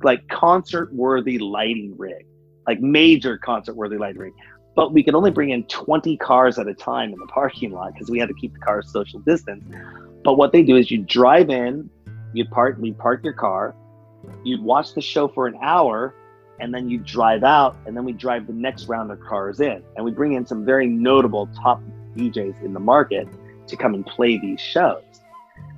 like 0.03 0.27
concert 0.29 0.93
worthy 0.93 1.39
lighting 1.39 1.95
rig, 1.97 2.27
like 2.67 2.81
major 2.81 3.39
concert 3.39 3.75
worthy 3.75 3.97
lighting 3.97 4.21
rig. 4.21 4.33
But 4.75 4.93
we 4.93 5.03
could 5.03 5.15
only 5.15 5.31
bring 5.31 5.51
in 5.51 5.65
20 5.65 6.17
cars 6.19 6.59
at 6.59 6.69
a 6.69 6.75
time 6.75 7.13
in 7.13 7.19
the 7.19 7.27
parking 7.27 7.73
lot 7.73 7.93
because 7.95 8.11
we 8.11 8.19
had 8.19 8.29
to 8.29 8.35
keep 8.35 8.53
the 8.53 8.61
cars 8.61 8.91
social 8.93 9.19
distance. 9.21 9.65
But 10.23 10.35
what 10.35 10.53
they 10.53 10.63
do 10.63 10.77
is 10.77 10.91
you 10.91 10.99
drive 10.99 11.51
in, 11.51 11.91
you 12.33 12.45
park, 12.45 12.77
you 12.81 12.95
park 12.95 13.25
your 13.25 13.33
car, 13.33 13.75
you'd 14.45 14.63
watch 14.63 14.95
the 14.95 15.01
show 15.01 15.27
for 15.27 15.47
an 15.47 15.57
hour, 15.63 16.15
and 16.61 16.73
then 16.75 16.89
you 16.89 16.99
drive 16.99 17.45
out, 17.45 17.77
and 17.87 17.97
then 17.97 18.05
we 18.05 18.13
drive 18.13 18.47
the 18.47 18.53
next 18.53 18.87
round 18.87 19.11
of 19.11 19.21
cars 19.21 19.61
in, 19.61 19.83
and 19.97 20.05
we 20.05 20.11
bring 20.11 20.35
in 20.35 20.47
some 20.47 20.65
very 20.65 20.87
notable 20.87 21.49
top 21.57 21.81
DJs 22.17 22.63
in 22.63 22.73
the 22.73 22.81
market 22.81 23.29
to 23.69 23.77
come 23.77 23.95
and 23.95 24.05
play 24.07 24.39
these 24.39 24.61
shows. 24.61 25.03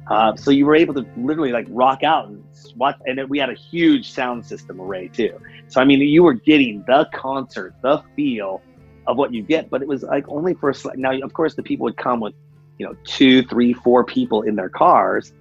Uh, 0.08 0.34
so 0.34 0.50
you 0.50 0.66
were 0.66 0.74
able 0.74 0.94
to 0.94 1.06
literally 1.16 1.52
like 1.52 1.66
rock 1.68 2.02
out 2.02 2.28
and 2.28 2.42
watch, 2.76 2.96
and 3.06 3.18
then 3.18 3.28
we 3.28 3.38
had 3.38 3.50
a 3.50 3.54
huge 3.54 4.10
sound 4.10 4.44
system 4.44 4.80
array 4.80 5.08
too. 5.08 5.38
So 5.68 5.80
I 5.80 5.84
mean, 5.84 6.00
you 6.00 6.22
were 6.22 6.34
getting 6.34 6.82
the 6.86 7.08
concert, 7.14 7.74
the 7.82 8.02
feel 8.16 8.60
of 9.06 9.16
what 9.16 9.32
you 9.32 9.42
get, 9.42 9.70
but 9.70 9.82
it 9.82 9.88
was 9.88 10.02
like 10.02 10.28
only 10.28 10.54
for 10.54 10.70
a 10.70 10.74
now. 10.96 11.12
Of 11.20 11.32
course, 11.32 11.54
the 11.54 11.62
people 11.62 11.84
would 11.84 11.96
come 11.96 12.20
with 12.20 12.34
you 12.78 12.86
know 12.86 12.96
two, 13.04 13.42
three, 13.44 13.72
four 13.72 14.04
people 14.04 14.42
in 14.42 14.56
their 14.56 14.68
cars, 14.68 15.32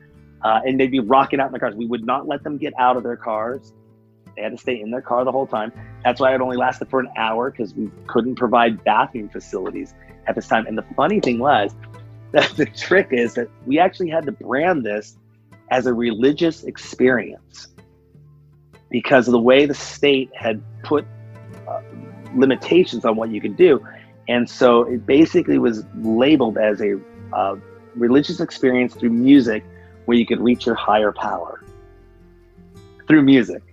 uh, 0.43 0.61
and 0.65 0.79
they'd 0.79 0.91
be 0.91 0.99
rocking 0.99 1.39
out 1.39 1.47
in 1.47 1.51
their 1.51 1.59
cars. 1.59 1.75
We 1.75 1.87
would 1.87 2.05
not 2.05 2.27
let 2.27 2.43
them 2.43 2.57
get 2.57 2.73
out 2.77 2.95
of 2.95 3.03
their 3.03 3.17
cars. 3.17 3.73
They 4.35 4.43
had 4.43 4.51
to 4.51 4.57
stay 4.57 4.79
in 4.79 4.91
their 4.91 5.01
car 5.01 5.25
the 5.25 5.31
whole 5.31 5.47
time. 5.47 5.71
That's 6.03 6.21
why 6.21 6.33
it 6.33 6.41
only 6.41 6.57
lasted 6.57 6.89
for 6.89 6.99
an 6.99 7.09
hour 7.17 7.51
because 7.51 7.73
we 7.73 7.89
couldn't 8.07 8.35
provide 8.35 8.83
bathroom 8.83 9.29
facilities 9.29 9.93
at 10.27 10.35
this 10.35 10.47
time. 10.47 10.65
And 10.65 10.77
the 10.77 10.85
funny 10.95 11.19
thing 11.19 11.39
was, 11.39 11.75
the 12.55 12.65
trick 12.75 13.07
is 13.11 13.33
that 13.33 13.49
we 13.65 13.79
actually 13.79 14.09
had 14.09 14.25
to 14.25 14.31
brand 14.31 14.85
this 14.85 15.17
as 15.71 15.85
a 15.87 15.93
religious 15.93 16.63
experience 16.63 17.67
because 18.89 19.27
of 19.27 19.31
the 19.31 19.39
way 19.39 19.65
the 19.65 19.73
state 19.73 20.29
had 20.35 20.61
put 20.83 21.05
uh, 21.67 21.81
limitations 22.35 23.05
on 23.05 23.15
what 23.15 23.29
you 23.29 23.41
could 23.41 23.55
do. 23.55 23.83
And 24.27 24.47
so 24.47 24.83
it 24.83 25.05
basically 25.05 25.57
was 25.57 25.83
labeled 25.95 26.57
as 26.57 26.81
a 26.81 26.99
uh, 27.33 27.55
religious 27.95 28.39
experience 28.39 28.93
through 28.93 29.11
music 29.11 29.63
where 30.05 30.17
you 30.17 30.25
could 30.25 30.39
reach 30.39 30.65
your 30.65 30.75
higher 30.75 31.11
power. 31.11 31.63
Through 33.07 33.23
music. 33.23 33.63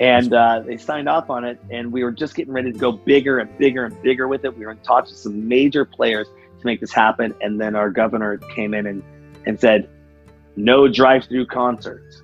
And 0.00 0.32
uh, 0.32 0.60
they 0.60 0.76
signed 0.76 1.08
off 1.08 1.30
on 1.30 1.44
it 1.44 1.60
and 1.70 1.92
we 1.92 2.04
were 2.04 2.12
just 2.12 2.34
getting 2.34 2.52
ready 2.52 2.72
to 2.72 2.78
go 2.78 2.92
bigger 2.92 3.38
and 3.38 3.56
bigger 3.58 3.84
and 3.84 4.02
bigger 4.02 4.28
with 4.28 4.44
it. 4.44 4.56
We 4.56 4.64
were 4.64 4.72
in 4.72 4.78
talks 4.78 5.10
with 5.10 5.18
some 5.18 5.48
major 5.48 5.84
players 5.84 6.28
to 6.60 6.66
make 6.66 6.80
this 6.80 6.92
happen. 6.92 7.34
And 7.40 7.60
then 7.60 7.76
our 7.76 7.90
governor 7.90 8.38
came 8.38 8.74
in 8.74 8.86
and, 8.86 9.02
and 9.46 9.58
said 9.58 9.88
no 10.56 10.88
drive-through 10.88 11.46
concerts. 11.46 12.22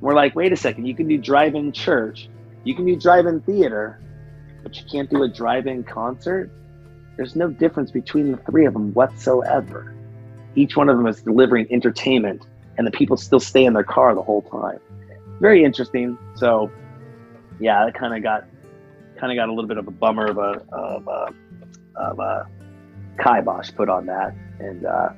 We're 0.00 0.14
like 0.14 0.34
wait 0.34 0.52
a 0.52 0.56
second 0.56 0.86
you 0.86 0.94
can 0.94 1.08
do 1.08 1.18
drive-in 1.18 1.72
church 1.72 2.30
you 2.64 2.74
can 2.74 2.86
do 2.86 2.96
drive-in 2.96 3.42
theater 3.42 4.00
but 4.62 4.76
you 4.76 4.82
can't 4.90 5.08
do 5.10 5.22
a 5.22 5.28
drive-in 5.28 5.84
concert? 5.84 6.50
There's 7.16 7.36
no 7.36 7.50
difference 7.50 7.90
between 7.90 8.32
the 8.32 8.38
three 8.38 8.66
of 8.66 8.72
them 8.72 8.92
whatsoever. 8.94 9.94
Each 10.54 10.76
one 10.76 10.88
of 10.88 10.96
them 10.96 11.06
is 11.06 11.22
delivering 11.22 11.66
entertainment 11.70 12.46
and 12.78 12.86
the 12.86 12.90
people 12.90 13.16
still 13.16 13.40
stay 13.40 13.64
in 13.64 13.72
their 13.72 13.84
car 13.84 14.14
the 14.14 14.22
whole 14.22 14.42
time. 14.42 14.78
Very 15.40 15.64
interesting. 15.64 16.18
So, 16.34 16.70
yeah, 17.58 17.86
it 17.86 17.94
kind 17.94 18.14
of 18.14 18.22
got 18.22 18.46
kind 19.18 19.32
of 19.32 19.36
got 19.36 19.48
a 19.48 19.52
little 19.52 19.68
bit 19.68 19.76
of 19.76 19.86
a 19.86 19.90
bummer 19.90 20.26
of 20.26 20.38
a 20.38 20.64
of 20.72 21.06
a, 21.06 21.34
of 21.96 22.18
a 22.18 22.48
kibosh 23.18 23.70
put 23.74 23.88
on 23.88 24.06
that, 24.06 24.34
and 24.58 24.86
uh, 24.86 25.10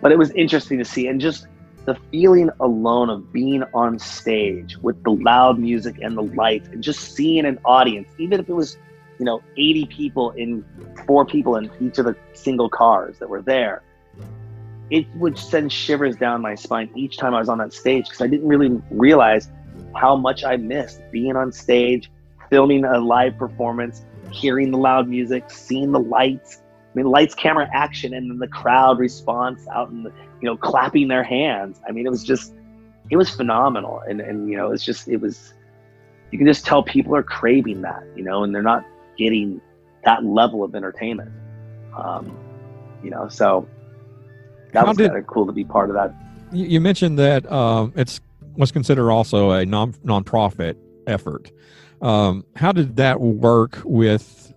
but 0.00 0.12
it 0.12 0.18
was 0.18 0.30
interesting 0.32 0.78
to 0.78 0.84
see, 0.84 1.06
and 1.06 1.20
just 1.20 1.46
the 1.84 1.96
feeling 2.10 2.50
alone 2.60 3.10
of 3.10 3.32
being 3.32 3.62
on 3.74 3.98
stage 3.98 4.78
with 4.78 5.02
the 5.04 5.10
loud 5.10 5.58
music 5.58 5.96
and 6.00 6.16
the 6.16 6.22
lights, 6.22 6.68
and 6.68 6.82
just 6.82 7.14
seeing 7.14 7.44
an 7.44 7.58
audience, 7.64 8.08
even 8.18 8.40
if 8.40 8.48
it 8.48 8.54
was 8.54 8.76
you 9.18 9.24
know 9.24 9.42
80 9.56 9.86
people 9.86 10.30
in 10.32 10.64
four 11.06 11.24
people 11.24 11.56
in 11.56 11.70
each 11.80 11.98
of 11.98 12.04
the 12.04 12.16
single 12.32 12.68
cars 12.68 13.18
that 13.20 13.28
were 13.28 13.42
there 13.42 13.82
it 14.90 15.06
would 15.16 15.38
send 15.38 15.72
shivers 15.72 16.16
down 16.16 16.42
my 16.42 16.54
spine 16.54 16.90
each 16.94 17.16
time 17.16 17.34
I 17.34 17.38
was 17.38 17.48
on 17.48 17.58
that 17.58 17.72
stage 17.72 18.04
because 18.04 18.20
I 18.20 18.26
didn't 18.26 18.46
really 18.46 18.80
realize 18.90 19.48
how 19.96 20.16
much 20.16 20.44
I 20.44 20.56
missed 20.56 21.00
being 21.10 21.36
on 21.36 21.52
stage, 21.52 22.10
filming 22.50 22.84
a 22.84 22.98
live 22.98 23.38
performance, 23.38 24.04
hearing 24.30 24.70
the 24.70 24.78
loud 24.78 25.08
music, 25.08 25.50
seeing 25.50 25.92
the 25.92 26.00
lights. 26.00 26.60
I 26.94 26.96
mean, 26.96 27.06
lights, 27.06 27.34
camera, 27.34 27.68
action, 27.72 28.14
and 28.14 28.30
then 28.30 28.38
the 28.38 28.46
crowd 28.46 29.00
response 29.00 29.66
out 29.68 29.90
and 29.90 30.04
you 30.04 30.12
know 30.42 30.56
clapping 30.56 31.08
their 31.08 31.24
hands. 31.24 31.80
I 31.88 31.92
mean, 31.92 32.06
it 32.06 32.10
was 32.10 32.22
just, 32.22 32.54
it 33.10 33.16
was 33.16 33.30
phenomenal, 33.30 34.00
and 34.08 34.20
and 34.20 34.48
you 34.48 34.56
know, 34.56 34.70
it's 34.70 34.84
just 34.84 35.08
it 35.08 35.16
was, 35.16 35.54
you 36.30 36.38
can 36.38 36.46
just 36.46 36.64
tell 36.64 36.84
people 36.84 37.16
are 37.16 37.22
craving 37.22 37.82
that, 37.82 38.04
you 38.14 38.22
know, 38.22 38.44
and 38.44 38.54
they're 38.54 38.62
not 38.62 38.84
getting 39.18 39.60
that 40.04 40.24
level 40.24 40.62
of 40.62 40.74
entertainment. 40.76 41.32
Um, 41.96 42.36
you 43.02 43.10
know, 43.10 43.28
so 43.28 43.68
that 44.72 44.80
How 44.80 44.86
was 44.86 44.96
kind 44.96 45.16
of 45.16 45.26
cool 45.26 45.46
to 45.46 45.52
be 45.52 45.64
part 45.64 45.90
of 45.90 45.96
that. 45.96 46.14
You 46.52 46.80
mentioned 46.80 47.18
that 47.18 47.50
um, 47.50 47.92
it's 47.96 48.20
was 48.56 48.70
considered 48.70 49.10
also 49.10 49.50
a 49.50 49.66
non 49.66 49.94
nonprofit 49.94 50.76
effort. 51.08 51.50
Um, 52.00 52.44
how 52.54 52.70
did 52.70 52.96
that 52.96 53.20
work 53.20 53.80
with 53.84 54.52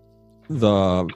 the 0.50 1.08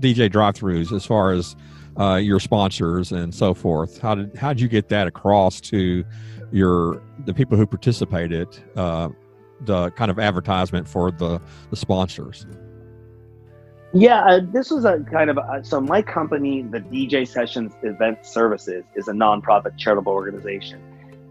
DJ 0.00 0.30
drive-throughs 0.30 0.92
as 0.92 1.04
far 1.04 1.32
as 1.32 1.56
uh, 1.98 2.16
your 2.16 2.40
sponsors 2.40 3.12
and 3.12 3.34
so 3.34 3.54
forth? 3.54 3.98
How 3.98 4.14
did 4.14 4.36
how 4.36 4.52
did 4.52 4.60
you 4.60 4.68
get 4.68 4.88
that 4.88 5.06
across 5.06 5.60
to 5.62 6.04
your 6.52 7.02
the 7.24 7.34
people 7.34 7.56
who 7.56 7.66
participated? 7.66 8.48
Uh, 8.76 9.08
the 9.62 9.90
kind 9.92 10.10
of 10.10 10.18
advertisement 10.18 10.88
for 10.88 11.10
the 11.10 11.40
the 11.70 11.76
sponsors. 11.76 12.46
Yeah, 13.94 14.22
uh, 14.24 14.40
this 14.52 14.70
was 14.70 14.84
a 14.84 15.00
kind 15.10 15.30
of 15.30 15.38
a, 15.38 15.64
so 15.64 15.80
my 15.80 16.02
company, 16.02 16.62
the 16.62 16.80
DJ 16.80 17.26
Sessions 17.26 17.72
Event 17.82 18.24
Services, 18.26 18.84
is 18.94 19.08
a 19.08 19.12
nonprofit 19.12 19.78
charitable 19.78 20.12
organization, 20.12 20.80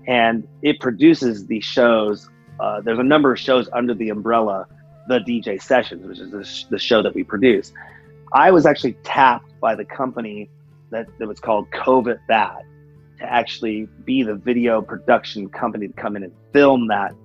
and 0.08 0.48
it 0.64 0.80
produces 0.80 1.46
these 1.46 1.64
shows. 1.64 2.30
Uh, 2.60 2.82
there's 2.82 2.98
a 2.98 3.04
number 3.04 3.32
of 3.32 3.40
shows 3.40 3.70
under 3.74 3.94
the 3.94 4.10
umbrella, 4.10 4.66
the 5.08 5.20
DJ 5.20 5.62
Sessions, 5.62 6.08
which 6.08 6.18
is 6.18 6.32
the, 6.32 6.44
sh- 6.44 6.64
the 6.72 6.80
show 6.80 7.04
that 7.04 7.14
we 7.14 7.24
produce. 7.24 7.72
I 8.34 8.52
was 8.52 8.66
actually 8.66 8.94
tapped 9.04 9.60
by 9.60 9.76
the 9.76 9.86
company 9.86 10.50
that, 10.90 11.08
that 11.20 11.28
was 11.28 11.40
called 11.40 11.70
COVID 11.72 12.20
That 12.28 12.64
to 13.20 13.24
actually 13.24 13.88
be 14.06 14.24
the 14.24 14.36
video 14.36 14.82
production 14.82 15.50
company 15.50 15.88
to 15.88 15.94
come 15.94 16.16
in 16.16 16.24
and 16.24 16.34
film 16.54 16.88
that 16.88 17.16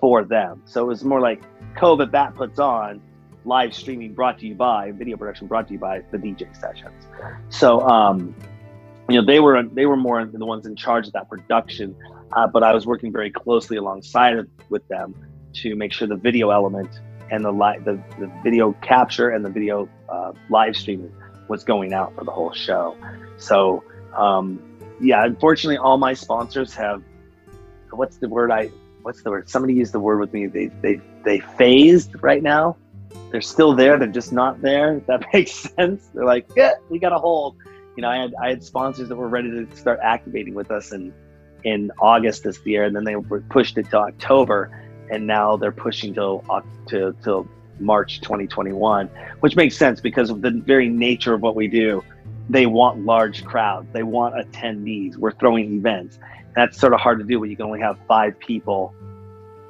for 0.00 0.24
them. 0.24 0.62
So 0.64 0.82
it 0.82 0.86
was 0.86 1.04
more 1.04 1.20
like 1.20 1.42
COVID 1.76 2.10
That 2.12 2.34
puts 2.34 2.58
on 2.58 3.00
live 3.44 3.72
streaming 3.72 4.12
brought 4.12 4.38
to 4.40 4.46
you 4.46 4.54
by 4.54 4.90
video 4.90 5.16
production 5.16 5.46
brought 5.46 5.68
to 5.68 5.74
you 5.74 5.78
by 5.78 6.02
the 6.10 6.18
DJ 6.18 6.54
sessions. 6.60 7.06
So 7.48 7.80
um, 7.82 8.34
you 9.08 9.20
know 9.20 9.24
they 9.24 9.40
were 9.40 9.62
they 9.62 9.86
were 9.86 9.96
more 9.96 10.24
the 10.24 10.44
ones 10.44 10.66
in 10.66 10.74
charge 10.74 11.06
of 11.06 11.12
that 11.12 11.28
production, 11.28 11.94
uh, 12.32 12.46
but 12.46 12.62
I 12.62 12.74
was 12.74 12.86
working 12.86 13.12
very 13.12 13.30
closely 13.30 13.76
alongside 13.76 14.36
with 14.68 14.86
them 14.88 15.14
to 15.54 15.76
make 15.76 15.92
sure 15.92 16.08
the 16.08 16.16
video 16.16 16.50
element 16.50 17.00
and 17.30 17.44
the 17.44 17.52
live 17.52 17.84
the, 17.84 18.00
the 18.18 18.30
video 18.42 18.72
capture 18.82 19.30
and 19.30 19.44
the 19.44 19.50
video 19.50 19.88
uh, 20.08 20.32
live 20.48 20.76
streaming 20.76 21.12
was 21.48 21.64
going 21.64 21.92
out 21.92 22.14
for 22.14 22.24
the 22.24 22.30
whole 22.30 22.52
show. 22.52 22.96
So 23.36 23.84
um, 24.16 24.60
yeah, 25.00 25.24
unfortunately, 25.24 25.78
all 25.78 25.98
my 25.98 26.14
sponsors 26.14 26.74
have 26.74 27.02
what's 27.90 28.18
the 28.18 28.28
word 28.28 28.50
I 28.50 28.70
what's 29.02 29.22
the 29.22 29.30
word? 29.30 29.48
Somebody 29.48 29.74
used 29.74 29.92
the 29.92 30.00
word 30.00 30.20
with 30.20 30.32
me. 30.32 30.46
They 30.46 30.66
they 30.66 31.00
they 31.24 31.40
phased 31.40 32.12
right 32.22 32.42
now 32.42 32.76
they're 33.30 33.40
still 33.40 33.74
there. 33.74 33.98
They're 33.98 34.08
just 34.08 34.32
not 34.32 34.62
there. 34.62 34.96
If 34.96 35.06
that 35.06 35.26
makes 35.32 35.52
sense. 35.52 36.08
They're 36.14 36.24
like, 36.24 36.48
yeah, 36.56 36.72
we 36.88 36.98
got 36.98 37.12
a 37.12 37.18
hold. 37.18 37.56
You 37.96 38.02
know, 38.02 38.08
I 38.08 38.16
had 38.16 38.34
I 38.42 38.48
had 38.50 38.62
sponsors 38.62 39.08
that 39.08 39.16
were 39.16 39.28
ready 39.28 39.50
to 39.50 39.76
start 39.76 40.00
activating 40.02 40.54
with 40.54 40.70
us 40.70 40.92
in 40.92 41.12
in 41.64 41.90
August 41.98 42.44
this 42.44 42.64
year, 42.64 42.84
and 42.84 42.94
then 42.94 43.04
they 43.04 43.16
pushed 43.48 43.78
it 43.78 43.90
to 43.90 43.98
October, 43.98 44.70
and 45.10 45.26
now 45.26 45.56
they're 45.56 45.72
pushing 45.72 46.14
till 46.14 46.44
to 46.88 47.14
till 47.22 47.48
March 47.78 48.20
2021, 48.20 49.08
which 49.40 49.56
makes 49.56 49.76
sense 49.76 50.00
because 50.00 50.30
of 50.30 50.42
the 50.42 50.50
very 50.50 50.88
nature 50.88 51.34
of 51.34 51.42
what 51.42 51.54
we 51.54 51.68
do. 51.68 52.02
They 52.48 52.66
want 52.66 53.04
large 53.04 53.44
crowds. 53.44 53.88
They 53.92 54.04
want 54.04 54.34
attendees. 54.34 55.16
We're 55.16 55.32
throwing 55.32 55.78
events. 55.78 56.18
That's 56.54 56.78
sort 56.78 56.94
of 56.94 57.00
hard 57.00 57.18
to 57.18 57.24
do 57.24 57.40
when 57.40 57.50
you 57.50 57.56
can 57.56 57.66
only 57.66 57.80
have 57.80 57.98
five 58.06 58.38
people 58.38 58.94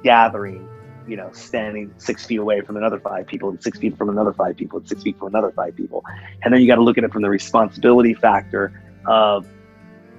gathering 0.03 0.69
you 1.07 1.15
know, 1.15 1.31
standing 1.31 1.93
six 1.97 2.25
feet 2.25 2.37
away 2.37 2.61
from 2.61 2.75
another 2.77 2.99
five 2.99 3.25
people 3.27 3.49
and 3.49 3.63
six 3.63 3.79
feet 3.79 3.97
from 3.97 4.09
another 4.09 4.33
five 4.33 4.57
people 4.57 4.79
and 4.79 4.87
six 4.87 5.03
feet 5.03 5.17
from 5.17 5.29
another 5.29 5.51
five 5.51 5.75
people. 5.75 6.03
And 6.43 6.53
then 6.53 6.61
you 6.61 6.67
got 6.67 6.75
to 6.75 6.83
look 6.83 6.97
at 6.97 7.03
it 7.03 7.11
from 7.11 7.21
the 7.21 7.29
responsibility 7.29 8.13
factor 8.13 8.81
of 9.05 9.47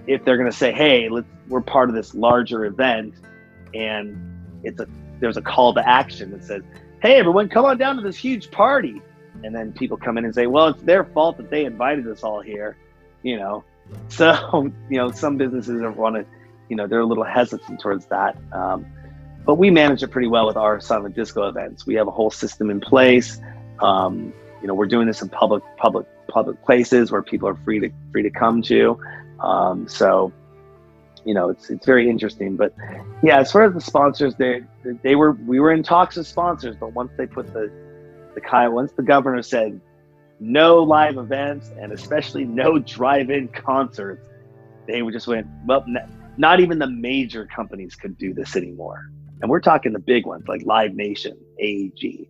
if 0.07 0.25
they're 0.25 0.39
going 0.39 0.51
to 0.51 0.57
say, 0.57 0.73
hey, 0.73 1.09
let's, 1.11 1.27
we're 1.49 1.61
part 1.61 1.91
of 1.91 1.95
this 1.95 2.15
larger 2.15 2.65
event 2.65 3.15
and 3.75 4.17
it's 4.65 4.81
a, 4.81 4.87
there's 5.21 5.37
a 5.37 5.43
call 5.43 5.75
to 5.75 5.89
action 5.89 6.31
that 6.33 6.45
says, 6.45 6.63
hey, 7.01 7.17
everyone, 7.17 7.49
come 7.49 7.65
on 7.65 7.79
down 7.79 7.97
to 7.97 8.03
this 8.03 8.17
huge 8.17 8.51
party. 8.51 9.01
And 9.45 9.55
then 9.55 9.73
people 9.73 9.97
come 9.97 10.19
in 10.19 10.25
and 10.25 10.35
say, 10.35 10.47
well, 10.47 10.69
it's 10.69 10.83
their 10.83 11.05
fault 11.05 11.37
that 11.37 11.51
they 11.51 11.65
invited 11.65 12.07
us 12.09 12.23
all 12.23 12.41
here, 12.41 12.77
you 13.23 13.37
know. 13.37 13.65
So, 14.09 14.71
you 14.91 14.99
know, 14.99 15.11
some 15.11 15.39
businesses 15.39 15.81
are 15.81 15.91
want 15.91 16.17
to, 16.17 16.27
you 16.69 16.77
know, 16.77 16.87
they're 16.87 17.01
a 17.01 17.07
little 17.07 17.25
hesitant 17.25 17.81
towards 17.81 18.05
that. 18.07 18.37
Um, 18.53 18.85
but 19.47 19.55
we 19.55 19.71
manage 19.71 20.03
it 20.03 20.09
pretty 20.09 20.29
well 20.29 20.47
with 20.47 20.59
our 20.59 20.79
silent 20.79 21.15
disco 21.15 21.49
events. 21.49 21.87
We 21.87 21.95
have 21.95 22.07
a 22.07 22.11
whole 22.11 22.31
system 22.31 22.69
in 22.69 22.81
place. 22.81 23.41
Um, 23.81 24.35
you 24.61 24.69
know, 24.69 24.75
we're 24.75 24.85
doing 24.87 25.07
this 25.07 25.23
in 25.23 25.31
public, 25.31 25.63
public, 25.79 26.07
public 26.29 26.63
places 26.63 27.11
where 27.11 27.23
people 27.23 27.49
are 27.49 27.55
free 27.55 27.81
to 27.81 27.91
free 28.13 28.23
to 28.23 28.31
come 28.31 28.61
to. 28.63 29.01
Um, 29.41 29.89
so, 29.89 30.35
you 31.25 31.35
know, 31.35 31.49
it's 31.51 31.71
it's 31.71 31.87
very 31.87 32.09
interesting. 32.09 32.57
But 32.57 32.75
yeah, 33.23 33.39
as 33.39 33.53
far 33.53 33.65
as 33.65 33.75
the 33.75 33.81
sponsors, 33.81 34.35
they 34.37 34.63
they 35.03 35.15
were 35.15 35.33
we 35.33 35.61
were 35.61 35.73
in 35.73 35.83
talks 35.83 36.17
with 36.17 36.27
sponsors, 36.27 36.77
but 36.77 36.93
once 36.93 37.13
they 37.17 37.27
put 37.27 37.53
the 37.53 37.71
the 38.35 38.41
kind 38.41 38.73
once 38.73 38.93
the 38.93 39.03
governor 39.03 39.43
said 39.43 39.81
no 40.41 40.83
live 40.83 41.17
events 41.17 41.71
and 41.81 41.93
especially 41.93 42.45
no 42.45 42.79
drive-in 42.79 43.49
concerts, 43.49 44.23
they 44.87 45.03
just 45.11 45.27
went 45.27 45.47
well. 45.67 45.85
Not 46.37 46.61
even 46.61 46.79
the 46.79 46.87
major 46.87 47.47
companies 47.47 47.97
could 47.97 48.17
do 48.17 48.33
this 48.33 48.55
anymore. 48.55 49.11
And 49.41 49.51
we're 49.51 49.61
talking 49.61 49.93
the 49.93 49.99
big 49.99 50.27
ones 50.27 50.47
like 50.47 50.63
Live 50.65 50.95
Nation, 50.95 51.37
AEG, 51.61 52.29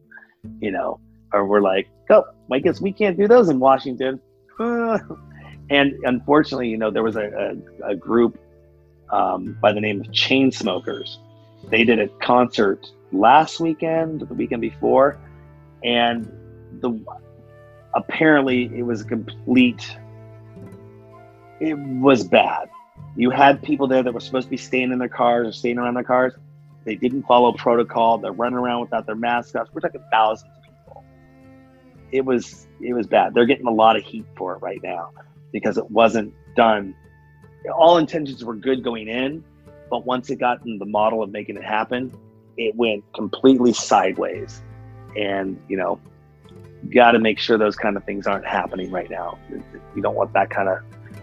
you 0.61 0.71
know, 0.71 1.01
or 1.33 1.47
we're 1.47 1.61
like, 1.61 1.89
oh, 2.11 2.25
I 2.51 2.59
guess 2.59 2.81
we 2.81 2.93
can't 2.93 3.17
do 3.17 3.29
those 3.29 3.49
in 3.49 3.59
Washington. 3.59 4.21
and 4.59 5.95
unfortunately, 6.05 6.69
you 6.69 6.79
know, 6.79 6.91
there 6.91 7.03
was 7.03 7.17
a, 7.17 7.55
a, 7.85 7.91
a 7.91 7.97
group 7.97 8.39
um, 9.11 9.57
by 9.61 9.73
the 9.73 9.81
name 9.81 10.01
of 10.01 10.07
Chainsmokers. 10.09 11.19
They 11.71 11.85
did 11.85 11.99
a 11.99 12.09
concert 12.23 12.87
last 13.13 13.61
weekend, 13.61 14.21
the 14.21 14.35
weekend 14.35 14.61
before, 14.63 15.19
and 15.83 16.31
the 16.81 17.05
apparently 17.95 18.71
it 18.77 18.83
was 18.83 19.03
a 19.03 19.05
complete. 19.05 19.97
It 21.61 21.77
was 21.77 22.25
bad. 22.25 22.69
You 23.17 23.31
had 23.31 23.63
people 23.63 23.89
there 23.89 24.03
that 24.03 24.15
were 24.15 24.21
supposed 24.21 24.47
to 24.47 24.51
be 24.51 24.57
staying 24.57 24.93
in 24.93 24.99
their 24.99 25.09
cars 25.09 25.49
or 25.49 25.53
staying 25.53 25.79
around 25.79 25.95
their 25.95 26.05
cars 26.05 26.35
they 26.89 26.95
didn't 26.95 27.25
follow 27.25 27.53
protocol. 27.53 28.17
They're 28.17 28.33
running 28.33 28.59
around 28.59 28.81
without 28.81 29.05
their 29.05 29.15
masks. 29.15 29.53
We're 29.75 29.81
talking 29.83 30.03
thousands 30.11 30.51
of 30.57 30.63
people. 30.63 31.05
It 32.11 32.25
was 32.25 32.67
it 32.81 32.95
was 32.95 33.07
bad. 33.07 33.35
They're 33.35 33.45
getting 33.45 33.67
a 33.67 33.73
lot 33.73 33.97
of 33.97 34.05
heat 34.05 34.25
for 34.39 34.55
it 34.55 34.63
right 34.63 34.81
now 34.83 35.11
because 35.53 35.77
it 35.77 35.91
wasn't 35.91 36.33
done. 36.57 36.95
All 37.75 37.99
intentions 37.99 38.45
were 38.45 38.55
good 38.55 38.83
going 38.83 39.09
in, 39.09 39.45
but 39.91 40.07
once 40.07 40.31
it 40.31 40.37
got 40.37 40.65
in 40.65 40.79
the 40.79 40.87
model 40.87 41.23
of 41.23 41.31
making 41.31 41.57
it 41.57 41.65
happen, 41.65 42.13
it 42.57 42.75
went 42.75 43.05
completely 43.15 43.73
sideways. 43.73 44.63
And 45.17 45.61
you 45.69 45.77
know, 45.77 46.01
got 46.91 47.13
to 47.13 47.19
make 47.19 47.39
sure 47.39 47.59
those 47.59 47.77
kind 47.77 47.97
of 47.97 48.05
things 48.05 48.27
aren't 48.27 48.47
happening 48.47 48.91
right 48.91 49.11
now. 49.11 49.39
You 49.95 50.03
don't 50.03 50.15
want 50.15 50.33
that 50.35 50.51
kind 50.51 50.69
of 50.69 50.79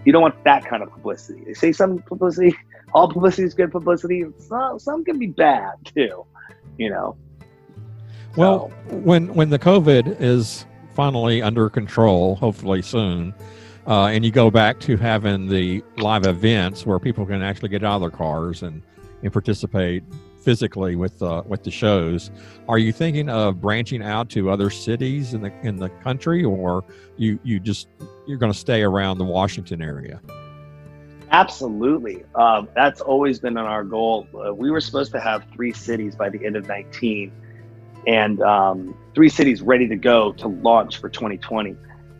you 0.05 0.11
don't 0.11 0.21
want 0.21 0.43
that 0.43 0.65
kind 0.65 0.83
of 0.83 0.91
publicity. 0.91 1.43
They 1.45 1.53
say 1.53 1.71
some 1.71 1.99
publicity 1.99 2.55
all 2.95 3.09
publicity 3.09 3.43
is 3.43 3.53
good 3.53 3.71
publicity. 3.71 4.25
Some, 4.39 4.79
some 4.79 5.03
can 5.03 5.19
be 5.19 5.27
bad 5.27 5.73
too, 5.83 6.25
you 6.77 6.89
know. 6.89 7.17
Well, 8.37 8.71
so. 8.89 8.95
when 8.95 9.33
when 9.33 9.49
the 9.49 9.59
COVID 9.59 10.21
is 10.21 10.65
finally 10.93 11.41
under 11.41 11.69
control, 11.69 12.35
hopefully 12.35 12.81
soon, 12.81 13.33
uh, 13.87 14.05
and 14.05 14.25
you 14.25 14.31
go 14.31 14.49
back 14.49 14.79
to 14.81 14.97
having 14.97 15.47
the 15.47 15.83
live 15.97 16.25
events 16.25 16.85
where 16.85 16.99
people 16.99 17.25
can 17.25 17.41
actually 17.41 17.69
get 17.69 17.83
out 17.83 17.95
of 17.95 18.01
their 18.01 18.09
cars 18.09 18.63
and, 18.63 18.81
and 19.21 19.31
participate 19.31 20.03
physically 20.41 20.95
with 20.95 21.21
uh, 21.21 21.41
with 21.45 21.63
the 21.63 21.71
shows. 21.71 22.29
Are 22.69 22.77
you 22.77 22.91
thinking 22.91 23.29
of 23.29 23.59
branching 23.59 24.03
out 24.03 24.29
to 24.29 24.49
other 24.49 24.69
cities 24.69 25.33
in 25.33 25.41
the 25.41 25.51
in 25.61 25.77
the 25.77 25.89
country, 25.89 26.43
or 26.43 26.83
you 27.17 27.39
you 27.43 27.59
just 27.59 27.87
you're 28.27 28.37
going 28.37 28.51
to 28.51 28.57
stay 28.57 28.83
around 28.83 29.17
the 29.17 29.25
Washington 29.25 29.81
area? 29.81 30.21
Absolutely. 31.31 32.23
Um, 32.35 32.69
that's 32.75 33.01
always 33.01 33.39
been 33.39 33.57
our 33.57 33.83
goal. 33.83 34.27
Uh, 34.33 34.53
we 34.53 34.69
were 34.71 34.79
supposed 34.79 35.11
to 35.11 35.19
have 35.19 35.43
three 35.53 35.73
cities 35.73 36.15
by 36.15 36.29
the 36.29 36.45
end 36.45 36.55
of 36.55 36.67
19 36.67 37.31
and 38.07 38.41
um, 38.41 38.95
three 39.15 39.29
cities 39.29 39.61
ready 39.61 39.87
to 39.87 39.95
go 39.95 40.31
to 40.33 40.47
launch 40.47 40.99
for 40.99 41.09
2020. 41.09 41.75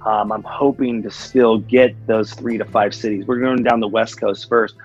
Um, 0.06 0.32
I'm 0.32 0.44
hoping 0.44 1.02
to 1.04 1.10
still 1.10 1.58
get 1.58 1.96
those 2.06 2.32
three 2.34 2.58
to 2.60 2.66
five 2.66 2.94
cities. 2.94 3.26
We're 3.26 3.40
going 3.40 3.64
down 3.64 3.80
the 3.80 3.88
West 3.88 4.20
Coast 4.20 4.48
first, 4.48 4.76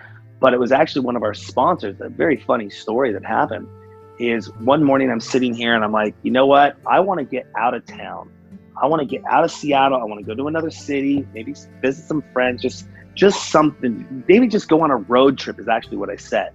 but 0.40 0.54
it 0.54 0.58
was 0.58 0.72
actually 0.72 1.04
one 1.04 1.14
of 1.14 1.22
our 1.22 1.34
sponsors. 1.34 1.96
A 2.00 2.08
very 2.08 2.38
funny 2.38 2.70
story 2.70 3.12
that 3.12 3.24
happened 3.24 3.68
is 4.18 4.50
one 4.58 4.82
morning 4.82 5.10
I'm 5.10 5.20
sitting 5.20 5.54
here 5.54 5.74
and 5.74 5.84
I'm 5.84 5.92
like, 5.92 6.14
you 6.22 6.30
know 6.30 6.46
what? 6.46 6.76
I 6.86 7.00
want 7.00 7.18
to 7.18 7.24
get 7.24 7.46
out 7.56 7.74
of 7.74 7.84
town. 7.84 8.30
I 8.80 8.86
want 8.86 9.00
to 9.00 9.06
get 9.06 9.22
out 9.26 9.44
of 9.44 9.50
Seattle. 9.50 10.00
I 10.00 10.04
want 10.04 10.20
to 10.20 10.26
go 10.26 10.34
to 10.34 10.48
another 10.48 10.70
city, 10.70 11.26
maybe 11.34 11.54
visit 11.82 12.06
some 12.06 12.24
friends, 12.32 12.62
just 12.62 12.86
just 13.14 13.50
something. 13.50 14.24
Maybe 14.28 14.46
just 14.46 14.68
go 14.68 14.80
on 14.82 14.90
a 14.90 14.96
road 14.96 15.36
trip 15.36 15.60
is 15.60 15.68
actually 15.68 15.98
what 15.98 16.08
I 16.08 16.16
said. 16.16 16.52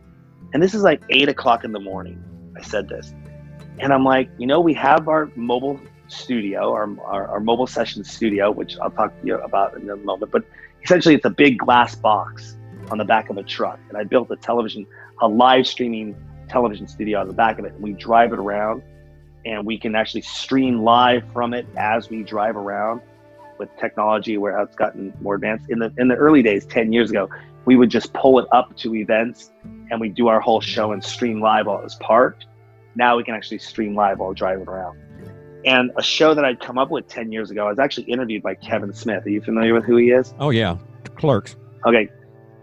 And 0.53 0.63
this 0.63 0.73
is 0.73 0.81
like 0.81 1.01
eight 1.09 1.29
o'clock 1.29 1.63
in 1.63 1.71
the 1.71 1.79
morning. 1.79 2.23
I 2.57 2.61
said 2.61 2.87
this. 2.89 3.13
And 3.77 3.93
I'm 3.93 4.03
like, 4.03 4.29
you 4.39 4.47
know, 4.47 4.59
we 4.59 4.73
have 4.73 5.07
our 5.07 5.29
mobile 5.35 5.79
studio, 6.07 6.71
our, 6.73 6.89
our, 7.01 7.27
our, 7.27 7.39
mobile 7.39 7.67
session 7.67 8.03
studio, 8.03 8.51
which 8.51 8.77
I'll 8.79 8.91
talk 8.91 9.19
to 9.19 9.27
you 9.27 9.35
about 9.35 9.75
in 9.75 9.89
a 9.89 9.95
moment. 9.95 10.31
But 10.31 10.43
essentially, 10.83 11.15
it's 11.15 11.25
a 11.25 11.29
big 11.29 11.57
glass 11.57 11.95
box 11.95 12.57
on 12.91 12.97
the 12.97 13.05
back 13.05 13.29
of 13.29 13.37
a 13.37 13.43
truck. 13.43 13.79
And 13.89 13.97
I 13.97 14.03
built 14.03 14.29
a 14.31 14.35
television, 14.35 14.85
a 15.21 15.27
live 15.27 15.67
streaming 15.67 16.15
television 16.47 16.87
studio 16.87 17.19
on 17.19 17.27
the 17.27 17.33
back 17.33 17.59
of 17.59 17.65
it. 17.65 17.73
And 17.73 17.81
we 17.81 17.93
drive 17.93 18.33
it 18.33 18.39
around 18.39 18.83
and 19.45 19.65
we 19.65 19.77
can 19.77 19.95
actually 19.95 20.21
stream 20.21 20.83
live 20.83 21.23
from 21.31 21.53
it 21.53 21.67
as 21.77 22.09
we 22.09 22.23
drive 22.23 22.55
around 22.55 23.01
with 23.57 23.69
technology 23.77 24.37
where 24.37 24.59
it's 24.59 24.75
gotten 24.75 25.13
more 25.21 25.35
advanced. 25.35 25.69
In 25.69 25.79
the 25.79 25.93
in 25.97 26.07
the 26.07 26.15
early 26.15 26.41
days, 26.41 26.65
ten 26.65 26.91
years 26.91 27.09
ago, 27.09 27.29
we 27.65 27.75
would 27.75 27.89
just 27.89 28.13
pull 28.13 28.39
it 28.39 28.47
up 28.51 28.75
to 28.77 28.95
events 28.95 29.51
and 29.91 30.01
we 30.01 30.09
do 30.09 30.27
our 30.27 30.39
whole 30.39 30.61
show 30.61 30.91
and 30.91 31.03
stream 31.03 31.39
live 31.39 31.67
while 31.67 31.79
it 31.79 31.83
was 31.83 31.95
parked. 31.95 32.45
Now 32.95 33.17
we 33.17 33.23
can 33.23 33.35
actually 33.35 33.59
stream 33.59 33.95
live 33.95 34.19
while 34.19 34.33
driving 34.33 34.67
around. 34.67 34.99
And 35.65 35.91
a 35.97 36.03
show 36.03 36.35
that 36.35 36.45
I'd 36.45 36.59
come 36.59 36.77
up 36.77 36.91
with 36.91 37.07
10 37.07 37.31
years 37.31 37.49
ago, 37.49 37.65
I 37.65 37.69
was 37.69 37.79
actually 37.79 38.03
interviewed 38.03 38.43
by 38.43 38.55
Kevin 38.55 38.93
Smith. 38.93 39.25
Are 39.25 39.29
you 39.29 39.41
familiar 39.41 39.73
with 39.73 39.83
who 39.83 39.97
he 39.97 40.11
is? 40.11 40.33
Oh, 40.39 40.51
yeah. 40.51 40.77
Clerks. 41.15 41.55
Okay. 41.85 42.09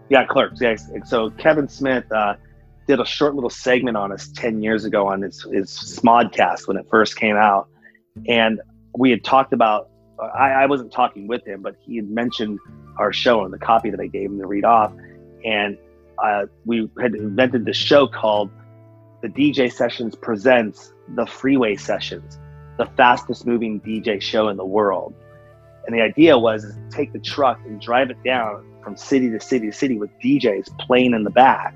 Yeah, 0.09 0.25
Clerks. 0.25 0.61
Yeah. 0.61 0.75
So 1.05 1.29
Kevin 1.31 1.67
Smith 1.67 2.09
uh, 2.11 2.35
did 2.87 3.01
a 3.01 3.05
short 3.05 3.35
little 3.35 3.49
segment 3.49 3.97
on 3.97 4.11
us 4.11 4.29
10 4.35 4.63
years 4.63 4.85
ago 4.85 5.07
on 5.07 5.21
his, 5.21 5.41
his 5.51 5.69
Smodcast 5.69 6.67
when 6.67 6.77
it 6.77 6.85
first 6.89 7.17
came 7.17 7.35
out. 7.35 7.67
And 8.27 8.61
we 8.97 9.09
had 9.09 9.23
talked 9.23 9.53
about, 9.53 9.89
I, 10.21 10.51
I 10.51 10.65
wasn't 10.67 10.91
talking 10.93 11.27
with 11.27 11.45
him, 11.45 11.61
but 11.61 11.75
he 11.81 11.97
had 11.97 12.09
mentioned 12.09 12.59
our 12.97 13.11
show 13.11 13.43
and 13.43 13.53
the 13.53 13.57
copy 13.57 13.89
that 13.89 13.99
I 13.99 14.07
gave 14.07 14.29
him 14.29 14.39
to 14.39 14.47
read 14.47 14.65
off. 14.65 14.93
And 15.43 15.77
uh, 16.23 16.45
we 16.65 16.89
had 17.01 17.15
invented 17.15 17.65
this 17.65 17.77
show 17.77 18.07
called 18.07 18.49
the 19.21 19.29
DJ 19.29 19.71
Sessions 19.71 20.15
Presents 20.15 20.93
the 21.15 21.25
Freeway 21.25 21.75
Sessions, 21.75 22.39
the 22.77 22.85
fastest 22.97 23.45
moving 23.45 23.79
DJ 23.81 24.21
show 24.21 24.47
in 24.49 24.57
the 24.57 24.65
world. 24.65 25.13
And 25.85 25.95
the 25.95 26.01
idea 26.01 26.37
was 26.37 26.63
to 26.63 26.89
take 26.89 27.13
the 27.13 27.19
truck 27.19 27.59
and 27.65 27.79
drive 27.81 28.09
it 28.09 28.21
down 28.23 28.65
from 28.83 28.95
city 28.97 29.29
to 29.29 29.39
city 29.39 29.67
to 29.67 29.73
city 29.73 29.97
with 29.97 30.09
DJs 30.23 30.77
playing 30.79 31.13
in 31.13 31.23
the 31.23 31.29
back 31.29 31.75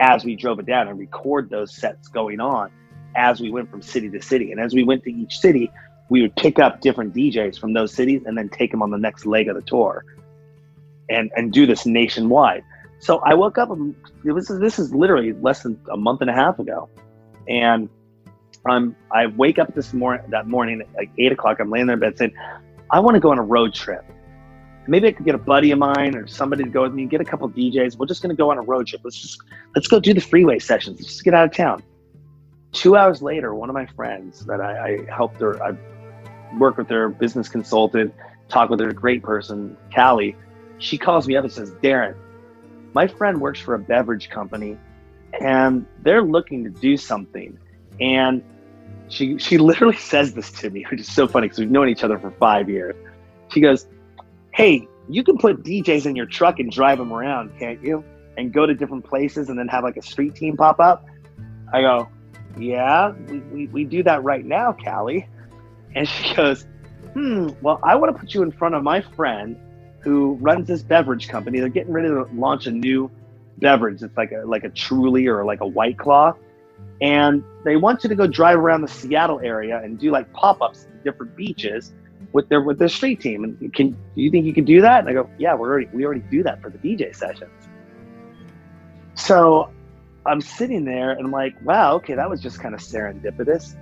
as 0.00 0.24
we 0.24 0.36
drove 0.36 0.58
it 0.58 0.66
down 0.66 0.88
and 0.88 0.98
record 0.98 1.50
those 1.50 1.74
sets 1.74 2.08
going 2.08 2.40
on 2.40 2.70
as 3.14 3.40
we 3.40 3.50
went 3.50 3.70
from 3.70 3.82
city 3.82 4.08
to 4.10 4.22
city. 4.22 4.52
And 4.52 4.60
as 4.60 4.74
we 4.74 4.84
went 4.84 5.04
to 5.04 5.12
each 5.12 5.38
city, 5.38 5.70
we 6.08 6.22
would 6.22 6.34
pick 6.36 6.58
up 6.58 6.80
different 6.80 7.14
DJs 7.14 7.58
from 7.58 7.72
those 7.72 7.92
cities 7.92 8.22
and 8.26 8.36
then 8.36 8.48
take 8.48 8.70
them 8.70 8.82
on 8.82 8.90
the 8.90 8.98
next 8.98 9.26
leg 9.26 9.48
of 9.48 9.56
the 9.56 9.62
tour 9.62 10.04
and, 11.08 11.30
and 11.36 11.52
do 11.52 11.66
this 11.66 11.86
nationwide. 11.86 12.64
So 13.00 13.18
I 13.18 13.34
woke 13.34 13.58
up. 13.58 13.70
It 14.24 14.32
was 14.32 14.46
this 14.46 14.78
is 14.78 14.94
literally 14.94 15.32
less 15.32 15.62
than 15.62 15.78
a 15.90 15.96
month 15.96 16.20
and 16.20 16.30
a 16.30 16.32
half 16.32 16.60
ago, 16.60 16.88
and 17.48 17.88
I'm 18.66 18.96
I 19.10 19.26
wake 19.26 19.58
up 19.58 19.74
this 19.74 19.92
morning 19.92 20.24
that 20.30 20.46
morning 20.46 20.80
at 20.80 20.92
like 20.94 21.10
eight 21.18 21.32
o'clock. 21.32 21.58
I'm 21.60 21.70
laying 21.70 21.86
there 21.86 21.94
in 21.94 22.00
bed 22.00 22.18
saying, 22.18 22.34
I 22.90 23.00
want 23.00 23.14
to 23.14 23.20
go 23.20 23.30
on 23.30 23.38
a 23.38 23.42
road 23.42 23.74
trip. 23.74 24.04
Maybe 24.86 25.08
I 25.08 25.12
could 25.12 25.24
get 25.24 25.34
a 25.34 25.38
buddy 25.38 25.70
of 25.70 25.78
mine 25.78 26.16
or 26.16 26.26
somebody 26.26 26.64
to 26.64 26.70
go 26.70 26.82
with 26.82 26.92
me. 26.92 27.06
Get 27.06 27.20
a 27.20 27.24
couple 27.24 27.48
DJs. 27.48 27.96
We're 27.96 28.06
just 28.06 28.22
going 28.22 28.34
to 28.34 28.40
go 28.40 28.50
on 28.50 28.58
a 28.58 28.62
road 28.62 28.86
trip. 28.86 29.02
Let's 29.04 29.20
just 29.20 29.40
let's 29.74 29.88
go 29.88 30.00
do 30.00 30.12
the 30.14 30.20
freeway 30.20 30.58
sessions. 30.58 31.00
Let's 31.00 31.12
just 31.12 31.24
get 31.24 31.34
out 31.34 31.44
of 31.46 31.54
town. 31.54 31.82
Two 32.72 32.96
hours 32.96 33.22
later, 33.22 33.54
one 33.54 33.68
of 33.68 33.74
my 33.74 33.86
friends 33.86 34.44
that 34.46 34.60
I, 34.60 35.04
I 35.08 35.12
helped 35.12 35.40
her, 35.40 35.62
I 35.62 35.76
work 36.58 36.78
with 36.78 36.88
her, 36.88 37.08
business 37.08 37.48
consultant, 37.48 38.14
talk 38.48 38.70
with 38.70 38.80
her, 38.80 38.92
great 38.92 39.22
person, 39.22 39.76
Callie. 39.94 40.36
She 40.78 40.98
calls 40.98 41.28
me 41.28 41.36
up 41.36 41.44
and 41.44 41.52
says, 41.52 41.70
Darren, 41.82 42.16
my 42.94 43.06
friend 43.06 43.40
works 43.40 43.60
for 43.60 43.74
a 43.74 43.78
beverage 43.78 44.30
company 44.30 44.78
and 45.40 45.86
they're 46.00 46.22
looking 46.22 46.64
to 46.64 46.70
do 46.70 46.96
something. 46.96 47.58
And 48.00 48.42
she 49.12 49.38
she 49.38 49.58
literally 49.58 49.96
says 50.12 50.34
this 50.34 50.50
to 50.52 50.70
me, 50.70 50.84
which 50.90 51.00
is 51.00 51.12
so 51.12 51.28
funny 51.28 51.46
because 51.46 51.58
we've 51.58 51.70
known 51.70 51.88
each 51.88 52.02
other 52.02 52.18
for 52.18 52.30
five 52.32 52.68
years. 52.68 52.96
She 53.52 53.60
goes, 53.60 53.86
Hey, 54.52 54.88
you 55.08 55.22
can 55.22 55.38
put 55.38 55.62
DJs 55.62 56.06
in 56.06 56.16
your 56.16 56.26
truck 56.26 56.58
and 56.58 56.70
drive 56.70 56.98
them 56.98 57.12
around, 57.12 57.56
can't 57.58 57.82
you? 57.82 58.04
And 58.36 58.52
go 58.52 58.66
to 58.66 58.74
different 58.74 59.04
places 59.04 59.50
and 59.50 59.58
then 59.58 59.68
have 59.68 59.84
like 59.84 59.96
a 59.96 60.02
street 60.02 60.34
team 60.34 60.56
pop 60.56 60.80
up. 60.80 61.04
I 61.72 61.82
go, 61.82 62.08
Yeah, 62.58 63.12
we, 63.28 63.38
we, 63.38 63.66
we 63.68 63.84
do 63.84 64.02
that 64.04 64.24
right 64.24 64.44
now, 64.44 64.72
Callie. 64.72 65.28
And 65.94 66.08
she 66.08 66.34
goes, 66.34 66.66
Hmm, 67.12 67.50
well, 67.60 67.78
I 67.82 67.96
want 67.96 68.14
to 68.14 68.18
put 68.18 68.32
you 68.32 68.42
in 68.42 68.50
front 68.50 68.74
of 68.74 68.82
my 68.82 69.02
friend 69.02 69.58
who 70.00 70.38
runs 70.40 70.66
this 70.66 70.82
beverage 70.82 71.28
company. 71.28 71.60
They're 71.60 71.68
getting 71.68 71.92
ready 71.92 72.08
to 72.08 72.26
launch 72.32 72.66
a 72.66 72.70
new 72.70 73.10
beverage. 73.58 74.02
It's 74.02 74.16
like 74.16 74.32
a 74.32 74.46
like 74.46 74.64
a 74.64 74.70
Truly 74.70 75.26
or 75.26 75.44
like 75.44 75.60
a 75.60 75.66
White 75.66 75.98
Claw, 75.98 76.32
and 77.00 77.44
they 77.64 77.76
want 77.76 78.04
you 78.04 78.08
to 78.08 78.14
go 78.14 78.26
drive 78.26 78.58
around 78.58 78.82
the 78.82 78.88
Seattle 78.88 79.40
area 79.40 79.80
and 79.82 79.98
do 79.98 80.10
like 80.10 80.32
pop-ups 80.32 80.86
at 80.86 81.04
different 81.04 81.36
beaches 81.36 81.92
with 82.32 82.48
their 82.48 82.60
with 82.60 82.78
their 82.78 82.88
street 82.88 83.20
team. 83.20 83.44
And 83.44 83.74
can 83.74 83.90
do 83.90 83.98
you 84.22 84.30
think 84.30 84.46
you 84.46 84.54
can 84.54 84.64
do 84.64 84.80
that? 84.80 85.00
And 85.00 85.08
I 85.08 85.12
go, 85.12 85.28
yeah, 85.38 85.54
we 85.54 85.60
already 85.60 85.88
we 85.92 86.04
already 86.04 86.22
do 86.30 86.42
that 86.44 86.62
for 86.62 86.70
the 86.70 86.78
DJ 86.78 87.14
sessions. 87.14 87.50
So 89.14 89.70
I'm 90.24 90.40
sitting 90.40 90.84
there 90.84 91.10
and 91.10 91.26
I'm 91.26 91.32
like, 91.32 91.54
wow, 91.62 91.94
okay, 91.96 92.14
that 92.14 92.30
was 92.30 92.40
just 92.40 92.60
kind 92.60 92.74
of 92.74 92.80
serendipitous. 92.80 93.74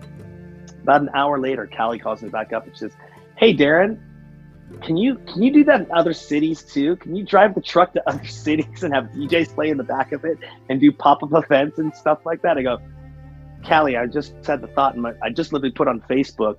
About 0.82 1.02
an 1.02 1.10
hour 1.14 1.38
later, 1.38 1.68
Callie 1.74 1.98
calls 1.98 2.22
me 2.22 2.30
back 2.30 2.52
up 2.52 2.66
and 2.66 2.76
says, 2.76 2.92
hey, 3.36 3.54
Darren, 3.54 4.00
can 4.82 4.96
you 4.96 5.16
can 5.16 5.42
you 5.42 5.52
do 5.52 5.64
that 5.64 5.80
in 5.82 5.92
other 5.92 6.12
cities 6.12 6.62
too? 6.62 6.96
Can 6.96 7.14
you 7.14 7.24
drive 7.24 7.54
the 7.54 7.60
truck 7.60 7.92
to 7.94 8.08
other 8.08 8.24
cities 8.26 8.82
and 8.82 8.94
have 8.94 9.04
DJs 9.06 9.54
play 9.54 9.70
in 9.70 9.76
the 9.76 9.84
back 9.84 10.12
of 10.12 10.24
it 10.24 10.38
and 10.68 10.80
do 10.80 10.92
pop 10.92 11.22
up 11.22 11.30
events 11.32 11.78
and 11.78 11.94
stuff 11.94 12.24
like 12.24 12.42
that? 12.42 12.56
I 12.56 12.62
go, 12.62 12.78
Callie, 13.66 13.96
I 13.96 14.06
just 14.06 14.34
had 14.44 14.60
the 14.60 14.68
thought 14.68 14.94
in 14.94 15.02
my, 15.02 15.12
I 15.22 15.30
just 15.30 15.52
literally 15.52 15.72
put 15.72 15.88
on 15.88 16.00
Facebook 16.02 16.56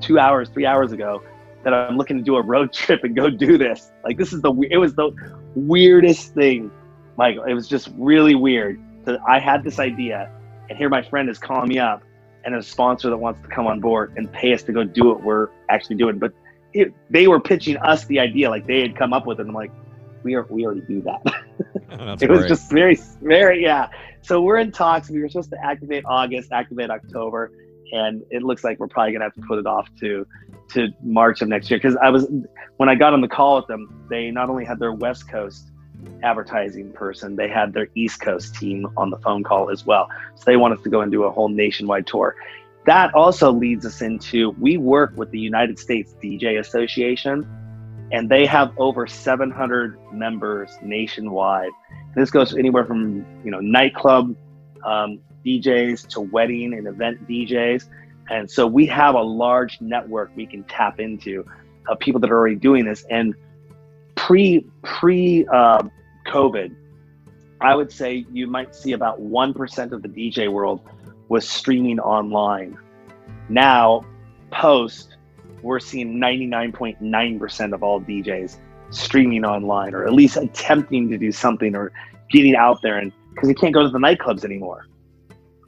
two 0.00 0.18
hours, 0.18 0.48
three 0.48 0.66
hours 0.66 0.92
ago 0.92 1.22
that 1.64 1.74
I'm 1.74 1.96
looking 1.96 2.16
to 2.16 2.22
do 2.22 2.36
a 2.36 2.42
road 2.42 2.72
trip 2.72 3.04
and 3.04 3.14
go 3.14 3.28
do 3.28 3.58
this. 3.58 3.92
Like 4.04 4.16
this 4.16 4.32
is 4.32 4.40
the 4.40 4.52
it 4.70 4.78
was 4.78 4.94
the 4.94 5.10
weirdest 5.54 6.34
thing, 6.34 6.70
Michael. 7.16 7.44
It 7.44 7.54
was 7.54 7.68
just 7.68 7.90
really 7.96 8.34
weird. 8.34 8.80
So 9.04 9.18
I 9.26 9.38
had 9.38 9.62
this 9.62 9.78
idea, 9.78 10.30
and 10.68 10.76
here 10.76 10.88
my 10.88 11.02
friend 11.02 11.28
is 11.28 11.38
calling 11.38 11.68
me 11.68 11.78
up, 11.78 12.02
and 12.44 12.54
a 12.54 12.62
sponsor 12.62 13.10
that 13.10 13.16
wants 13.16 13.40
to 13.42 13.48
come 13.48 13.66
on 13.66 13.80
board 13.80 14.14
and 14.16 14.30
pay 14.32 14.52
us 14.52 14.62
to 14.64 14.72
go 14.72 14.84
do 14.84 15.06
what 15.06 15.22
we're 15.22 15.48
actually 15.68 15.96
doing, 15.96 16.18
but 16.18 16.32
it, 16.76 16.94
they 17.10 17.26
were 17.26 17.40
pitching 17.40 17.76
us 17.78 18.04
the 18.04 18.20
idea, 18.20 18.50
like 18.50 18.66
they 18.66 18.80
had 18.80 18.96
come 18.96 19.12
up 19.12 19.26
with 19.26 19.38
it. 19.38 19.42
And 19.42 19.50
I'm 19.50 19.54
like, 19.54 19.72
we 20.22 20.34
are 20.34 20.46
we 20.50 20.64
already 20.66 20.82
do 20.82 21.02
that. 21.02 21.22
it 22.20 22.30
was 22.30 22.46
just 22.46 22.70
very 22.70 22.98
very 23.22 23.62
yeah. 23.62 23.88
So 24.22 24.42
we're 24.42 24.58
in 24.58 24.72
talks. 24.72 25.08
We 25.08 25.20
were 25.20 25.28
supposed 25.28 25.50
to 25.50 25.64
activate 25.64 26.04
August, 26.04 26.52
activate 26.52 26.90
October, 26.90 27.52
and 27.92 28.22
it 28.30 28.42
looks 28.42 28.64
like 28.64 28.78
we're 28.78 28.88
probably 28.88 29.12
gonna 29.12 29.24
have 29.24 29.34
to 29.34 29.42
put 29.42 29.58
it 29.58 29.66
off 29.66 29.88
to 30.00 30.26
to 30.70 30.88
March 31.02 31.42
of 31.42 31.48
next 31.48 31.70
year. 31.70 31.78
Because 31.78 31.96
I 31.96 32.10
was 32.10 32.26
when 32.76 32.88
I 32.88 32.94
got 32.94 33.14
on 33.14 33.20
the 33.20 33.28
call 33.28 33.56
with 33.56 33.68
them, 33.68 34.06
they 34.10 34.30
not 34.30 34.50
only 34.50 34.64
had 34.64 34.78
their 34.78 34.92
West 34.92 35.28
Coast 35.28 35.70
advertising 36.22 36.92
person, 36.92 37.36
they 37.36 37.48
had 37.48 37.72
their 37.72 37.88
East 37.94 38.20
Coast 38.20 38.54
team 38.56 38.86
on 38.96 39.10
the 39.10 39.18
phone 39.18 39.42
call 39.42 39.70
as 39.70 39.86
well. 39.86 40.08
So 40.34 40.42
they 40.44 40.56
want 40.56 40.74
us 40.74 40.82
to 40.82 40.90
go 40.90 41.00
and 41.00 41.10
do 41.10 41.22
a 41.24 41.30
whole 41.30 41.48
nationwide 41.48 42.06
tour 42.06 42.36
that 42.86 43.12
also 43.14 43.52
leads 43.52 43.84
us 43.84 44.00
into 44.00 44.50
we 44.60 44.76
work 44.76 45.12
with 45.16 45.30
the 45.32 45.40
United 45.40 45.78
States 45.78 46.14
DJ 46.22 46.60
Association, 46.60 47.46
and 48.12 48.28
they 48.28 48.46
have 48.46 48.72
over 48.78 49.06
700 49.08 49.98
members 50.12 50.70
nationwide. 50.82 51.72
This 52.14 52.30
goes 52.30 52.56
anywhere 52.56 52.84
from 52.84 53.26
you 53.44 53.50
know 53.50 53.60
nightclub 53.60 54.36
um, 54.84 55.18
DJs 55.44 56.08
to 56.10 56.20
wedding 56.20 56.74
and 56.74 56.86
event 56.86 57.26
DJs, 57.28 57.88
and 58.30 58.48
so 58.48 58.66
we 58.68 58.86
have 58.86 59.16
a 59.16 59.22
large 59.22 59.80
network 59.80 60.30
we 60.36 60.46
can 60.46 60.62
tap 60.64 61.00
into 61.00 61.44
of 61.88 61.98
people 61.98 62.20
that 62.20 62.30
are 62.30 62.38
already 62.38 62.56
doing 62.56 62.84
this. 62.84 63.04
And 63.10 63.34
pre 64.14 64.64
pre 64.82 65.44
uh, 65.52 65.82
COVID, 66.28 66.74
I 67.60 67.74
would 67.74 67.90
say 67.90 68.26
you 68.32 68.46
might 68.46 68.76
see 68.76 68.92
about 68.92 69.20
one 69.20 69.52
percent 69.52 69.92
of 69.92 70.02
the 70.02 70.08
DJ 70.08 70.50
world 70.50 70.88
was 71.28 71.48
streaming 71.48 71.98
online. 72.00 72.78
Now, 73.48 74.04
post, 74.50 75.16
we're 75.62 75.80
seeing 75.80 76.18
99.9% 76.18 77.74
of 77.74 77.82
all 77.82 78.00
DJs 78.00 78.56
streaming 78.90 79.44
online 79.44 79.94
or 79.94 80.06
at 80.06 80.12
least 80.12 80.36
attempting 80.36 81.08
to 81.08 81.18
do 81.18 81.32
something 81.32 81.74
or 81.74 81.92
getting 82.30 82.54
out 82.54 82.82
there 82.82 82.98
and 82.98 83.12
because 83.34 83.48
you 83.48 83.54
can't 83.54 83.74
go 83.74 83.82
to 83.82 83.88
the 83.88 83.98
nightclubs 83.98 84.44
anymore. 84.44 84.86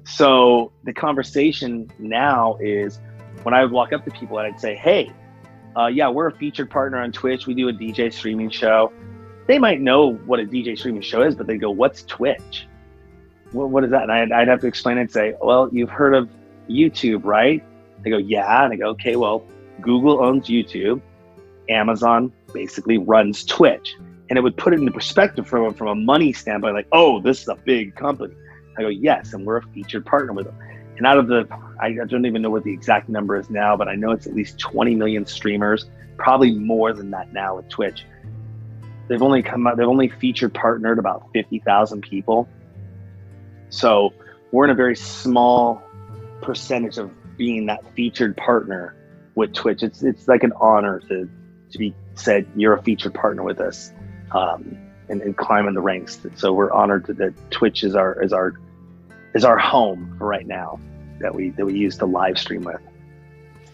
So 0.05 0.73
the 0.85 0.93
conversation 0.93 1.91
now 1.99 2.57
is 2.61 2.99
when 3.43 3.55
I 3.55 3.63
would 3.63 3.73
walk 3.73 3.93
up 3.93 4.05
to 4.07 4.11
people 4.11 4.39
and 4.39 4.53
I'd 4.53 4.61
say, 4.61 4.75
hey, 4.75 5.13
uh, 5.77 5.87
yeah, 5.87 6.09
we're 6.09 6.29
a 6.29 6.33
featured 6.33 6.71
partner 6.71 6.99
on 6.99 7.13
Twitch. 7.13 7.47
We 7.47 7.55
do 7.55 7.69
a 7.69 7.73
DJ 7.73 8.13
streaming 8.13 8.51
show. 8.51 8.93
They 9.47 9.59
might 9.59 9.81
know 9.81 10.15
what 10.15 10.41
a 10.41 10.45
DJ 10.45 10.79
streaming 10.79 11.03
show 11.03 11.23
is, 11.23 11.35
but 11.35 11.47
they 11.47 11.59
go, 11.59 11.71
what's 11.71 12.05
Twitch? 12.05 12.67
Well, 13.53 13.69
what 13.69 13.85
is 13.85 13.91
that? 13.91 14.05
And 14.05 14.13
I'd, 14.13 14.33
I'd 14.33 14.49
have 14.49 14.61
to 14.61 14.67
explain 14.67 14.99
it 14.99 15.03
and 15.03 15.11
say, 15.11 15.35
well, 15.41 15.69
you've 15.73 15.91
heard 15.91 16.15
of 16.15 16.29
YouTube, 16.69 17.25
right? 17.25 17.65
They 18.03 18.11
go, 18.11 18.19
yeah. 18.19 18.65
And 18.65 18.73
I 18.73 18.77
go, 18.77 18.89
okay, 18.91 19.17
well, 19.17 19.45
Google 19.81 20.23
owns 20.23 20.49
YouTube. 20.49 21.01
Amazon 21.69 22.33
basically 22.53 22.99
runs 22.99 23.45
Twitch. 23.45 23.95
And 24.31 24.39
it 24.39 24.43
would 24.43 24.57
put 24.57 24.75
it 24.75 24.81
into 24.81 24.93
perspective 24.93 25.47
from, 25.47 25.73
from 25.75 25.89
a 25.89 25.95
money 25.95 26.33
standpoint, 26.33 26.75
like, 26.75 26.89
oh, 26.93 27.21
this 27.21 27.43
is 27.43 27.49
a 27.49 27.55
big 27.55 27.95
company. 27.95 28.35
I 28.77 28.83
go, 28.83 28.89
yes, 28.89 29.33
and 29.33 29.45
we're 29.45 29.57
a 29.57 29.63
featured 29.63 30.05
partner 30.05 30.33
with 30.33 30.47
them. 30.47 30.59
And 30.97 31.07
out 31.07 31.19
of 31.19 31.29
the, 31.29 31.49
I 31.81 31.93
don't 31.93 32.27
even 32.27 32.43
know 32.43 32.51
what 32.51 32.65
the 32.65 32.73
exact 32.73 33.09
number 33.09 33.37
is 33.37 33.51
now, 33.51 33.77
but 33.77 33.89
I 33.89 33.95
know 33.95 34.11
it's 34.11 34.27
at 34.27 34.35
least 34.35 34.59
20 34.59 34.95
million 34.97 35.25
streamers, 35.27 35.89
probably 36.17 36.53
more 36.53 36.93
than 36.93 37.11
that 37.13 37.33
now 37.33 37.57
with 37.57 37.69
Twitch. 37.69 38.05
They've 39.09 39.23
only 39.23 39.43
come 39.43 39.67
out, 39.67 39.77
they've 39.77 39.89
only 39.89 40.09
featured 40.09 40.53
partnered 40.53 40.99
about 40.99 41.29
50,000 41.33 42.03
people. 42.03 42.49
So 43.71 44.13
we're 44.53 44.65
in 44.65 44.71
a 44.71 44.75
very 44.75 44.97
small 44.97 45.83
percentage 46.43 46.99
of 46.99 47.11
being 47.37 47.67
that 47.67 47.81
featured 47.95 48.37
partner 48.37 48.95
with 49.35 49.53
Twitch. 49.53 49.83
It's 49.83 50.03
it's 50.03 50.29
like 50.29 50.43
an 50.43 50.53
honor 50.61 51.01
to 51.09 51.29
to 51.71 51.79
be 51.79 51.95
said 52.15 52.47
you're 52.57 52.75
a 52.75 52.83
featured 52.83 53.15
partner 53.15 53.43
with 53.43 53.61
us, 53.61 53.93
um, 54.33 54.77
and, 55.09 55.21
and 55.23 55.37
climbing 55.37 55.75
the 55.75 55.81
ranks. 55.81 56.19
So 56.37 56.53
we're 56.53 56.73
honored 56.73 57.07
that 57.07 57.35
Twitch 57.51 57.85
is 57.85 57.95
our 57.95 58.23
is 58.23 58.33
our 58.33 58.55
is 59.35 59.45
our 59.45 59.59
home 59.59 60.15
for 60.19 60.27
right 60.27 60.47
now 60.47 60.81
that 61.21 61.35
we 61.35 61.51
that 61.51 61.67
we 61.67 61.75
use 61.75 61.97
to 61.99 62.07
live 62.07 62.39
stream 62.39 62.63
with. 62.65 62.81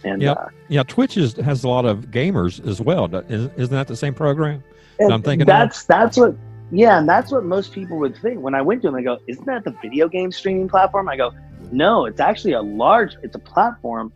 And 0.02 0.20
Yep. 0.20 0.36
uh, 0.36 0.46
Yeah, 0.68 0.82
Twitch 0.82 1.16
is, 1.16 1.34
has 1.36 1.64
a 1.64 1.68
lot 1.68 1.86
of 1.86 2.10
gamers 2.10 2.66
as 2.68 2.80
well. 2.80 3.06
Isn't 3.06 3.52
isn't 3.56 3.74
that 3.74 3.88
the 3.88 3.96
same 3.96 4.12
program? 4.12 4.62
And 4.98 5.12
I'm 5.12 5.22
thinking 5.22 5.42
of- 5.42 5.46
that's 5.46 5.84
that's 5.84 6.16
what 6.16 6.34
yeah, 6.74 6.98
and 6.98 7.08
that's 7.08 7.30
what 7.30 7.44
most 7.44 7.72
people 7.72 7.98
would 7.98 8.16
think. 8.16 8.40
When 8.40 8.54
I 8.54 8.62
went 8.62 8.82
to 8.82 8.88
them, 8.88 8.96
I 8.96 9.02
go, 9.02 9.18
"Isn't 9.28 9.46
that 9.46 9.64
the 9.64 9.70
video 9.82 10.08
game 10.08 10.32
streaming 10.32 10.68
platform?" 10.68 11.08
I 11.08 11.16
go, 11.16 11.32
"No, 11.70 12.04
it's 12.06 12.20
actually 12.20 12.52
a 12.52 12.62
large. 12.62 13.16
It's 13.22 13.36
a 13.36 13.38
platform 13.38 14.12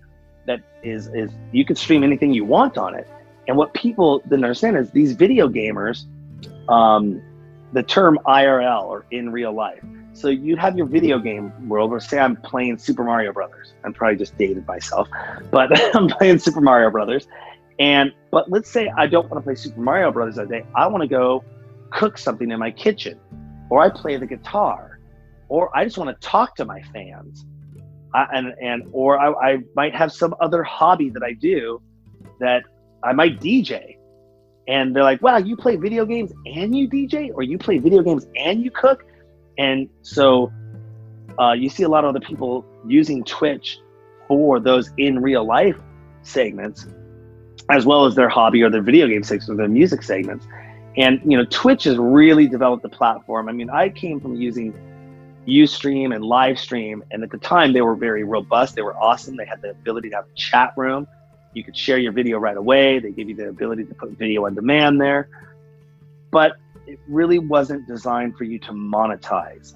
that 0.47 0.61
is 0.83 1.07
is 1.15 1.31
you 1.53 1.65
can 1.65 1.77
stream 1.77 2.03
anything 2.03 2.33
you 2.33 2.45
want 2.45 2.77
on 2.77 2.95
it." 2.95 3.07
And 3.47 3.57
what 3.57 3.73
people 3.75 4.19
didn't 4.21 4.45
understand 4.45 4.77
is 4.77 4.91
these 4.91 5.13
video 5.13 5.49
gamers, 5.49 6.05
um, 6.69 7.23
the 7.73 7.83
term 7.83 8.19
IRL 8.27 8.85
or 8.85 9.07
in 9.11 9.31
real 9.31 9.53
life. 9.53 9.83
So 10.13 10.27
you 10.29 10.57
have 10.57 10.77
your 10.77 10.87
video 10.87 11.21
game 11.21 11.69
world 11.69 11.93
where 11.93 12.01
say 12.01 12.19
I'm 12.19 12.35
playing 12.35 12.79
Super 12.79 13.05
Mario 13.05 13.33
Brothers. 13.33 13.73
I'm 13.85 13.95
probably 13.95 14.17
just 14.17 14.37
dated 14.37 14.67
myself, 14.67 15.09
but 15.53 15.71
I'm 15.95 16.09
playing 16.09 16.41
Super 16.41 16.61
Mario 16.61 16.91
Brothers. 16.91 17.29
And 17.79 18.13
but 18.33 18.51
let's 18.51 18.69
say 18.69 18.93
I 18.97 19.07
don't 19.07 19.31
want 19.31 19.41
to 19.41 19.45
play 19.45 19.55
Super 19.55 19.81
Mario 19.81 20.11
Brothers 20.11 20.35
that 20.35 20.49
day. 20.49 20.65
I 20.75 20.89
want 20.89 21.03
to 21.03 21.09
go 21.09 21.45
cook 21.91 22.19
something 22.19 22.51
in 22.51 22.59
my 22.59 22.71
kitchen, 22.71 23.19
or 23.71 23.83
I 23.83 23.91
play 23.91 24.17
the 24.17 24.27
guitar, 24.27 24.99
or 25.49 25.77
I 25.77 25.85
just 25.85 25.99
want 25.99 26.11
to 26.11 26.27
talk 26.27 26.57
to 26.57 26.65
my 26.65 26.83
fans, 26.93 27.45
I, 28.15 28.27
and 28.33 28.55
and 28.63 28.89
or 28.93 29.19
I, 29.19 29.53
I 29.53 29.59
might 29.75 29.95
have 29.95 30.13
some 30.13 30.35
other 30.41 30.63
hobby 30.63 31.11
that 31.11 31.23
I 31.23 31.33
do 31.33 31.81
that 32.41 32.63
I 33.03 33.13
might 33.13 33.41
DJ, 33.41 33.97
and 34.67 34.95
they're 34.95 35.03
like, 35.03 35.23
"Wow, 35.23 35.39
you 35.39 35.57
play 35.57 35.77
video 35.77 36.05
games 36.05 36.33
and 36.47 36.77
you 36.77 36.89
DJ, 36.89 37.31
or 37.35 37.43
you 37.43 37.59
play 37.59 37.79
video 37.79 38.03
games 38.03 38.27
and 38.37 38.63
you 38.63 38.71
cook," 38.71 39.05
and 39.59 39.89
so 40.03 40.53
uh, 41.39 41.53
you 41.53 41.69
see 41.69 41.85
a 41.85 41.89
lot 41.89 42.05
of 42.05 42.11
other 42.11 42.25
people 42.25 42.65
using 42.87 43.25
Twitch 43.25 43.79
for 44.27 44.61
those 44.61 44.91
in 44.99 45.21
real 45.21 45.45
life 45.45 45.77
segments 46.23 46.87
as 47.71 47.85
well 47.85 48.07
as 48.07 48.15
their 48.15 48.29
hobby 48.29 48.63
or 48.63 48.71
their 48.71 48.83
video 48.83 49.07
game 49.07 49.23
segments 49.23 49.49
or 49.49 49.57
their 49.57 49.69
music 49.69 50.03
segments. 50.03 50.47
And 50.99 51.21
you 51.25 51.39
know, 51.39 51.45
Twitch 51.49 51.85
has 51.85 51.97
really 51.97 52.49
developed 52.49 52.83
the 52.83 52.89
platform. 52.89 53.49
I 53.49 53.53
mean, 53.53 53.71
I 53.71 53.89
came 53.89 54.21
from 54.21 54.35
using 54.35 54.75
Ustream 55.47 56.15
and 56.15 56.25
Livestream, 56.25 57.03
and 57.13 57.23
at 57.23 57.31
the 57.31 57.39
time 57.39 57.73
they 57.73 57.83
were 57.83 57.95
very 57.95 58.25
robust. 58.25 58.75
They 58.75 58.83
were 58.83 58.97
awesome. 58.97 59.37
They 59.37 59.47
had 59.47 59.63
the 59.63 59.71
ability 59.71 60.11
to 60.11 60.17
have 60.17 60.25
a 60.25 60.35
chat 60.35 60.75
room. 60.77 61.07
You 61.55 61.63
could 61.63 61.77
share 61.77 61.99
your 61.99 62.13
video 62.13 62.39
right 62.39 62.57
away. 62.57 62.99
They 62.99 63.13
gave 63.13 63.29
you 63.29 63.37
the 63.37 63.49
ability 63.49 63.85
to 63.85 63.95
put 63.95 64.11
video 64.11 64.45
on 64.47 64.57
demand 64.57 65.01
there. 65.01 65.29
But 66.33 66.57
it 66.87 66.99
really 67.09 67.39
wasn't 67.39 67.87
designed 67.87 68.37
for 68.37 68.45
you 68.45 68.59
to 68.59 68.73
monetize 68.73 69.75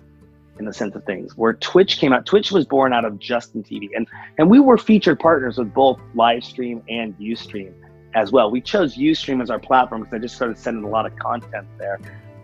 in 0.59 0.65
the 0.65 0.73
sense 0.73 0.97
of 0.97 1.05
things. 1.05 1.37
Where 1.37 1.55
Twitch 1.55 1.99
came 1.99 2.13
out, 2.13 2.27
Twitch 2.27 2.51
was 2.51 2.67
born 2.67 2.93
out 2.93 3.05
of 3.05 3.19
Justin 3.21 3.63
TV, 3.63 3.91
and 3.95 4.09
and 4.39 4.51
we 4.51 4.59
were 4.59 4.77
featured 4.77 5.21
partners 5.21 5.57
with 5.57 5.73
both 5.73 6.01
Livestream 6.17 6.83
and 6.89 7.17
Ustream 7.19 7.73
as 8.15 8.33
well. 8.33 8.51
We 8.51 8.61
chose 8.61 8.97
Ustream 8.97 9.43
as 9.43 9.51
our 9.51 9.59
platform 9.59 10.03
because 10.03 10.15
I 10.15 10.19
just 10.19 10.37
started 10.37 10.59
sending 10.59 10.85
a 10.85 10.89
lot 10.89 11.07
of 11.07 11.17
content 11.17 11.67
there, 11.79 11.99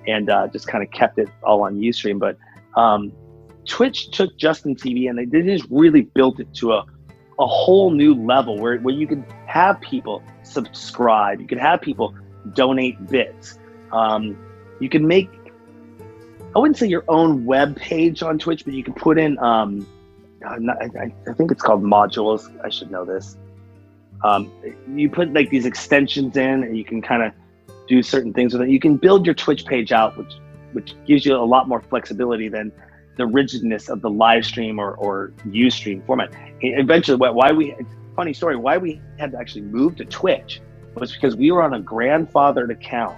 and 0.06 0.30
uh, 0.30 0.48
just 0.48 0.66
kind 0.66 0.82
of 0.82 0.90
kept 0.90 1.18
it 1.18 1.28
all 1.42 1.62
on 1.62 1.76
Ustream. 1.76 2.18
But 2.18 2.38
um, 2.80 3.12
Twitch 3.66 4.10
took 4.10 4.36
Justin 4.36 4.74
TV 4.74 5.08
and 5.08 5.18
they, 5.18 5.26
they 5.26 5.42
just 5.42 5.66
really 5.70 6.02
built 6.02 6.40
it 6.40 6.52
to 6.54 6.72
a 6.72 6.86
a 7.40 7.46
whole 7.46 7.92
new 7.92 8.14
level 8.14 8.58
where, 8.58 8.78
where 8.78 8.94
you 8.94 9.06
could 9.06 9.24
have 9.46 9.80
people 9.80 10.24
subscribe, 10.42 11.40
you 11.40 11.46
could 11.46 11.58
have 11.58 11.80
people 11.80 12.12
donate 12.52 13.06
bits, 13.06 13.60
um, 13.92 14.36
you 14.80 14.88
can 14.88 15.06
make 15.06 15.30
I 16.56 16.58
wouldn't 16.58 16.78
say 16.78 16.86
your 16.86 17.04
own 17.08 17.44
web 17.44 17.76
page 17.76 18.22
on 18.22 18.38
Twitch, 18.38 18.64
but 18.64 18.74
you 18.74 18.82
can 18.82 18.94
put 18.94 19.18
in 19.18 19.38
um, 19.38 19.86
I, 20.44 21.12
I 21.28 21.32
think 21.34 21.50
it's 21.50 21.62
called 21.62 21.82
modules. 21.82 22.48
I 22.64 22.68
should 22.68 22.90
know 22.90 23.04
this. 23.04 23.36
Um, 24.24 24.50
you 24.94 25.08
put 25.08 25.32
like 25.32 25.50
these 25.50 25.66
extensions 25.66 26.36
in, 26.36 26.64
and 26.64 26.76
you 26.76 26.84
can 26.84 27.00
kind 27.00 27.22
of 27.22 27.32
do 27.86 28.02
certain 28.02 28.32
things 28.32 28.52
with 28.52 28.62
it. 28.62 28.70
You 28.70 28.80
can 28.80 28.96
build 28.96 29.24
your 29.26 29.34
Twitch 29.34 29.64
page 29.64 29.92
out, 29.92 30.16
which 30.16 30.34
which 30.72 30.94
gives 31.06 31.24
you 31.24 31.34
a 31.34 31.38
lot 31.38 31.68
more 31.68 31.80
flexibility 31.80 32.48
than 32.48 32.70
the 33.16 33.26
rigidness 33.26 33.88
of 33.88 34.00
the 34.02 34.10
live 34.10 34.44
stream 34.44 34.78
or 34.78 34.94
or 34.94 35.32
UStream 35.46 36.04
format. 36.06 36.32
Eventually, 36.60 37.16
why- 37.16 37.52
we 37.52 37.74
funny 38.16 38.32
story, 38.32 38.56
why 38.56 38.76
we 38.76 39.00
had 39.18 39.30
to 39.30 39.38
actually 39.38 39.62
move 39.62 39.94
to 39.96 40.04
Twitch 40.04 40.60
was 40.96 41.12
because 41.12 41.36
we 41.36 41.52
were 41.52 41.62
on 41.62 41.74
a 41.74 41.80
grandfathered 41.80 42.70
account 42.70 43.16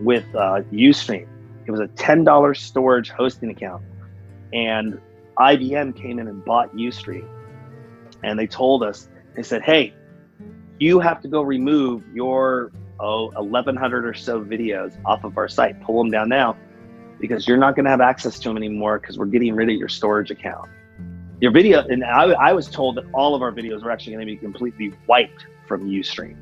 with 0.00 0.24
uh, 0.34 0.60
UStream. 0.70 1.26
It 1.64 1.70
was 1.70 1.80
a 1.80 1.88
ten 1.88 2.22
dollars 2.22 2.60
storage 2.60 3.08
hosting 3.08 3.50
account, 3.50 3.82
and 4.52 5.00
IBM 5.38 5.96
came 5.96 6.18
in 6.18 6.28
and 6.28 6.44
bought 6.44 6.74
UStream, 6.76 7.26
and 8.22 8.38
they 8.38 8.46
told 8.46 8.82
us 8.82 9.08
they 9.36 9.42
said, 9.42 9.62
"Hey, 9.62 9.94
you 10.78 10.98
have 11.00 11.20
to 11.22 11.28
go 11.28 11.42
remove 11.42 12.02
your 12.12 12.72
oh 12.98 13.26
1100 13.32 14.06
or 14.06 14.14
so 14.14 14.42
videos 14.42 14.96
off 15.04 15.24
of 15.24 15.36
our 15.36 15.48
site. 15.48 15.80
Pull 15.82 15.98
them 15.98 16.10
down 16.10 16.28
now, 16.28 16.56
because 17.20 17.46
you're 17.46 17.58
not 17.58 17.76
going 17.76 17.84
to 17.84 17.90
have 17.90 18.00
access 18.00 18.38
to 18.40 18.48
them 18.48 18.56
anymore 18.56 18.98
because 18.98 19.18
we're 19.18 19.26
getting 19.26 19.54
rid 19.54 19.68
of 19.68 19.76
your 19.76 19.88
storage 19.88 20.30
account." 20.30 20.68
Your 21.38 21.50
video, 21.50 21.86
and 21.86 22.02
I, 22.02 22.30
I 22.30 22.52
was 22.54 22.66
told 22.66 22.96
that 22.96 23.04
all 23.12 23.34
of 23.34 23.42
our 23.42 23.52
videos 23.52 23.84
were 23.84 23.90
actually 23.90 24.14
going 24.14 24.26
to 24.26 24.32
be 24.32 24.38
completely 24.38 24.94
wiped 25.06 25.46
from 25.68 25.86
UStream. 25.86 26.36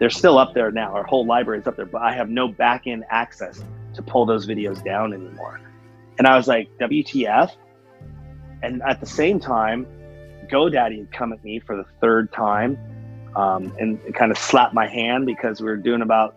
They're 0.00 0.10
still 0.10 0.38
up 0.38 0.54
there 0.54 0.72
now. 0.72 0.92
Our 0.92 1.04
whole 1.04 1.24
library 1.24 1.60
is 1.60 1.66
up 1.68 1.76
there, 1.76 1.86
but 1.86 2.02
I 2.02 2.12
have 2.12 2.28
no 2.28 2.48
back 2.48 2.88
end 2.88 3.04
access 3.10 3.62
to 3.94 4.02
pull 4.02 4.26
those 4.26 4.46
videos 4.46 4.82
down 4.84 5.12
anymore. 5.12 5.60
And 6.18 6.26
I 6.26 6.36
was 6.36 6.48
like, 6.48 6.68
WTF? 6.78 7.52
And 8.62 8.82
at 8.82 8.98
the 9.00 9.06
same 9.06 9.38
time, 9.38 9.86
GoDaddy 10.48 10.98
had 10.98 11.12
come 11.12 11.32
at 11.32 11.42
me 11.44 11.60
for 11.60 11.76
the 11.76 11.84
third 12.00 12.32
time 12.32 12.78
um, 13.36 13.72
and 13.78 14.00
kind 14.14 14.30
of 14.30 14.38
slapped 14.38 14.74
my 14.74 14.86
hand 14.86 15.26
because 15.26 15.60
we 15.60 15.66
were 15.66 15.76
doing 15.76 16.02
about, 16.02 16.34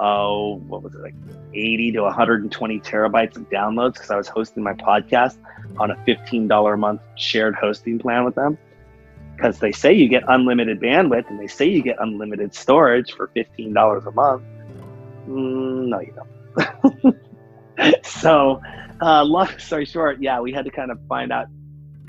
oh, 0.00 0.56
what 0.66 0.82
was 0.82 0.94
it, 0.94 1.00
like 1.00 1.14
80 1.54 1.92
to 1.92 2.02
120 2.02 2.80
terabytes 2.80 3.36
of 3.36 3.48
downloads 3.48 3.94
because 3.94 4.10
I 4.10 4.16
was 4.16 4.28
hosting 4.28 4.62
my 4.62 4.74
podcast 4.74 5.36
on 5.78 5.90
a 5.90 5.96
$15 6.06 6.74
a 6.74 6.76
month 6.76 7.00
shared 7.16 7.54
hosting 7.54 7.98
plan 7.98 8.24
with 8.24 8.34
them. 8.34 8.58
Because 9.36 9.58
they 9.58 9.72
say 9.72 9.92
you 9.92 10.08
get 10.08 10.24
unlimited 10.28 10.80
bandwidth 10.80 11.28
and 11.30 11.40
they 11.40 11.46
say 11.46 11.66
you 11.66 11.82
get 11.82 11.96
unlimited 12.00 12.54
storage 12.54 13.12
for 13.12 13.28
$15 13.28 14.06
a 14.06 14.10
month. 14.12 14.42
Mm, 15.26 15.88
no, 15.88 16.00
you 16.00 16.14
don't. 16.14 18.04
so, 18.04 18.60
uh, 19.00 19.24
long 19.24 19.48
story 19.58 19.86
short, 19.86 20.20
yeah, 20.20 20.38
we 20.40 20.52
had 20.52 20.64
to 20.64 20.70
kind 20.70 20.90
of 20.90 20.98
find 21.08 21.32
out 21.32 21.46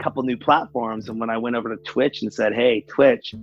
couple 0.03 0.21
new 0.23 0.37
platforms. 0.37 1.07
And 1.07 1.19
when 1.19 1.29
I 1.29 1.37
went 1.37 1.55
over 1.55 1.69
to 1.75 1.81
Twitch 1.83 2.21
and 2.21 2.33
said, 2.33 2.53
"Hey, 2.53 2.81
Twitch, 2.87 3.33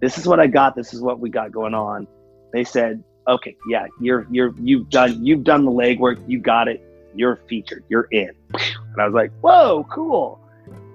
this 0.00 0.18
is 0.18 0.26
what 0.26 0.40
I 0.40 0.46
got. 0.46 0.74
This 0.74 0.92
is 0.92 1.00
what 1.00 1.20
we 1.20 1.30
got 1.30 1.52
going 1.52 1.74
on," 1.74 2.06
they 2.52 2.64
said, 2.64 3.02
"Okay, 3.28 3.56
yeah, 3.68 3.86
you're 4.00 4.26
you're 4.30 4.54
you've 4.60 4.90
done 4.90 5.24
you've 5.24 5.44
done 5.44 5.64
the 5.64 5.70
legwork. 5.70 6.22
You 6.28 6.40
got 6.40 6.68
it. 6.68 6.82
You're 7.14 7.36
featured. 7.48 7.84
You're 7.88 8.08
in." 8.10 8.30
And 8.90 9.02
I 9.02 9.06
was 9.06 9.14
like, 9.14 9.30
"Whoa, 9.42 9.86
cool!" 9.88 10.40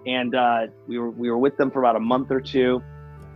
And 0.06 0.36
uh, 0.36 0.68
we 0.88 1.00
were 1.00 1.12
we 1.12 1.32
were 1.32 1.38
with 1.38 1.56
them 1.56 1.72
for 1.72 1.80
about 1.80 1.96
a 1.96 2.02
month 2.02 2.32
or 2.32 2.42
two, 2.42 2.84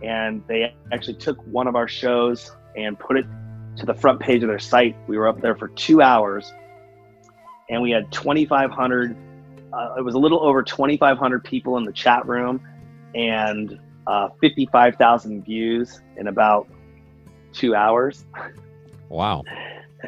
and 0.02 0.42
they 0.46 0.74
actually 0.92 1.14
took 1.14 1.40
one 1.46 1.66
of 1.66 1.74
our 1.74 1.88
shows 1.88 2.52
and 2.76 2.98
put 2.98 3.16
it 3.16 3.24
to 3.76 3.86
the 3.86 3.94
front 3.94 4.20
page 4.20 4.42
of 4.42 4.48
their 4.48 4.58
site. 4.58 4.94
We 5.06 5.16
were 5.16 5.26
up 5.26 5.40
there 5.40 5.56
for 5.56 5.68
two 5.68 6.02
hours, 6.02 6.52
and 7.70 7.80
we 7.80 7.90
had 7.92 8.12
2,500. 8.12 9.16
Uh, 9.72 9.94
it 9.98 10.02
was 10.02 10.14
a 10.14 10.18
little 10.18 10.42
over 10.42 10.62
2,500 10.62 11.44
people 11.44 11.76
in 11.76 11.84
the 11.84 11.92
chat 11.92 12.26
room, 12.26 12.60
and 13.14 13.78
uh, 14.06 14.28
55,000 14.40 15.44
views 15.44 16.00
in 16.16 16.28
about 16.28 16.68
two 17.52 17.74
hours. 17.74 18.24
Wow. 19.08 19.42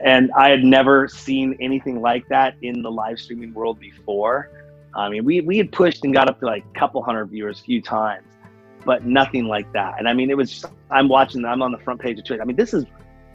And 0.05 0.31
I 0.37 0.51
had 0.51 0.63
never 0.63 1.09
seen 1.09 1.57
anything 1.61 2.01
like 2.01 2.29
that 2.29 2.55
in 2.63 2.83
the 2.83 2.91
live 2.91 3.19
streaming 3.19 3.53
world 3.53 3.81
before. 3.81 4.51
I 4.95 5.09
mean, 5.09 5.25
we, 5.25 5.41
we 5.41 5.59
had 5.59 5.71
pushed 5.73 6.05
and 6.05 6.13
got 6.13 6.29
up 6.29 6.41
to 6.41 6.47
like 6.47 6.65
a 6.65 6.79
couple 6.79 7.03
hundred 7.03 7.27
viewers 7.27 7.61
a 7.61 7.63
few 7.63 7.83
times, 7.83 8.27
but 8.85 9.05
nothing 9.05 9.47
like 9.47 9.73
that. 9.73 9.99
And 9.99 10.09
I 10.09 10.13
mean, 10.13 10.31
it 10.31 10.37
was, 10.37 10.51
just, 10.51 10.67
I'm 10.91 11.09
watching, 11.09 11.45
I'm 11.45 11.63
on 11.63 11.73
the 11.73 11.79
front 11.79 12.01
page 12.01 12.19
of 12.19 12.25
Twitch. 12.25 12.41
I 12.41 12.45
mean, 12.45 12.57
this 12.57 12.75
is 12.75 12.85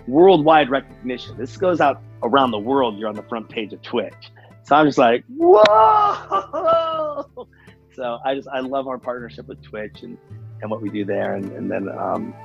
worldwide 0.08 0.70
recognition. 0.70 1.38
This 1.38 1.58
goes 1.58 1.82
out 1.82 2.02
around 2.24 2.52
the 2.52 2.60
world. 2.60 2.98
You're 2.98 3.10
on 3.10 3.16
the 3.16 3.24
front 3.24 3.50
page 3.50 3.74
of 3.74 3.82
Twitch. 3.82 4.32
So 4.66 4.76
I'm 4.76 4.86
just 4.86 4.98
like, 4.98 5.24
whoa. 5.28 5.64
So 7.94 8.20
I 8.26 8.36
just, 8.36 8.50
I 8.50 8.60
love 8.60 8.90
our 8.90 8.98
partnership 8.98 9.48
with 9.48 9.64
Twitch 9.64 10.04
and, 10.04 10.18
and 10.62 10.70
what 10.70 10.82
we 10.82 10.90
do 10.90 11.06
there. 11.06 11.36
And, 11.36 11.50
and 11.54 11.72
then, 11.72 11.88
um, 11.88 12.36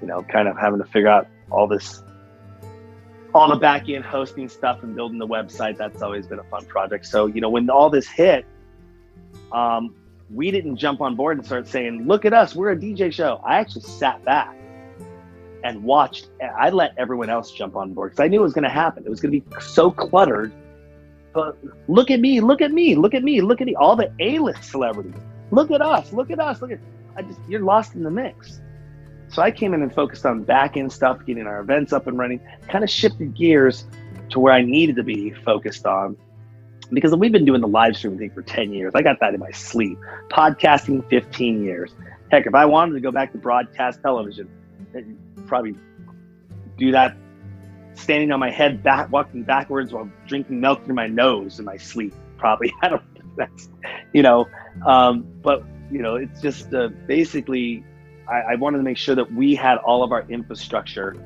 you 0.00 0.06
know, 0.08 0.22
kind 0.22 0.48
of 0.48 0.56
having 0.56 0.78
to 0.78 0.86
figure 0.86 1.10
out 1.10 1.28
all 1.50 1.66
this 1.66 2.02
all 3.34 3.48
the 3.48 3.56
back 3.56 3.88
end 3.88 4.04
hosting 4.04 4.48
stuff 4.48 4.82
and 4.82 4.94
building 4.94 5.18
the 5.18 5.26
website 5.26 5.76
that's 5.76 6.02
always 6.02 6.26
been 6.26 6.38
a 6.38 6.44
fun 6.44 6.64
project 6.66 7.04
so 7.04 7.26
you 7.26 7.40
know 7.40 7.48
when 7.50 7.68
all 7.68 7.90
this 7.90 8.06
hit 8.06 8.46
um, 9.50 9.92
we 10.32 10.52
didn't 10.52 10.76
jump 10.76 11.00
on 11.00 11.16
board 11.16 11.36
and 11.36 11.44
start 11.44 11.66
saying 11.66 12.06
look 12.06 12.24
at 12.24 12.32
us 12.32 12.54
we're 12.54 12.70
a 12.70 12.76
dj 12.76 13.12
show 13.12 13.40
i 13.44 13.56
actually 13.56 13.82
sat 13.82 14.24
back 14.24 14.56
and 15.64 15.82
watched 15.82 16.28
i 16.56 16.70
let 16.70 16.94
everyone 16.96 17.28
else 17.28 17.50
jump 17.50 17.74
on 17.74 17.92
board 17.92 18.12
because 18.12 18.24
i 18.24 18.28
knew 18.28 18.38
it 18.38 18.44
was 18.44 18.54
going 18.54 18.62
to 18.62 18.70
happen 18.70 19.04
it 19.04 19.10
was 19.10 19.20
going 19.20 19.32
to 19.32 19.40
be 19.40 19.60
so 19.60 19.90
cluttered 19.90 20.52
look 21.88 22.10
at 22.10 22.20
me 22.20 22.40
look 22.40 22.60
at 22.60 22.70
me 22.70 22.94
look 22.94 23.14
at 23.14 23.22
me 23.22 23.40
look 23.40 23.60
at 23.60 23.66
me 23.66 23.74
all 23.74 23.96
the 23.96 24.10
a-list 24.20 24.64
celebrities 24.64 25.14
look 25.50 25.70
at 25.70 25.82
us 25.82 26.12
look 26.12 26.30
at 26.30 26.38
us 26.38 26.60
look 26.62 26.70
at 26.70 26.78
I 27.16 27.22
just 27.22 27.40
you're 27.48 27.60
lost 27.60 27.94
in 27.94 28.02
the 28.02 28.10
mix. 28.10 28.60
So 29.28 29.42
I 29.42 29.50
came 29.50 29.74
in 29.74 29.82
and 29.82 29.92
focused 29.92 30.24
on 30.26 30.44
back 30.44 30.76
end 30.76 30.92
stuff, 30.92 31.24
getting 31.26 31.46
our 31.46 31.60
events 31.60 31.92
up 31.92 32.06
and 32.06 32.18
running, 32.18 32.40
kind 32.68 32.84
of 32.84 32.90
shifted 32.90 33.34
gears 33.34 33.84
to 34.30 34.38
where 34.38 34.52
I 34.52 34.62
needed 34.62 34.96
to 34.96 35.02
be 35.02 35.30
focused 35.30 35.86
on. 35.86 36.16
Because 36.92 37.14
we've 37.16 37.32
been 37.32 37.44
doing 37.44 37.60
the 37.60 37.68
live 37.68 37.96
stream 37.96 38.18
thing 38.18 38.30
for 38.30 38.42
10 38.42 38.72
years. 38.72 38.92
I 38.94 39.02
got 39.02 39.18
that 39.20 39.34
in 39.34 39.40
my 39.40 39.50
sleep. 39.50 39.98
Podcasting 40.30 41.08
15 41.08 41.64
years. 41.64 41.94
Heck, 42.30 42.46
if 42.46 42.54
I 42.54 42.66
wanted 42.66 42.94
to 42.94 43.00
go 43.00 43.10
back 43.10 43.32
to 43.32 43.38
broadcast 43.38 44.00
television, 44.02 44.48
probably 45.46 45.74
do 46.76 46.92
that 46.92 47.16
standing 47.94 48.32
on 48.32 48.40
my 48.40 48.50
head, 48.50 48.82
back 48.82 49.10
walking 49.10 49.42
backwards 49.42 49.92
while 49.92 50.10
drinking 50.26 50.60
milk 50.60 50.84
through 50.84 50.94
my 50.94 51.06
nose 51.06 51.58
in 51.58 51.64
my 51.64 51.76
sleep. 51.76 52.14
Probably, 52.36 52.72
I 52.82 52.88
don't. 52.88 53.02
That's, 53.36 53.68
you 54.12 54.22
know, 54.22 54.46
um, 54.86 55.26
but 55.42 55.64
you 55.90 56.00
know, 56.00 56.16
it's 56.16 56.40
just 56.40 56.72
uh, 56.72 56.88
basically, 57.06 57.84
I, 58.28 58.52
I 58.52 58.54
wanted 58.56 58.78
to 58.78 58.84
make 58.84 58.96
sure 58.96 59.14
that 59.14 59.32
we 59.32 59.54
had 59.54 59.78
all 59.78 60.02
of 60.02 60.12
our 60.12 60.24
infrastructure 60.28 61.16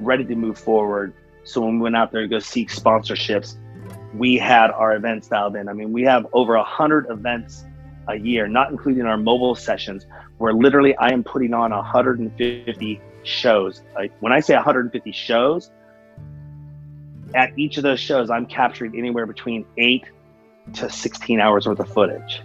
ready 0.00 0.24
to 0.24 0.34
move 0.34 0.58
forward. 0.58 1.14
So 1.44 1.60
when 1.60 1.76
we 1.76 1.82
went 1.82 1.96
out 1.96 2.10
there 2.10 2.22
to 2.22 2.28
go 2.28 2.38
seek 2.38 2.70
sponsorships, 2.70 3.56
we 4.14 4.36
had 4.36 4.70
our 4.70 4.96
events 4.96 5.28
dialed 5.28 5.56
in. 5.56 5.68
I 5.68 5.72
mean, 5.72 5.92
we 5.92 6.02
have 6.02 6.26
over 6.32 6.54
a 6.54 6.64
hundred 6.64 7.06
events 7.10 7.64
a 8.08 8.16
year, 8.16 8.46
not 8.48 8.70
including 8.70 9.04
our 9.04 9.16
mobile 9.16 9.54
sessions, 9.54 10.06
where 10.38 10.52
literally 10.52 10.96
I 10.96 11.08
am 11.12 11.24
putting 11.24 11.54
on 11.54 11.70
150 11.70 13.00
shows. 13.22 13.82
Like 13.94 14.12
when 14.20 14.32
I 14.32 14.40
say 14.40 14.54
150 14.54 15.12
shows, 15.12 15.70
at 17.34 17.58
each 17.58 17.76
of 17.76 17.82
those 17.82 18.00
shows, 18.00 18.30
I'm 18.30 18.46
capturing 18.46 18.96
anywhere 18.96 19.26
between 19.26 19.66
eight 19.76 20.04
to 20.74 20.88
16 20.88 21.40
hours 21.40 21.66
worth 21.66 21.80
of 21.80 21.88
footage. 21.92 22.42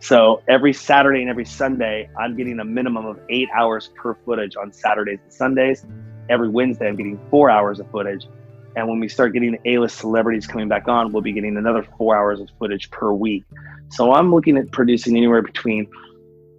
So 0.00 0.42
every 0.48 0.72
Saturday 0.72 1.20
and 1.20 1.30
every 1.30 1.44
Sunday, 1.44 2.10
I'm 2.18 2.36
getting 2.36 2.58
a 2.58 2.64
minimum 2.64 3.06
of 3.06 3.20
eight 3.28 3.48
hours 3.54 3.90
per 3.94 4.14
footage 4.24 4.56
on 4.56 4.72
Saturdays 4.72 5.20
and 5.22 5.32
Sundays. 5.32 5.86
Every 6.28 6.48
Wednesday, 6.48 6.88
I'm 6.88 6.96
getting 6.96 7.20
four 7.30 7.50
hours 7.50 7.78
of 7.78 7.88
footage. 7.90 8.26
And 8.74 8.88
when 8.88 8.98
we 8.98 9.08
start 9.08 9.32
getting 9.32 9.52
the 9.52 9.70
A-list 9.70 9.98
celebrities 9.98 10.46
coming 10.46 10.66
back 10.66 10.88
on, 10.88 11.12
we'll 11.12 11.22
be 11.22 11.32
getting 11.32 11.56
another 11.56 11.86
four 11.98 12.16
hours 12.16 12.40
of 12.40 12.48
footage 12.58 12.90
per 12.90 13.12
week. 13.12 13.44
So 13.90 14.12
I'm 14.12 14.34
looking 14.34 14.56
at 14.56 14.72
producing 14.72 15.16
anywhere 15.16 15.42
between 15.42 15.88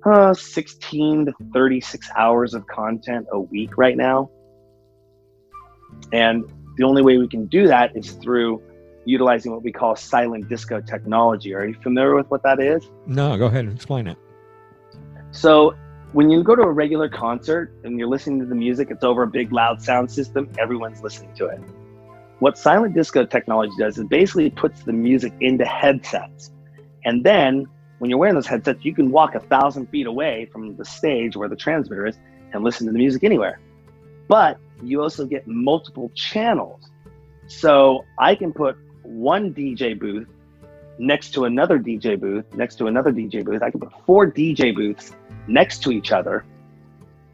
uh, 0.06 0.34
16 0.34 1.26
to 1.26 1.34
36 1.54 2.10
hours 2.16 2.54
of 2.54 2.66
content 2.68 3.26
a 3.32 3.39
week 3.39 3.78
right 3.78 3.98
now. 3.98 4.30
And 6.12 6.46
the 6.78 6.84
only 6.84 7.02
way 7.02 7.18
we 7.18 7.28
can 7.28 7.46
do 7.46 7.68
that 7.68 7.96
is 7.96 8.12
through 8.14 8.62
utilizing 9.06 9.52
what 9.52 9.64
we 9.64 9.72
call 9.72 9.96
silent 9.96 10.48
disco 10.48 10.82
technology. 10.82 11.54
Are 11.54 11.66
you 11.66 11.76
familiar 11.76 12.16
with 12.16 12.30
what 12.30 12.44
that 12.44 12.60
is? 12.60 12.90
No, 13.06 13.38
go 13.38 13.46
ahead 13.48 13.66
and 13.66 13.74
explain 13.74 14.08
it. 14.08 14.18
So, 15.32 15.76
when 16.14 16.30
you 16.30 16.44
go 16.44 16.56
to 16.56 16.62
a 16.62 16.72
regular 16.72 17.10
concert 17.10 17.74
and 17.84 17.98
you're 17.98 18.08
listening 18.08 18.40
to 18.40 18.46
the 18.46 18.56
music, 18.56 18.90
it's 18.92 19.04
over 19.04 19.24
a 19.24 19.28
big 19.28 19.52
loud 19.52 19.82
sound 19.82 20.12
system, 20.12 20.48
everyone's 20.60 21.02
listening 21.02 21.34
to 21.36 21.48
it. 21.48 21.60
What 22.38 22.58
silent 22.58 22.94
disco 22.94 23.26
technology 23.26 23.74
does 23.80 23.98
is 23.98 24.06
basically 24.06 24.52
puts 24.52 24.84
the 24.84 24.94
music 24.94 25.34
into 25.42 25.66
headsets. 25.66 26.52
And 27.04 27.24
then 27.24 27.66
when 27.98 28.10
you're 28.10 28.20
wearing 28.20 28.36
those 28.36 28.46
headsets, 28.46 28.86
you 28.86 28.94
can 28.94 29.12
walk 29.12 29.34
a 29.34 29.40
thousand 29.40 29.88
feet 29.88 30.06
away 30.06 30.48
from 30.52 30.76
the 30.76 30.86
stage 30.86 31.36
where 31.36 31.50
the 31.50 31.56
transmitter 31.56 32.06
is 32.06 32.18
and 32.52 32.64
listen 32.64 32.86
to 32.86 32.94
the 32.94 33.00
music 33.00 33.24
anywhere. 33.24 33.60
But 34.28 34.60
you 34.82 35.02
also 35.02 35.26
get 35.26 35.48
multiple 35.48 36.12
channels. 36.16 36.90
So 37.48 38.06
I 38.18 38.36
can 38.36 38.54
put 38.54 38.78
one 39.04 39.54
DJ 39.54 40.00
booth 40.00 40.28
next 40.98 41.32
to 41.32 41.46
another 41.46 41.80
DJ 41.80 42.20
booth, 42.20 42.46
next 42.56 42.76
to 42.76 42.88
another 42.88 43.12
DJ 43.12 43.44
booth. 43.44 43.62
I 43.62 43.72
can 43.72 43.80
put 43.80 43.92
four 44.06 44.30
DJ 44.30 44.76
booths 44.76 45.14
next 45.48 45.84
to 45.84 45.92
each 45.92 46.12
other, 46.12 46.46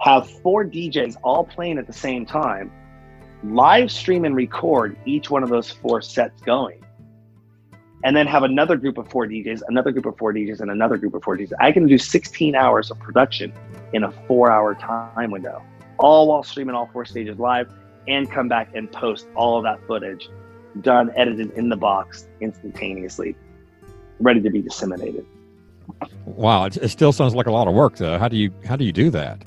have 0.01 0.29
four 0.29 0.65
DJs 0.65 1.17
all 1.23 1.43
playing 1.43 1.77
at 1.77 1.87
the 1.87 1.93
same 1.93 2.25
time, 2.25 2.71
live 3.43 3.91
stream 3.91 4.25
and 4.25 4.35
record 4.35 4.97
each 5.05 5.29
one 5.29 5.43
of 5.43 5.49
those 5.49 5.69
four 5.69 6.01
sets 6.01 6.41
going. 6.41 6.83
And 8.05 8.15
then 8.15 8.27
have 8.27 8.43
another 8.43 8.77
group 8.77 8.97
of 8.97 9.09
four 9.09 9.27
DJs, 9.27 9.61
another 9.67 9.91
group 9.91 10.05
of 10.05 10.17
four 10.17 10.33
DJs, 10.33 10.61
and 10.61 10.71
another 10.71 10.95
group 10.95 11.15
of 11.15 11.23
four 11.23 11.37
DJs. 11.37 11.51
I 11.59 11.73
can 11.73 11.85
do 11.85 11.97
16 11.97 12.55
hours 12.55 12.91
of 12.91 12.99
production 12.99 13.51
in 13.91 14.03
a 14.03 14.11
four 14.25 14.49
hour 14.49 14.73
time 14.73 15.31
window, 15.31 15.61
all 15.99 16.27
while 16.27 16.43
streaming 16.43 16.75
all 16.75 16.89
four 16.91 17.05
stages 17.05 17.37
live 17.37 17.71
and 18.07 18.29
come 18.31 18.47
back 18.47 18.71
and 18.73 18.91
post 18.91 19.27
all 19.35 19.57
of 19.57 19.63
that 19.63 19.85
footage 19.87 20.29
done, 20.81 21.11
edited 21.15 21.51
in 21.51 21.69
the 21.69 21.75
box 21.75 22.27
instantaneously, 22.41 23.35
ready 24.19 24.41
to 24.41 24.49
be 24.49 24.61
disseminated. 24.61 25.25
Wow, 26.25 26.65
it, 26.65 26.77
it 26.77 26.89
still 26.89 27.11
sounds 27.11 27.35
like 27.35 27.47
a 27.47 27.51
lot 27.51 27.67
of 27.67 27.73
work, 27.73 27.97
though. 27.97 28.17
How 28.17 28.27
do 28.27 28.37
you 28.37 28.51
how 28.65 28.75
do 28.75 28.85
you 28.85 28.91
do 28.91 29.09
that? 29.11 29.43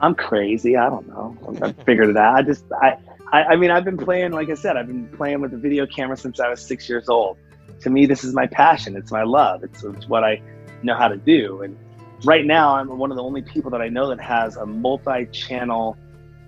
I'm 0.00 0.14
crazy. 0.14 0.76
I 0.76 0.88
don't 0.88 1.08
know. 1.08 1.36
I 1.62 1.72
figured 1.72 2.10
it 2.10 2.16
out. 2.16 2.36
I 2.36 2.42
just 2.42 2.64
I, 2.80 2.96
I 3.32 3.44
I 3.44 3.56
mean 3.56 3.70
I've 3.70 3.84
been 3.84 3.96
playing 3.96 4.32
like 4.32 4.48
I 4.50 4.54
said 4.54 4.76
I've 4.76 4.86
been 4.86 5.08
playing 5.08 5.40
with 5.40 5.50
the 5.50 5.56
video 5.56 5.86
camera 5.86 6.16
since 6.16 6.38
I 6.40 6.48
was 6.48 6.60
six 6.60 6.88
years 6.88 7.08
old. 7.08 7.38
To 7.80 7.90
me, 7.90 8.06
this 8.06 8.24
is 8.24 8.34
my 8.34 8.46
passion. 8.46 8.96
It's 8.96 9.12
my 9.12 9.22
love. 9.22 9.62
It's, 9.62 9.82
it's 9.84 10.08
what 10.08 10.24
I 10.24 10.42
know 10.82 10.94
how 10.94 11.08
to 11.08 11.16
do. 11.16 11.62
And 11.62 11.76
right 12.24 12.44
now, 12.44 12.76
I'm 12.76 12.98
one 12.98 13.10
of 13.10 13.16
the 13.16 13.22
only 13.22 13.42
people 13.42 13.70
that 13.70 13.80
I 13.80 13.88
know 13.88 14.08
that 14.08 14.20
has 14.20 14.56
a 14.56 14.66
multi-channel 14.66 15.96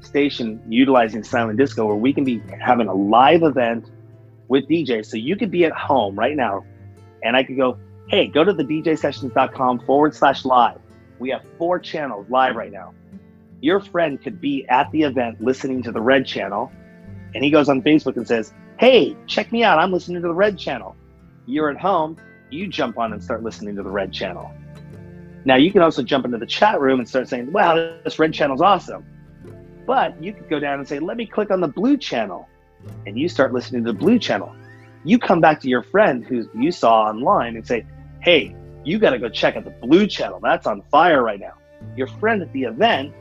station 0.00 0.62
utilizing 0.68 1.22
silent 1.22 1.58
disco 1.58 1.86
where 1.86 1.96
we 1.96 2.12
can 2.12 2.24
be 2.24 2.42
having 2.60 2.88
a 2.88 2.94
live 2.94 3.42
event 3.42 3.90
with 4.48 4.68
DJs. 4.68 5.06
So 5.06 5.16
you 5.16 5.36
could 5.36 5.50
be 5.50 5.64
at 5.64 5.72
home 5.72 6.18
right 6.18 6.36
now 6.36 6.64
and 7.22 7.36
I 7.36 7.42
could 7.42 7.56
go, 7.56 7.78
hey, 8.08 8.26
go 8.26 8.42
to 8.42 8.52
the 8.52 8.64
djsessions.com 8.64 9.80
forward 9.80 10.14
slash 10.14 10.44
live. 10.44 10.80
We 11.18 11.30
have 11.30 11.44
four 11.58 11.78
channels 11.78 12.26
live 12.30 12.56
right 12.56 12.72
now. 12.72 12.94
Your 13.60 13.80
friend 13.80 14.20
could 14.20 14.40
be 14.40 14.66
at 14.68 14.90
the 14.90 15.02
event 15.02 15.40
listening 15.40 15.82
to 15.82 15.92
the 15.92 16.00
red 16.00 16.26
channel 16.26 16.72
and 17.34 17.44
he 17.44 17.50
goes 17.50 17.68
on 17.68 17.82
Facebook 17.82 18.16
and 18.16 18.26
says, 18.26 18.52
hey, 18.78 19.16
check 19.26 19.52
me 19.52 19.62
out. 19.62 19.78
I'm 19.78 19.92
listening 19.92 20.22
to 20.22 20.28
the 20.28 20.34
red 20.34 20.58
channel. 20.58 20.96
You're 21.46 21.70
at 21.70 21.76
home, 21.76 22.16
you 22.50 22.66
jump 22.66 22.98
on 22.98 23.12
and 23.12 23.22
start 23.22 23.42
listening 23.42 23.76
to 23.76 23.82
the 23.82 23.90
red 23.90 24.12
channel. 24.12 24.50
Now 25.44 25.56
you 25.56 25.72
can 25.72 25.82
also 25.82 26.02
jump 26.02 26.24
into 26.24 26.38
the 26.38 26.46
chat 26.46 26.80
room 26.80 27.00
and 27.00 27.08
start 27.08 27.28
saying, 27.28 27.50
wow, 27.52 27.74
this 28.04 28.18
red 28.18 28.32
channel's 28.32 28.60
awesome 28.60 29.04
but 29.90 30.22
you 30.22 30.32
could 30.32 30.48
go 30.48 30.60
down 30.60 30.78
and 30.78 30.86
say, 30.86 31.00
let 31.00 31.16
me 31.16 31.26
click 31.26 31.50
on 31.50 31.60
the 31.60 31.66
blue 31.66 31.96
channel. 31.96 32.48
And 33.06 33.18
you 33.18 33.28
start 33.28 33.52
listening 33.52 33.82
to 33.82 33.92
the 33.92 33.98
blue 33.98 34.20
channel. 34.20 34.54
You 35.04 35.18
come 35.18 35.40
back 35.40 35.60
to 35.62 35.68
your 35.68 35.82
friend 35.82 36.24
who 36.24 36.48
you 36.54 36.70
saw 36.70 37.08
online 37.08 37.56
and 37.56 37.66
say, 37.66 37.84
hey, 38.20 38.54
you 38.84 39.00
got 39.00 39.10
to 39.10 39.18
go 39.18 39.28
check 39.28 39.56
out 39.56 39.64
the 39.64 39.72
blue 39.84 40.06
channel. 40.06 40.38
That's 40.40 40.68
on 40.68 40.82
fire 40.92 41.24
right 41.24 41.40
now. 41.40 41.54
Your 41.96 42.06
friend 42.06 42.40
at 42.40 42.52
the 42.52 42.62
event 42.62 43.12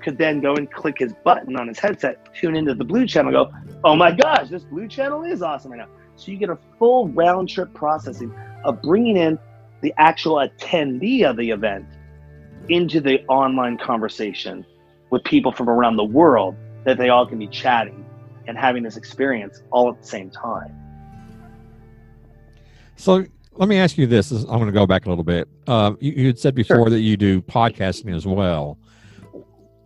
could 0.00 0.16
then 0.16 0.40
go 0.40 0.54
and 0.54 0.72
click 0.72 1.00
his 1.00 1.12
button 1.22 1.54
on 1.54 1.68
his 1.68 1.78
headset, 1.78 2.34
tune 2.34 2.56
into 2.56 2.72
the 2.72 2.84
blue 2.84 3.06
channel, 3.06 3.30
go, 3.30 3.52
oh 3.84 3.94
my 3.94 4.10
gosh, 4.10 4.48
this 4.48 4.64
blue 4.64 4.88
channel 4.88 5.22
is 5.22 5.42
awesome 5.42 5.72
right 5.72 5.80
now. 5.80 5.88
So 6.16 6.32
you 6.32 6.38
get 6.38 6.48
a 6.48 6.56
full 6.78 7.08
round 7.08 7.50
trip 7.50 7.74
processing 7.74 8.34
of 8.64 8.80
bringing 8.80 9.18
in 9.18 9.38
the 9.86 9.94
actual 9.98 10.34
attendee 10.44 11.22
of 11.22 11.36
the 11.36 11.48
event 11.50 11.86
into 12.68 13.00
the 13.00 13.24
online 13.26 13.78
conversation 13.78 14.66
with 15.10 15.22
people 15.22 15.52
from 15.52 15.70
around 15.70 15.94
the 15.94 16.04
world 16.04 16.56
that 16.82 16.98
they 16.98 17.08
all 17.08 17.24
can 17.24 17.38
be 17.38 17.46
chatting 17.46 18.04
and 18.48 18.58
having 18.58 18.82
this 18.82 18.96
experience 18.96 19.62
all 19.70 19.88
at 19.88 20.02
the 20.02 20.08
same 20.08 20.28
time. 20.28 20.74
So 22.96 23.24
let 23.52 23.68
me 23.68 23.78
ask 23.78 23.96
you 23.96 24.08
this. 24.08 24.32
I'm 24.32 24.46
going 24.46 24.66
to 24.66 24.72
go 24.72 24.88
back 24.88 25.06
a 25.06 25.08
little 25.08 25.22
bit. 25.22 25.46
Uh, 25.68 25.92
you, 26.00 26.10
you, 26.10 26.26
had 26.26 26.40
said 26.40 26.56
before 26.56 26.76
sure. 26.78 26.90
that 26.90 27.00
you 27.00 27.16
do 27.16 27.40
podcasting 27.40 28.12
as 28.12 28.26
well. 28.26 28.78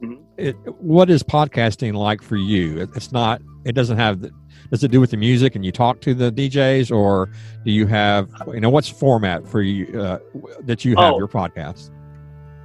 Mm-hmm. 0.00 0.14
It, 0.38 0.56
what 0.80 1.10
is 1.10 1.22
podcasting 1.22 1.92
like 1.92 2.22
for 2.22 2.36
you? 2.36 2.88
It's 2.96 3.12
not. 3.12 3.42
It 3.64 3.72
doesn't 3.72 3.98
have. 3.98 4.20
The, 4.22 4.30
does 4.70 4.84
it 4.84 4.90
do 4.90 5.00
with 5.00 5.10
the 5.10 5.16
music 5.16 5.56
and 5.56 5.64
you 5.64 5.72
talk 5.72 6.00
to 6.02 6.14
the 6.14 6.30
DJs, 6.30 6.94
or 6.94 7.30
do 7.64 7.70
you 7.70 7.86
have? 7.86 8.30
You 8.52 8.60
know, 8.60 8.70
what's 8.70 8.88
format 8.88 9.46
for 9.46 9.62
you 9.62 10.00
uh, 10.00 10.18
that 10.62 10.84
you 10.84 10.96
have 10.96 11.14
oh, 11.14 11.18
your 11.18 11.28
podcast? 11.28 11.90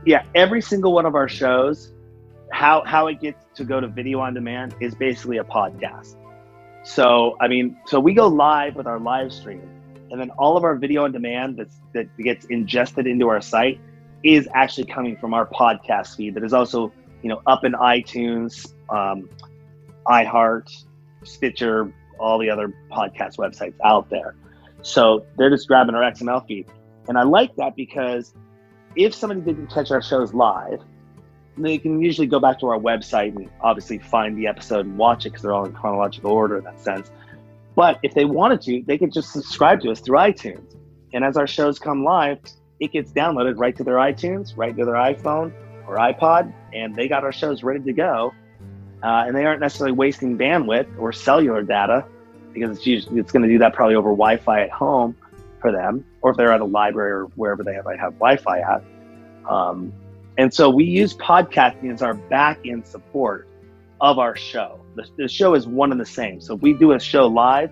Yeah, 0.05 0.23
every 0.35 0.61
single 0.61 0.93
one 0.93 1.05
of 1.05 1.15
our 1.15 1.27
shows 1.27 1.95
how 2.55 2.83
how 2.85 3.07
it 3.07 3.19
gets 3.19 3.43
to 3.55 3.65
go 3.65 3.81
to 3.81 3.87
video 3.87 4.19
on 4.19 4.33
demand 4.33 4.75
is 4.79 4.95
basically 4.95 5.37
a 5.37 5.43
podcast. 5.43 6.15
So 6.83 7.35
I 7.41 7.47
mean, 7.47 7.77
so 7.85 7.99
we 7.99 8.13
go 8.13 8.27
live 8.27 8.75
with 8.75 8.87
our 8.87 8.99
live 8.99 9.33
stream, 9.33 9.69
and 10.09 10.19
then 10.19 10.29
all 10.31 10.55
of 10.55 10.63
our 10.63 10.75
video 10.75 11.03
on 11.03 11.11
demand 11.11 11.57
that's, 11.57 11.79
that 11.93 12.15
gets 12.17 12.45
ingested 12.45 13.07
into 13.07 13.27
our 13.27 13.41
site 13.41 13.79
is 14.23 14.47
actually 14.53 14.85
coming 14.85 15.17
from 15.17 15.33
our 15.33 15.45
podcast 15.45 16.15
feed. 16.15 16.35
That 16.35 16.43
is 16.43 16.53
also 16.53 16.93
you 17.21 17.29
know 17.29 17.41
up 17.45 17.65
in 17.65 17.73
iTunes, 17.73 18.73
um, 18.89 19.29
iHeart, 20.07 20.84
Stitcher, 21.25 21.93
all 22.19 22.39
the 22.39 22.49
other 22.49 22.73
podcast 22.91 23.37
websites 23.37 23.75
out 23.83 24.09
there. 24.09 24.35
So 24.81 25.25
they're 25.37 25.49
just 25.49 25.67
grabbing 25.67 25.95
our 25.95 26.03
XML 26.03 26.45
feed, 26.47 26.67
and 27.07 27.17
I 27.17 27.23
like 27.23 27.55
that 27.55 27.75
because 27.75 28.33
if 28.95 29.13
somebody 29.13 29.41
didn't 29.41 29.67
catch 29.67 29.91
our 29.91 30.01
shows 30.01 30.33
live 30.33 30.81
they 31.57 31.77
can 31.77 32.01
usually 32.01 32.27
go 32.27 32.39
back 32.39 32.59
to 32.59 32.67
our 32.67 32.79
website 32.79 33.35
and 33.35 33.49
obviously 33.61 33.97
find 33.97 34.37
the 34.37 34.47
episode 34.47 34.85
and 34.85 34.97
watch 34.97 35.25
it 35.25 35.29
because 35.29 35.43
they're 35.43 35.53
all 35.53 35.65
in 35.65 35.73
chronological 35.73 36.31
order 36.31 36.57
in 36.57 36.63
that 36.65 36.79
sense. 36.79 37.11
But 37.75 37.99
if 38.03 38.13
they 38.13 38.25
wanted 38.25 38.61
to, 38.61 38.83
they 38.85 38.97
could 38.97 39.11
just 39.11 39.31
subscribe 39.31 39.81
to 39.81 39.91
us 39.91 39.99
through 39.99 40.17
iTunes. 40.17 40.75
And 41.13 41.23
as 41.23 41.37
our 41.37 41.47
shows 41.47 41.79
come 41.79 42.03
live, 42.03 42.39
it 42.79 42.91
gets 42.91 43.11
downloaded 43.11 43.57
right 43.57 43.75
to 43.77 43.83
their 43.83 43.95
iTunes, 43.95 44.57
right 44.57 44.75
to 44.75 44.85
their 44.85 44.95
iPhone 44.95 45.53
or 45.87 45.97
iPod, 45.97 46.53
and 46.73 46.95
they 46.95 47.07
got 47.07 47.23
our 47.23 47.31
shows 47.31 47.63
ready 47.63 47.79
to 47.81 47.93
go. 47.93 48.33
Uh, 49.03 49.25
and 49.27 49.35
they 49.35 49.45
aren't 49.45 49.61
necessarily 49.61 49.91
wasting 49.91 50.37
bandwidth 50.37 50.87
or 50.97 51.13
cellular 51.13 51.61
data 51.61 52.05
because 52.53 52.77
it's 52.77 52.87
usually, 52.87 53.19
it's 53.19 53.31
going 53.31 53.43
to 53.43 53.49
do 53.49 53.59
that 53.59 53.73
probably 53.73 53.95
over 53.95 54.09
Wi-Fi 54.09 54.61
at 54.61 54.71
home 54.71 55.15
for 55.59 55.71
them, 55.71 56.05
or 56.21 56.31
if 56.31 56.37
they're 56.37 56.53
at 56.53 56.61
a 56.61 56.65
library 56.65 57.11
or 57.11 57.25
wherever 57.35 57.63
they 57.63 57.79
might 57.83 57.99
have 57.99 58.13
Wi-Fi 58.13 58.59
at. 58.59 58.83
Um, 59.49 59.93
and 60.37 60.53
so 60.53 60.69
we 60.69 60.85
use 60.85 61.15
podcasting 61.15 61.93
as 61.93 62.01
our 62.01 62.13
back 62.13 62.59
end 62.65 62.85
support 62.87 63.47
of 64.01 64.19
our 64.19 64.35
show. 64.35 64.79
The, 64.95 65.07
the 65.17 65.27
show 65.27 65.53
is 65.53 65.67
one 65.67 65.91
and 65.91 65.99
the 65.99 66.05
same. 66.05 66.41
So 66.41 66.55
if 66.55 66.61
we 66.61 66.73
do 66.73 66.93
a 66.93 66.99
show 66.99 67.27
live, 67.27 67.71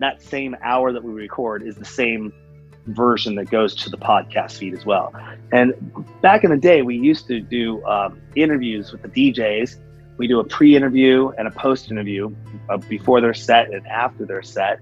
that 0.00 0.22
same 0.22 0.56
hour 0.62 0.92
that 0.92 1.02
we 1.02 1.12
record 1.12 1.62
is 1.62 1.76
the 1.76 1.84
same 1.84 2.32
version 2.86 3.34
that 3.36 3.50
goes 3.50 3.74
to 3.76 3.90
the 3.90 3.96
podcast 3.96 4.58
feed 4.58 4.74
as 4.74 4.84
well. 4.84 5.12
And 5.52 5.74
back 6.20 6.44
in 6.44 6.50
the 6.50 6.56
day, 6.56 6.82
we 6.82 6.96
used 6.96 7.26
to 7.28 7.40
do 7.40 7.84
um, 7.84 8.20
interviews 8.34 8.92
with 8.92 9.02
the 9.02 9.08
DJs. 9.08 9.78
We 10.22 10.28
do 10.28 10.38
a 10.38 10.44
pre-interview 10.44 11.30
and 11.36 11.48
a 11.48 11.50
post-interview 11.50 12.32
uh, 12.68 12.76
before 12.76 13.20
their 13.20 13.34
set 13.34 13.72
and 13.72 13.84
after 13.88 14.24
they're 14.24 14.40
set. 14.40 14.78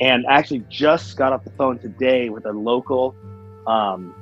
And 0.00 0.26
actually, 0.28 0.64
just 0.68 1.16
got 1.16 1.32
off 1.32 1.44
the 1.44 1.52
phone 1.52 1.78
today 1.78 2.30
with 2.30 2.46
a 2.46 2.50
local. 2.50 3.14
Um, 3.68 4.12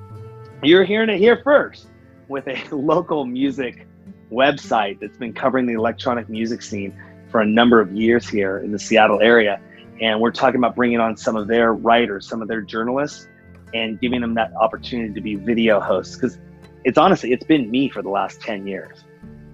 you're 0.62 0.84
hearing 0.84 1.08
it 1.08 1.16
here 1.16 1.40
first 1.42 1.86
with 2.28 2.46
a 2.46 2.62
local 2.76 3.24
music 3.24 3.86
website 4.30 5.00
that's 5.00 5.16
been 5.16 5.32
covering 5.32 5.64
the 5.64 5.72
electronic 5.72 6.28
music 6.28 6.60
scene 6.60 6.94
for 7.30 7.40
a 7.40 7.46
number 7.46 7.80
of 7.80 7.92
years 7.92 8.28
here 8.28 8.58
in 8.58 8.70
the 8.70 8.78
Seattle 8.78 9.22
area. 9.22 9.58
And 10.02 10.20
we're 10.20 10.30
talking 10.30 10.60
about 10.60 10.76
bringing 10.76 11.00
on 11.00 11.16
some 11.16 11.36
of 11.36 11.48
their 11.48 11.72
writers, 11.72 12.28
some 12.28 12.42
of 12.42 12.48
their 12.48 12.60
journalists, 12.60 13.28
and 13.72 13.98
giving 13.98 14.20
them 14.20 14.34
that 14.34 14.52
opportunity 14.60 15.14
to 15.14 15.22
be 15.22 15.36
video 15.36 15.80
hosts. 15.80 16.16
Because 16.16 16.36
it's 16.84 16.98
honestly, 16.98 17.32
it's 17.32 17.46
been 17.46 17.70
me 17.70 17.88
for 17.88 18.02
the 18.02 18.10
last 18.10 18.42
10 18.42 18.66
years. 18.66 19.04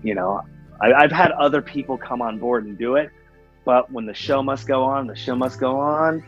You 0.03 0.17
know, 0.17 0.43
I, 0.81 0.93
I've 0.93 1.12
had 1.12 1.33
other 1.33 1.62
people 1.62 1.97
come 1.97 2.22
on 2.22 2.39
board 2.39 2.64
and 2.64 2.77
do 2.77 2.97
it. 2.97 3.11
But 3.64 3.91
when 3.91 4.07
the 4.07 4.14
show 4.14 4.43
must 4.43 4.66
go 4.66 4.85
on, 4.85 5.07
the 5.07 5.16
show 5.16 5.35
must 5.35 5.59
go 5.59 5.79
on. 5.79 6.24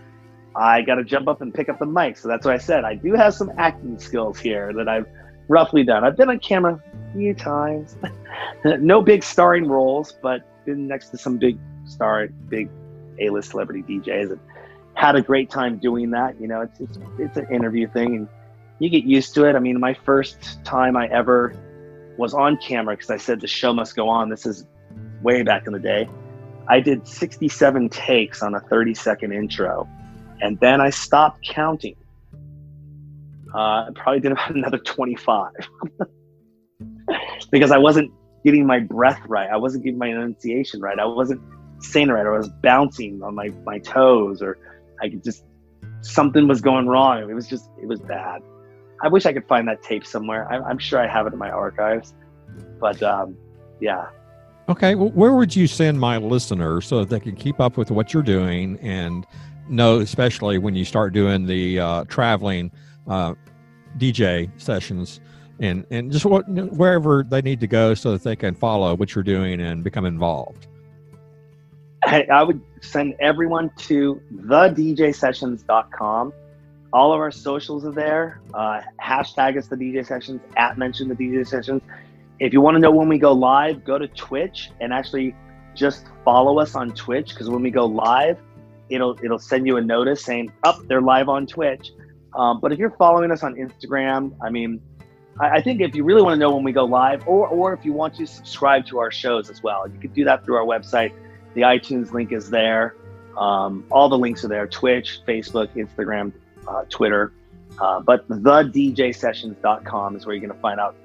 I 0.56 0.82
got 0.82 0.96
to 0.96 1.04
jump 1.04 1.28
up 1.28 1.40
and 1.40 1.54
pick 1.54 1.68
up 1.68 1.78
the 1.78 1.86
mic. 1.86 2.16
So 2.16 2.26
that's 2.26 2.44
why 2.44 2.54
I 2.54 2.58
said 2.58 2.84
I 2.84 2.94
do 2.94 3.14
have 3.14 3.34
some 3.34 3.52
acting 3.56 3.98
skills 3.98 4.38
here 4.40 4.72
that 4.74 4.88
I've 4.88 5.06
roughly 5.46 5.84
done. 5.84 6.04
I've 6.04 6.16
been 6.16 6.30
on 6.30 6.40
camera 6.40 6.82
a 6.92 7.12
few 7.16 7.34
times. 7.34 7.96
no 8.64 9.02
big 9.02 9.22
starring 9.22 9.68
roles, 9.68 10.12
but 10.20 10.42
been 10.64 10.88
next 10.88 11.10
to 11.10 11.18
some 11.18 11.38
big 11.38 11.58
star, 11.84 12.26
big 12.48 12.68
A-list 13.20 13.50
celebrity 13.50 13.82
DJs, 13.82 14.32
and 14.32 14.40
had 14.94 15.14
a 15.14 15.22
great 15.22 15.48
time 15.48 15.78
doing 15.78 16.10
that. 16.10 16.40
You 16.40 16.48
know, 16.48 16.62
it's 16.62 16.80
it's 16.80 16.98
it's 17.18 17.36
an 17.36 17.46
interview 17.54 17.88
thing, 17.88 18.16
and 18.16 18.28
you 18.80 18.90
get 18.90 19.04
used 19.04 19.34
to 19.34 19.44
it. 19.44 19.54
I 19.54 19.60
mean, 19.60 19.78
my 19.78 19.94
first 19.94 20.62
time 20.64 20.96
I 20.96 21.06
ever 21.06 21.54
was 22.18 22.34
on 22.34 22.58
camera 22.58 22.94
because 22.96 23.10
I 23.10 23.16
said 23.16 23.40
the 23.40 23.46
show 23.46 23.72
must 23.72 23.96
go 23.96 24.08
on. 24.08 24.28
This 24.28 24.44
is 24.44 24.66
way 25.22 25.42
back 25.42 25.66
in 25.66 25.72
the 25.72 25.78
day. 25.78 26.08
I 26.68 26.80
did 26.80 27.08
67 27.08 27.88
takes 27.88 28.42
on 28.42 28.54
a 28.54 28.60
30 28.60 28.94
second 28.94 29.32
intro, 29.32 29.88
and 30.40 30.60
then 30.60 30.80
I 30.80 30.90
stopped 30.90 31.42
counting 31.42 31.96
uh, 33.54 33.58
I 33.58 33.88
probably 33.94 34.20
did 34.20 34.32
about 34.32 34.50
another 34.54 34.78
25 34.78 35.52
because 37.50 37.70
I 37.70 37.78
wasn't 37.78 38.12
getting 38.44 38.66
my 38.66 38.80
breath 38.80 39.20
right. 39.26 39.48
I 39.50 39.56
wasn't 39.56 39.84
getting 39.84 39.98
my 39.98 40.08
enunciation 40.08 40.80
right. 40.80 40.98
I 40.98 41.04
wasn't 41.04 41.40
saying 41.80 42.08
it 42.08 42.12
right. 42.12 42.26
I 42.26 42.30
was 42.30 42.48
bouncing 42.62 43.22
on 43.22 43.34
my, 43.34 43.50
my 43.64 43.78
toes 43.78 44.42
or 44.42 44.58
I 45.00 45.08
could 45.08 45.22
just, 45.22 45.44
something 46.00 46.48
was 46.48 46.60
going 46.60 46.86
wrong. 46.86 47.28
It 47.28 47.34
was 47.34 47.48
just, 47.48 47.68
it 47.80 47.86
was 47.86 48.00
bad. 48.00 48.42
I 49.02 49.08
wish 49.08 49.26
I 49.26 49.32
could 49.32 49.46
find 49.46 49.68
that 49.68 49.82
tape 49.82 50.06
somewhere. 50.06 50.50
I, 50.50 50.70
am 50.70 50.78
sure 50.78 51.00
I 51.00 51.06
have 51.06 51.26
it 51.26 51.32
in 51.32 51.38
my 51.38 51.50
archives, 51.50 52.14
but 52.80 53.02
um, 53.02 53.36
yeah. 53.80 54.06
Okay. 54.68 54.94
Well, 54.94 55.10
where 55.10 55.32
would 55.32 55.54
you 55.54 55.66
send 55.66 56.00
my 56.00 56.18
listeners 56.18 56.86
so 56.86 57.00
that 57.00 57.08
they 57.08 57.20
can 57.20 57.36
keep 57.36 57.60
up 57.60 57.76
with 57.76 57.90
what 57.90 58.12
you're 58.12 58.22
doing 58.22 58.78
and 58.80 59.26
know, 59.68 60.00
especially 60.00 60.58
when 60.58 60.74
you 60.74 60.84
start 60.84 61.12
doing 61.12 61.46
the 61.46 61.78
uh, 61.78 62.04
traveling, 62.04 62.70
uh, 63.06 63.34
DJ 63.98 64.50
sessions 64.60 65.20
and 65.60 65.84
and 65.90 66.12
just 66.12 66.24
what 66.24 66.48
wherever 66.48 67.24
they 67.24 67.42
need 67.42 67.60
to 67.60 67.66
go 67.66 67.94
so 67.94 68.12
that 68.12 68.22
they 68.22 68.36
can 68.36 68.54
follow 68.54 68.94
what 68.94 69.14
you're 69.14 69.24
doing 69.24 69.60
and 69.60 69.82
become 69.82 70.04
involved. 70.04 70.68
Hey, 72.04 72.28
I 72.28 72.44
would 72.44 72.60
send 72.80 73.16
everyone 73.18 73.70
to 73.78 74.20
thedjsessions.com. 74.32 76.32
All 76.92 77.12
of 77.12 77.20
our 77.20 77.30
socials 77.30 77.84
are 77.84 77.92
there. 77.92 78.40
Uh, 78.54 78.80
hashtag 79.00 79.58
us 79.58 79.68
the 79.68 79.76
DJ 79.76 80.06
sessions. 80.06 80.40
At 80.56 80.78
mention 80.78 81.08
the 81.08 81.14
DJ 81.14 81.46
sessions. 81.46 81.82
If 82.40 82.52
you 82.52 82.60
want 82.60 82.76
to 82.76 82.80
know 82.80 82.90
when 82.90 83.08
we 83.08 83.18
go 83.18 83.32
live, 83.32 83.84
go 83.84 83.98
to 83.98 84.08
Twitch 84.08 84.70
and 84.80 84.92
actually 84.92 85.34
just 85.74 86.06
follow 86.24 86.58
us 86.58 86.74
on 86.74 86.92
Twitch 86.92 87.30
because 87.30 87.50
when 87.50 87.62
we 87.62 87.70
go 87.70 87.84
live, 87.84 88.38
it'll 88.88 89.18
it'll 89.22 89.38
send 89.38 89.66
you 89.66 89.76
a 89.76 89.82
notice 89.82 90.24
saying, 90.24 90.52
"Up, 90.64 90.76
oh, 90.78 90.84
they're 90.88 91.00
live 91.00 91.28
on 91.28 91.46
Twitch." 91.46 91.92
Um, 92.34 92.60
but 92.60 92.72
if 92.72 92.78
you're 92.78 92.90
following 92.90 93.30
us 93.30 93.42
on 93.42 93.54
Instagram, 93.54 94.36
I 94.42 94.50
mean, 94.50 94.80
I, 95.40 95.56
I, 95.56 95.62
think 95.62 95.80
if 95.80 95.94
you 95.94 96.04
really 96.04 96.22
want 96.22 96.34
to 96.34 96.38
know 96.38 96.54
when 96.54 96.62
we 96.62 96.72
go 96.72 96.84
live, 96.84 97.26
or 97.26 97.48
or 97.48 97.72
if 97.72 97.84
you 97.84 97.92
want 97.92 98.14
to 98.16 98.26
subscribe 98.26 98.86
to 98.86 98.98
our 98.98 99.10
shows 99.10 99.50
as 99.50 99.62
well, 99.62 99.88
you 99.88 99.98
can 99.98 100.12
do 100.12 100.24
that 100.24 100.44
through 100.44 100.56
our 100.56 100.64
website. 100.64 101.12
The 101.54 101.62
iTunes 101.62 102.12
link 102.12 102.32
is 102.32 102.50
there. 102.50 102.96
Um, 103.36 103.84
all 103.90 104.08
the 104.08 104.18
links 104.18 104.44
are 104.44 104.48
there: 104.48 104.66
Twitch, 104.66 105.20
Facebook, 105.26 105.68
Instagram, 105.74 106.32
uh, 106.68 106.84
Twitter. 106.88 107.32
Uh, 107.80 108.00
but 108.00 108.28
thedjsessions.com 108.28 110.16
is 110.16 110.26
where 110.26 110.34
you're 110.34 110.44
going 110.44 110.54
to 110.54 110.60
find 110.60 110.80
out 110.80 110.96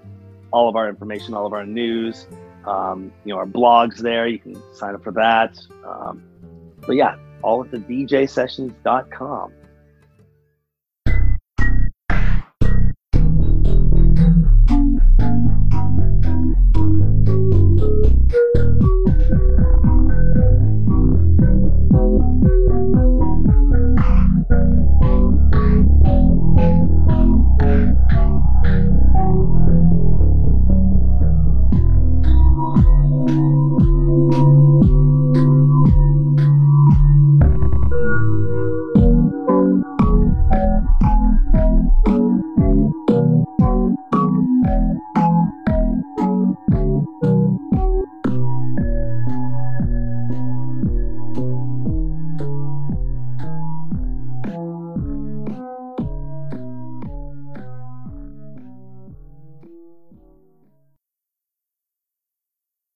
all 0.51 0.70
of 0.70 0.76
our 0.76 0.89
information, 0.89 1.34
all 1.34 1.45
of 1.45 1.53
our 1.53 1.66
news. 1.66 2.28
Um, 2.66 3.11
you 3.26 3.34
know, 3.34 3.39
our 3.39 3.45
blogs 3.45 3.97
there. 3.97 4.28
You 4.28 4.39
can 4.39 4.61
sign 4.74 4.95
up 4.95 5.03
for 5.03 5.11
that. 5.14 5.59
Um, 5.86 6.24
but 6.82 6.95
yeah, 6.95 7.18
all 7.41 7.64
at 7.64 7.72
the 7.72 7.78
djsessions.com. 7.78 9.51